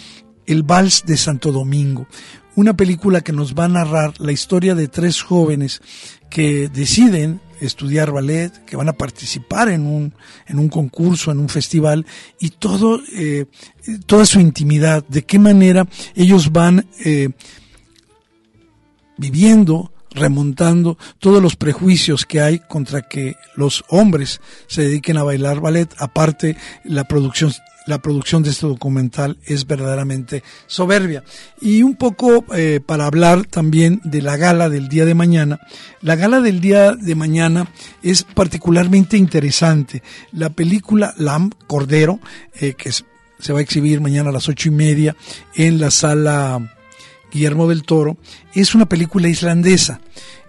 El 0.46 0.62
Vals 0.62 1.04
de 1.06 1.16
Santo 1.16 1.52
Domingo. 1.52 2.06
Una 2.54 2.76
película 2.76 3.22
que 3.22 3.32
nos 3.32 3.54
va 3.54 3.64
a 3.64 3.68
narrar 3.68 4.20
la 4.20 4.32
historia 4.32 4.74
de 4.74 4.88
tres 4.88 5.22
jóvenes 5.22 5.80
que 6.28 6.68
deciden 6.68 7.40
estudiar 7.60 8.10
ballet, 8.10 8.64
que 8.64 8.76
van 8.76 8.88
a 8.88 8.94
participar 8.94 9.68
en 9.68 9.86
un, 9.86 10.14
en 10.46 10.58
un 10.58 10.68
concurso, 10.68 11.30
en 11.30 11.38
un 11.38 11.48
festival, 11.48 12.04
y 12.40 12.50
todo, 12.50 13.00
eh, 13.16 13.46
toda 14.06 14.26
su 14.26 14.40
intimidad, 14.40 15.04
de 15.08 15.22
qué 15.22 15.38
manera 15.38 15.86
ellos 16.14 16.52
van 16.52 16.86
eh, 17.04 17.30
viviendo, 19.16 19.92
remontando 20.14 20.98
todos 21.18 21.42
los 21.42 21.56
prejuicios 21.56 22.26
que 22.26 22.40
hay 22.40 22.58
contra 22.60 23.02
que 23.02 23.36
los 23.56 23.84
hombres 23.88 24.40
se 24.66 24.82
dediquen 24.82 25.16
a 25.16 25.22
bailar 25.22 25.60
ballet, 25.60 25.94
aparte 25.98 26.56
la 26.84 27.04
producción 27.04 27.52
la 27.86 27.98
producción 27.98 28.42
de 28.42 28.50
este 28.50 28.66
documental 28.66 29.38
es 29.44 29.66
verdaderamente 29.66 30.42
soberbia. 30.66 31.24
Y 31.60 31.82
un 31.82 31.96
poco 31.96 32.44
eh, 32.54 32.80
para 32.84 33.06
hablar 33.06 33.44
también 33.44 34.00
de 34.04 34.22
la 34.22 34.36
gala 34.36 34.68
del 34.68 34.88
día 34.88 35.04
de 35.04 35.14
mañana. 35.14 35.60
La 36.00 36.16
gala 36.16 36.40
del 36.40 36.60
día 36.60 36.92
de 36.92 37.14
mañana 37.14 37.68
es 38.02 38.22
particularmente 38.22 39.16
interesante. 39.16 40.02
La 40.32 40.50
película 40.50 41.14
Lamb 41.16 41.54
Cordero, 41.66 42.20
eh, 42.60 42.74
que 42.74 42.92
se 42.92 43.52
va 43.52 43.58
a 43.58 43.62
exhibir 43.62 44.00
mañana 44.00 44.30
a 44.30 44.32
las 44.32 44.48
ocho 44.48 44.68
y 44.68 44.72
media 44.72 45.16
en 45.54 45.80
la 45.80 45.90
sala 45.90 46.60
Guillermo 47.32 47.68
del 47.68 47.84
Toro, 47.84 48.16
es 48.54 48.74
una 48.74 48.86
película 48.86 49.28
islandesa. 49.28 50.00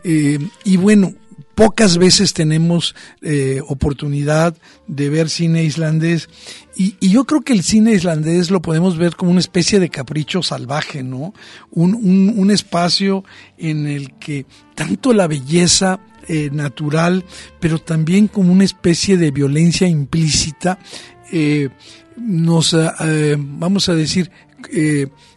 Eh, 0.04 0.38
y 0.66 0.78
bueno, 0.78 1.14
pocas 1.56 1.98
veces 1.98 2.34
tenemos 2.34 2.96
eh, 3.22 3.62
oportunidad 3.68 4.58
de 4.88 5.10
ver 5.10 5.30
cine 5.30 5.64
islandés 5.64 6.30
y, 6.76 6.96
yo 7.08 7.26
creo 7.26 7.42
que 7.42 7.54
el 7.54 7.64
cine 7.64 7.94
islandés 7.94 8.50
lo 8.50 8.62
podemos 8.62 8.98
ver 8.98 9.16
como 9.16 9.32
una 9.32 9.40
especie 9.40 9.80
de 9.80 9.90
capricho 9.90 10.42
salvaje, 10.42 11.04
¿no? 11.04 11.34
Un, 11.72 11.94
un, 11.96 12.52
espacio 12.52 13.24
en 13.58 13.86
el 13.88 14.14
que 14.16 14.46
tanto 14.74 15.14
la 15.14 15.28
belleza 15.28 16.00
eh, 16.28 16.50
natural, 16.52 17.24
pero 17.60 17.80
también 17.80 18.28
como 18.28 18.52
una 18.52 18.64
especie 18.64 19.18
de 19.18 19.30
violencia 19.30 19.88
implícita, 19.88 20.80
eh, 21.32 21.70
nos, 22.18 22.76
vamos 23.38 23.90
a 23.90 23.96
decir, 23.96 24.32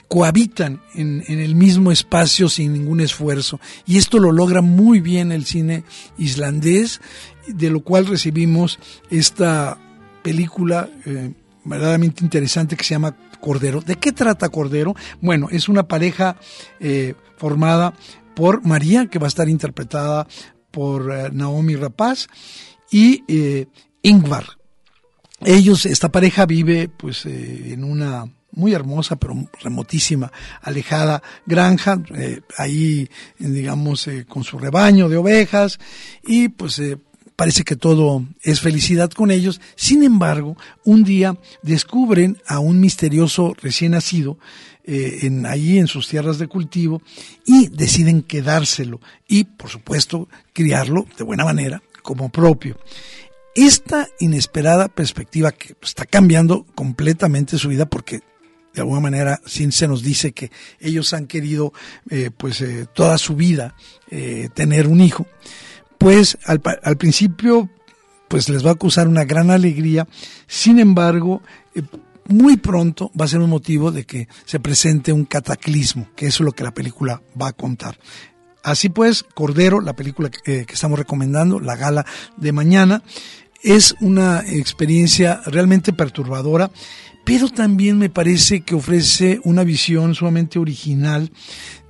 cohabitan 0.09 0.82
en, 0.94 1.22
el 1.28 1.54
mismo 1.54 1.90
espacio 1.90 2.48
sin 2.48 2.72
ningún 2.72 3.00
esfuerzo. 3.00 3.61
Y 3.86 3.98
esto 3.98 4.18
lo 4.18 4.32
logra 4.32 4.62
muy 4.62 5.00
bien 5.00 5.32
el 5.32 5.44
cine 5.44 5.84
islandés, 6.18 7.00
de 7.48 7.70
lo 7.70 7.80
cual 7.80 8.07
recibimos 8.07 8.78
esta 9.11 9.78
película 10.22 10.88
eh, 11.04 11.32
verdaderamente 11.64 12.24
interesante 12.24 12.76
que 12.76 12.84
se 12.84 12.94
llama 12.94 13.16
Cordero. 13.40 13.80
¿De 13.80 13.96
qué 13.96 14.12
trata 14.12 14.48
Cordero? 14.48 14.94
Bueno, 15.20 15.48
es 15.50 15.68
una 15.68 15.88
pareja 15.88 16.36
eh, 16.80 17.14
formada 17.36 17.94
por 18.34 18.64
María, 18.64 19.07
que 19.07 19.18
va 19.18 19.26
a 19.26 19.28
estar 19.28 19.48
interpretada 19.48 20.26
por 20.70 21.11
eh, 21.11 21.30
Naomi 21.32 21.74
Rapaz, 21.74 22.28
y 22.90 23.24
Ingvar. 24.02 24.46
Ellos, 25.40 25.86
esta 25.86 26.11
pareja 26.11 26.46
vive 26.46 26.88
pues 26.88 27.26
en 27.26 27.82
una 27.82 28.36
muy 28.57 28.72
hermosa, 28.72 29.16
pero 29.16 29.36
remotísima, 29.62 30.32
alejada 30.62 31.22
granja, 31.44 32.02
eh, 32.14 32.40
ahí, 32.59 33.09
digamos, 33.38 34.09
eh, 34.09 34.24
con 34.26 34.42
su 34.42 34.59
rebaño 34.59 35.09
de 35.09 35.18
ovejas, 35.18 35.78
y 36.26 36.48
pues 36.48 36.78
eh, 36.78 36.98
parece 37.36 37.62
que 37.62 37.76
todo 37.76 38.24
es 38.42 38.61
felicidad 38.61 39.11
con 39.11 39.30
ellos. 39.30 39.61
Sin 39.76 40.02
embargo, 40.02 40.57
un 40.84 41.04
día 41.04 41.36
descubren 41.62 42.38
a 42.46 42.59
un 42.59 42.80
misterioso 42.80 43.54
recién 43.62 43.92
nacido, 43.92 44.38
en, 44.88 45.46
ahí 45.46 45.78
en 45.78 45.88
sus 45.88 46.07
tierras 46.07 46.38
de 46.38 46.46
cultivo, 46.46 47.02
y 47.44 47.68
deciden 47.68 48.22
quedárselo, 48.22 49.00
y 49.26 49.42
por 49.44 49.68
supuesto, 49.68 50.28
criarlo 50.52 51.07
de 51.18 51.24
buena 51.24 51.44
manera, 51.44 51.82
como 52.02 52.28
propio 52.30 52.78
esta 53.57 54.07
inesperada 54.20 54.88
perspectiva 54.88 55.50
que 55.50 55.74
está 55.82 56.04
cambiando 56.04 56.66
completamente 56.74 57.57
su 57.57 57.68
vida 57.68 57.86
porque 57.86 58.20
de 58.76 58.82
alguna 58.82 59.00
manera 59.00 59.40
sí 59.46 59.72
se 59.72 59.88
nos 59.88 60.02
dice 60.02 60.32
que 60.32 60.52
ellos 60.80 61.14
han 61.14 61.26
querido 61.26 61.72
eh, 62.10 62.30
pues 62.36 62.60
eh, 62.60 62.86
toda 62.92 63.16
su 63.16 63.34
vida 63.34 63.74
eh, 64.10 64.50
tener 64.52 64.86
un 64.86 65.00
hijo, 65.00 65.26
pues 65.96 66.36
al, 66.44 66.60
principio 66.98 67.70
pues 68.28 68.50
les 68.50 68.64
va 68.64 68.70
a 68.70 68.74
acusar 68.74 69.08
una 69.08 69.24
gran 69.24 69.50
alegría, 69.50 70.06
sin 70.46 70.78
embargo 70.78 71.40
muy 72.28 72.58
pronto 72.58 73.10
va 73.18 73.24
a 73.24 73.28
ser 73.28 73.40
un 73.40 73.48
motivo 73.48 73.90
de 73.90 74.04
que 74.04 74.28
se 74.44 74.60
presente 74.60 75.10
un 75.10 75.24
cataclismo, 75.24 76.08
que 76.14 76.26
eso 76.26 76.42
es 76.42 76.44
lo 76.44 76.52
que 76.52 76.64
la 76.64 76.74
película 76.74 77.22
va 77.40 77.48
a 77.48 77.52
contar. 77.52 77.98
Así 78.62 78.88
pues, 78.88 79.22
Cordero, 79.22 79.80
la 79.80 79.94
película 79.94 80.28
que 80.28 80.66
estamos 80.68 80.98
recomendando, 80.98 81.60
la 81.60 81.76
gala 81.76 82.04
de 82.36 82.50
mañana, 82.50 83.02
es 83.62 83.94
una 84.00 84.44
experiencia 84.46 85.40
realmente 85.46 85.92
perturbadora 85.92 86.70
pero 87.26 87.48
también 87.48 87.98
me 87.98 88.08
parece 88.08 88.60
que 88.60 88.76
ofrece 88.76 89.40
una 89.42 89.64
visión 89.64 90.14
sumamente 90.14 90.60
original 90.60 91.32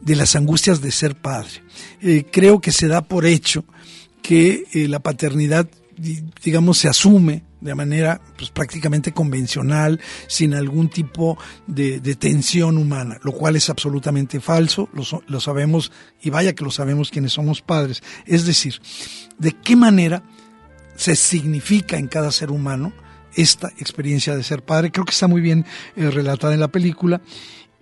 de 0.00 0.16
las 0.16 0.34
angustias 0.34 0.80
de 0.80 0.90
ser 0.90 1.14
padre. 1.14 1.62
Eh, 2.00 2.24
creo 2.32 2.62
que 2.62 2.72
se 2.72 2.88
da 2.88 3.02
por 3.02 3.26
hecho 3.26 3.66
que 4.22 4.64
eh, 4.72 4.88
la 4.88 5.00
paternidad, 5.00 5.68
digamos, 6.42 6.78
se 6.78 6.88
asume 6.88 7.42
de 7.60 7.74
manera 7.74 8.18
pues, 8.38 8.48
prácticamente 8.48 9.12
convencional, 9.12 10.00
sin 10.26 10.54
algún 10.54 10.88
tipo 10.88 11.36
de, 11.66 12.00
tensión 12.14 12.78
humana, 12.78 13.18
lo 13.22 13.32
cual 13.32 13.56
es 13.56 13.68
absolutamente 13.68 14.40
falso, 14.40 14.88
lo, 14.94 15.04
lo 15.26 15.40
sabemos, 15.40 15.92
y 16.22 16.30
vaya 16.30 16.54
que 16.54 16.64
lo 16.64 16.70
sabemos 16.70 17.10
quienes 17.10 17.34
somos 17.34 17.60
padres. 17.60 18.02
Es 18.24 18.46
decir, 18.46 18.80
de 19.38 19.52
qué 19.52 19.76
manera 19.76 20.22
se 20.96 21.14
significa 21.14 21.98
en 21.98 22.06
cada 22.06 22.32
ser 22.32 22.50
humano 22.50 22.94
esta 23.36 23.68
experiencia 23.78 24.34
de 24.34 24.42
ser 24.42 24.62
padre. 24.62 24.90
Creo 24.90 25.04
que 25.04 25.12
está 25.12 25.28
muy 25.28 25.40
bien 25.40 25.64
eh, 25.94 26.10
relatada 26.10 26.54
en 26.54 26.60
la 26.60 26.68
película. 26.68 27.20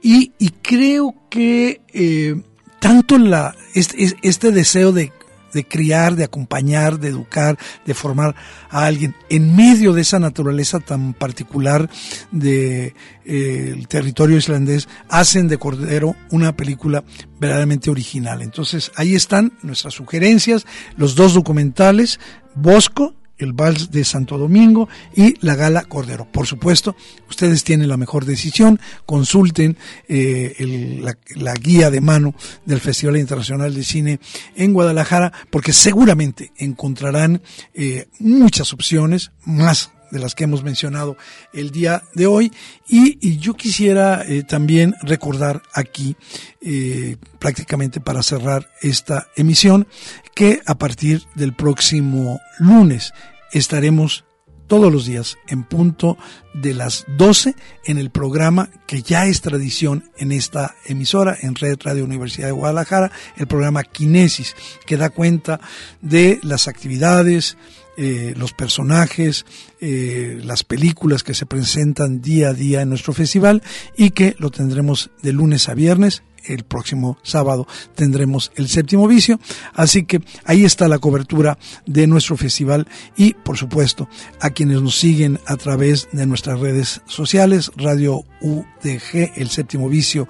Y, 0.03 0.33
creo 0.61 1.15
que 1.31 1.81
eh, 1.95 2.39
tanto 2.79 3.17
la, 3.17 3.55
este, 3.73 4.15
este, 4.21 4.51
deseo 4.53 4.93
de 4.93 5.11
de 5.55 5.65
criar, 5.65 6.17
de 6.17 6.25
acompañar, 6.25 6.99
de 6.99 7.09
educar, 7.09 7.57
de 7.87 7.95
formar 7.95 8.35
a 8.69 8.85
alguien 8.85 9.15
en 9.31 9.57
medio 9.57 9.93
de 9.95 10.03
esa 10.03 10.19
naturaleza 10.19 10.81
tan 10.81 11.15
particular 11.15 11.89
del 12.31 12.93
de, 13.25 13.87
territorio 13.89 14.37
islandés, 14.37 14.89
hacen 15.09 15.49
de 15.49 15.57
Cordero 15.57 16.17
una 16.31 16.55
película 16.55 17.05
verdaderamente 17.41 17.91
original. 17.91 18.43
Entonces 18.43 18.91
ahí 18.97 19.15
están 19.15 19.53
nuestras 19.63 19.95
sugerencias, 19.95 20.67
los 20.97 21.15
dos 21.15 21.33
documentales, 21.33 22.21
Bosco 22.57 23.15
el 23.39 23.53
Vals 23.53 23.91
de 23.91 24.05
Santo 24.05 24.39
Domingo 24.39 24.89
y 25.15 25.35
la 25.45 25.55
Gala 25.55 25.85
Cordero. 25.85 26.27
Por 26.31 26.47
supuesto, 26.47 26.97
ustedes 27.29 27.65
tienen 27.65 27.89
la 27.89 27.97
mejor 27.97 28.25
decisión, 28.25 28.81
consulten 29.07 29.77
eh, 30.09 31.01
la, 31.37 31.55
guía 31.55 31.91
de 31.91 32.01
mano 32.01 32.35
del 32.65 32.81
Festival 32.81 33.17
Internacional 33.17 33.75
de 33.75 33.85
Cine 33.85 34.21
en 34.57 34.73
Guadalajara, 34.73 35.33
porque 35.51 35.73
seguramente 35.73 36.53
encontrarán 36.57 37.43
eh, 37.73 38.09
muchas 38.19 38.73
opciones, 38.73 39.31
más 39.45 39.94
de 40.15 40.21
las 40.21 40.35
que 40.35 40.45
hemos 40.45 40.63
mencionado 40.63 41.19
el 41.53 41.71
día 41.71 42.05
de 42.15 42.27
hoy. 42.27 42.53
Y, 42.89 43.37
yo 43.39 43.55
quisiera 43.55 44.25
eh, 44.27 44.45
también 44.45 44.95
recordar 45.03 45.63
aquí, 45.75 46.17
prácticamente 47.39 48.01
para 48.01 48.23
cerrar 48.23 48.71
esta 48.81 49.27
emisión, 49.37 49.87
que 50.35 50.63
a 50.65 50.77
partir 50.77 51.25
del 51.35 51.53
próximo 51.53 52.41
lunes 52.59 53.13
estaremos 53.53 54.25
todos 54.67 54.93
los 54.93 55.07
días 55.07 55.37
en 55.49 55.65
punto 55.65 56.17
de 56.55 56.75
las 56.75 57.05
12 57.17 57.55
en 57.85 57.99
el 57.99 58.11
programa 58.11 58.71
que 58.87 59.03
ya 59.03 59.27
es 59.27 59.41
tradición 59.41 60.11
en 60.17 60.33
esta 60.33 60.75
emisora, 60.87 61.37
en 61.41 61.55
Red 61.55 61.79
Radio 61.83 62.05
Universidad 62.05 62.49
de 62.49 62.53
Guadalajara, 62.53 63.13
el 63.37 63.47
programa 63.47 63.85
Kinesis, 63.85 64.57
que 64.87 64.97
da 64.97 65.11
cuenta 65.11 65.61
de 66.01 66.41
las 66.43 66.69
actividades, 66.69 67.57
eh, 67.97 68.35
los 68.37 68.53
personajes, 68.53 69.47
eh, 69.81 70.41
las 70.43 70.65
películas 70.65 71.23
que 71.23 71.35
se 71.35 71.47
presentan 71.47 72.21
día 72.21 72.49
a 72.49 72.55
día 72.55 72.83
en 72.83 72.89
nuestro 72.89 73.13
festival 73.13 73.63
y 73.97 74.11
que 74.11 74.37
lo 74.39 74.51
tendremos 74.51 75.11
de 75.23 75.33
lunes 75.33 75.69
a 75.69 75.75
viernes 75.75 76.23
el 76.47 76.65
próximo 76.65 77.19
sábado 77.23 77.67
tendremos 77.95 78.53
el 78.57 78.69
séptimo 78.69 79.09
vicio. 79.09 79.41
Así 79.75 80.05
que 80.05 80.21
ahí 80.45 80.65
está 80.65 80.89
la 80.89 80.99
cobertura 80.99 81.59
de 81.87 82.07
nuestro 82.07 82.37
festival 82.37 82.87
y, 83.17 83.35
por 83.35 83.57
supuesto, 83.57 84.09
a 84.41 84.51
quienes 84.51 84.83
nos 84.83 84.99
siguen 84.99 85.41
a 85.47 85.57
través 85.57 86.09
de 86.13 86.27
nuestras 86.27 86.61
redes 86.61 87.01
sociales, 87.07 87.71
Radio 87.77 88.25
UDG, 88.41 89.33
el 89.37 89.49
séptimo 89.49 89.89
vicio 89.89 90.29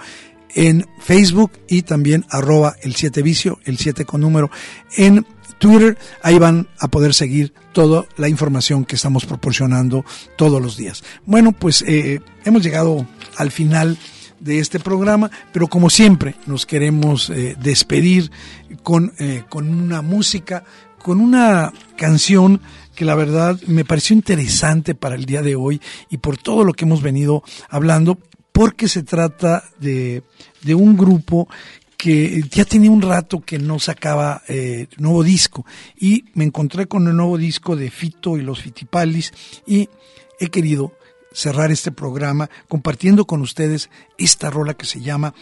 en 0.54 0.86
Facebook 1.00 1.50
y 1.68 1.82
también 1.82 2.24
arroba 2.30 2.76
el 2.82 2.94
7 2.94 3.22
vicio, 3.22 3.58
el 3.64 3.76
7 3.76 4.04
con 4.04 4.20
número 4.20 4.50
en 4.96 5.26
Twitter. 5.58 5.98
Ahí 6.22 6.38
van 6.38 6.68
a 6.78 6.88
poder 6.88 7.14
seguir 7.14 7.52
toda 7.72 8.04
la 8.16 8.28
información 8.28 8.84
que 8.84 8.96
estamos 8.96 9.26
proporcionando 9.26 10.04
todos 10.36 10.62
los 10.62 10.76
días. 10.76 11.02
Bueno, 11.26 11.52
pues 11.52 11.82
eh, 11.82 12.20
hemos 12.44 12.62
llegado 12.62 13.06
al 13.36 13.50
final 13.50 13.98
de 14.40 14.58
este 14.58 14.78
programa, 14.78 15.30
pero 15.52 15.68
como 15.68 15.90
siempre 15.90 16.34
nos 16.46 16.66
queremos 16.66 17.30
eh, 17.30 17.56
despedir 17.60 18.30
con, 18.82 19.12
eh, 19.18 19.44
con 19.48 19.68
una 19.68 20.02
música, 20.02 20.64
con 20.98 21.20
una 21.20 21.72
canción 21.96 22.60
que 22.94 23.04
la 23.04 23.14
verdad 23.14 23.58
me 23.66 23.84
pareció 23.84 24.14
interesante 24.14 24.94
para 24.94 25.14
el 25.14 25.24
día 25.24 25.42
de 25.42 25.56
hoy 25.56 25.80
y 26.10 26.18
por 26.18 26.36
todo 26.36 26.64
lo 26.64 26.74
que 26.74 26.84
hemos 26.84 27.02
venido 27.02 27.42
hablando, 27.68 28.18
porque 28.52 28.86
se 28.86 29.02
trata 29.02 29.64
de, 29.80 30.22
de 30.62 30.74
un 30.74 30.96
grupo 30.96 31.48
que 31.96 32.42
ya 32.50 32.64
tenía 32.64 32.90
un 32.90 33.02
rato 33.02 33.40
que 33.40 33.58
no 33.58 33.78
sacaba 33.78 34.42
eh, 34.48 34.88
nuevo 34.98 35.22
disco 35.22 35.64
y 35.96 36.24
me 36.34 36.44
encontré 36.44 36.86
con 36.86 37.06
el 37.06 37.16
nuevo 37.16 37.38
disco 37.38 37.76
de 37.76 37.90
Fito 37.90 38.36
y 38.36 38.42
los 38.42 38.62
Fitipalis 38.62 39.32
y 39.66 39.88
he 40.40 40.48
querido 40.48 40.92
cerrar 41.32 41.70
este 41.70 41.92
programa 41.92 42.48
compartiendo 42.68 43.26
con 43.26 43.40
ustedes 43.40 43.90
esta 44.18 44.50
rola 44.50 44.74
que 44.74 44.86
se 44.86 45.00
llama 45.00 45.34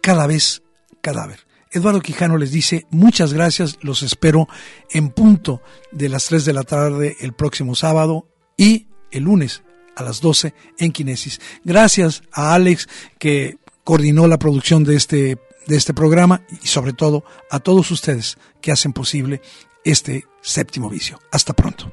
Cada 0.00 0.26
vez 0.26 0.62
cadáver. 1.00 1.46
Eduardo 1.70 2.00
Quijano 2.00 2.38
les 2.38 2.52
dice 2.52 2.86
muchas 2.90 3.32
gracias, 3.32 3.78
los 3.82 4.02
espero 4.02 4.48
en 4.90 5.10
punto 5.10 5.62
de 5.92 6.08
las 6.08 6.26
3 6.26 6.44
de 6.44 6.52
la 6.52 6.62
tarde 6.62 7.16
el 7.20 7.32
próximo 7.34 7.74
sábado 7.74 8.28
y 8.56 8.86
el 9.10 9.24
lunes 9.24 9.62
a 9.94 10.02
las 10.02 10.20
12 10.20 10.54
en 10.78 10.92
Kinesis. 10.92 11.40
Gracias 11.64 12.22
a 12.32 12.54
Alex 12.54 12.88
que 13.18 13.58
coordinó 13.86 14.26
la 14.26 14.36
producción 14.36 14.82
de 14.82 14.96
este, 14.96 15.38
de 15.68 15.76
este 15.76 15.94
programa 15.94 16.42
y 16.60 16.66
sobre 16.66 16.92
todo 16.92 17.22
a 17.52 17.60
todos 17.60 17.92
ustedes 17.92 18.36
que 18.60 18.72
hacen 18.72 18.92
posible 18.92 19.40
este 19.84 20.24
séptimo 20.42 20.90
vicio. 20.90 21.20
Hasta 21.30 21.52
pronto. 21.52 21.92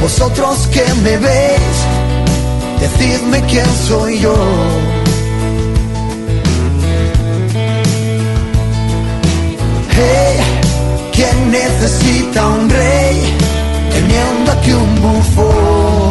Vosotros 0.00 0.68
que 0.68 0.84
me 1.02 1.16
veis, 1.16 1.76
decidme 2.80 3.40
quién 3.46 3.66
soy 3.88 4.20
yo. 4.20 4.36
Hey, 9.90 10.38
¿quién 11.12 11.50
necesita 11.50 12.46
un 12.46 12.68
rey 12.68 13.34
teniendo 13.90 14.52
aquí 14.52 14.72
un 14.72 15.02
bufón? 15.02 16.05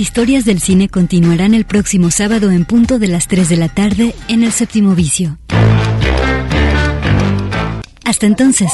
Las 0.00 0.08
historias 0.08 0.46
del 0.46 0.60
cine 0.62 0.88
continuarán 0.88 1.52
el 1.52 1.66
próximo 1.66 2.10
sábado 2.10 2.50
en 2.50 2.64
punto 2.64 2.98
de 2.98 3.06
las 3.06 3.28
3 3.28 3.50
de 3.50 3.56
la 3.58 3.68
tarde 3.68 4.14
en 4.28 4.42
el 4.42 4.50
séptimo 4.50 4.94
vicio. 4.94 5.36
Hasta 8.06 8.24
entonces. 8.24 8.72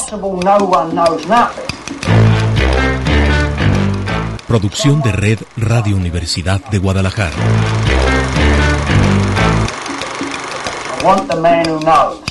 Producción 4.46 5.02
de 5.02 5.10
Red 5.10 5.40
Radio 5.56 5.96
Universidad 5.96 6.64
de 6.70 6.78
Guadalajara. 6.78 7.34
I 11.02 11.04
want 11.04 11.28
the 11.28 11.40
man 11.40 11.68
who 11.68 11.80
knows. 11.80 12.25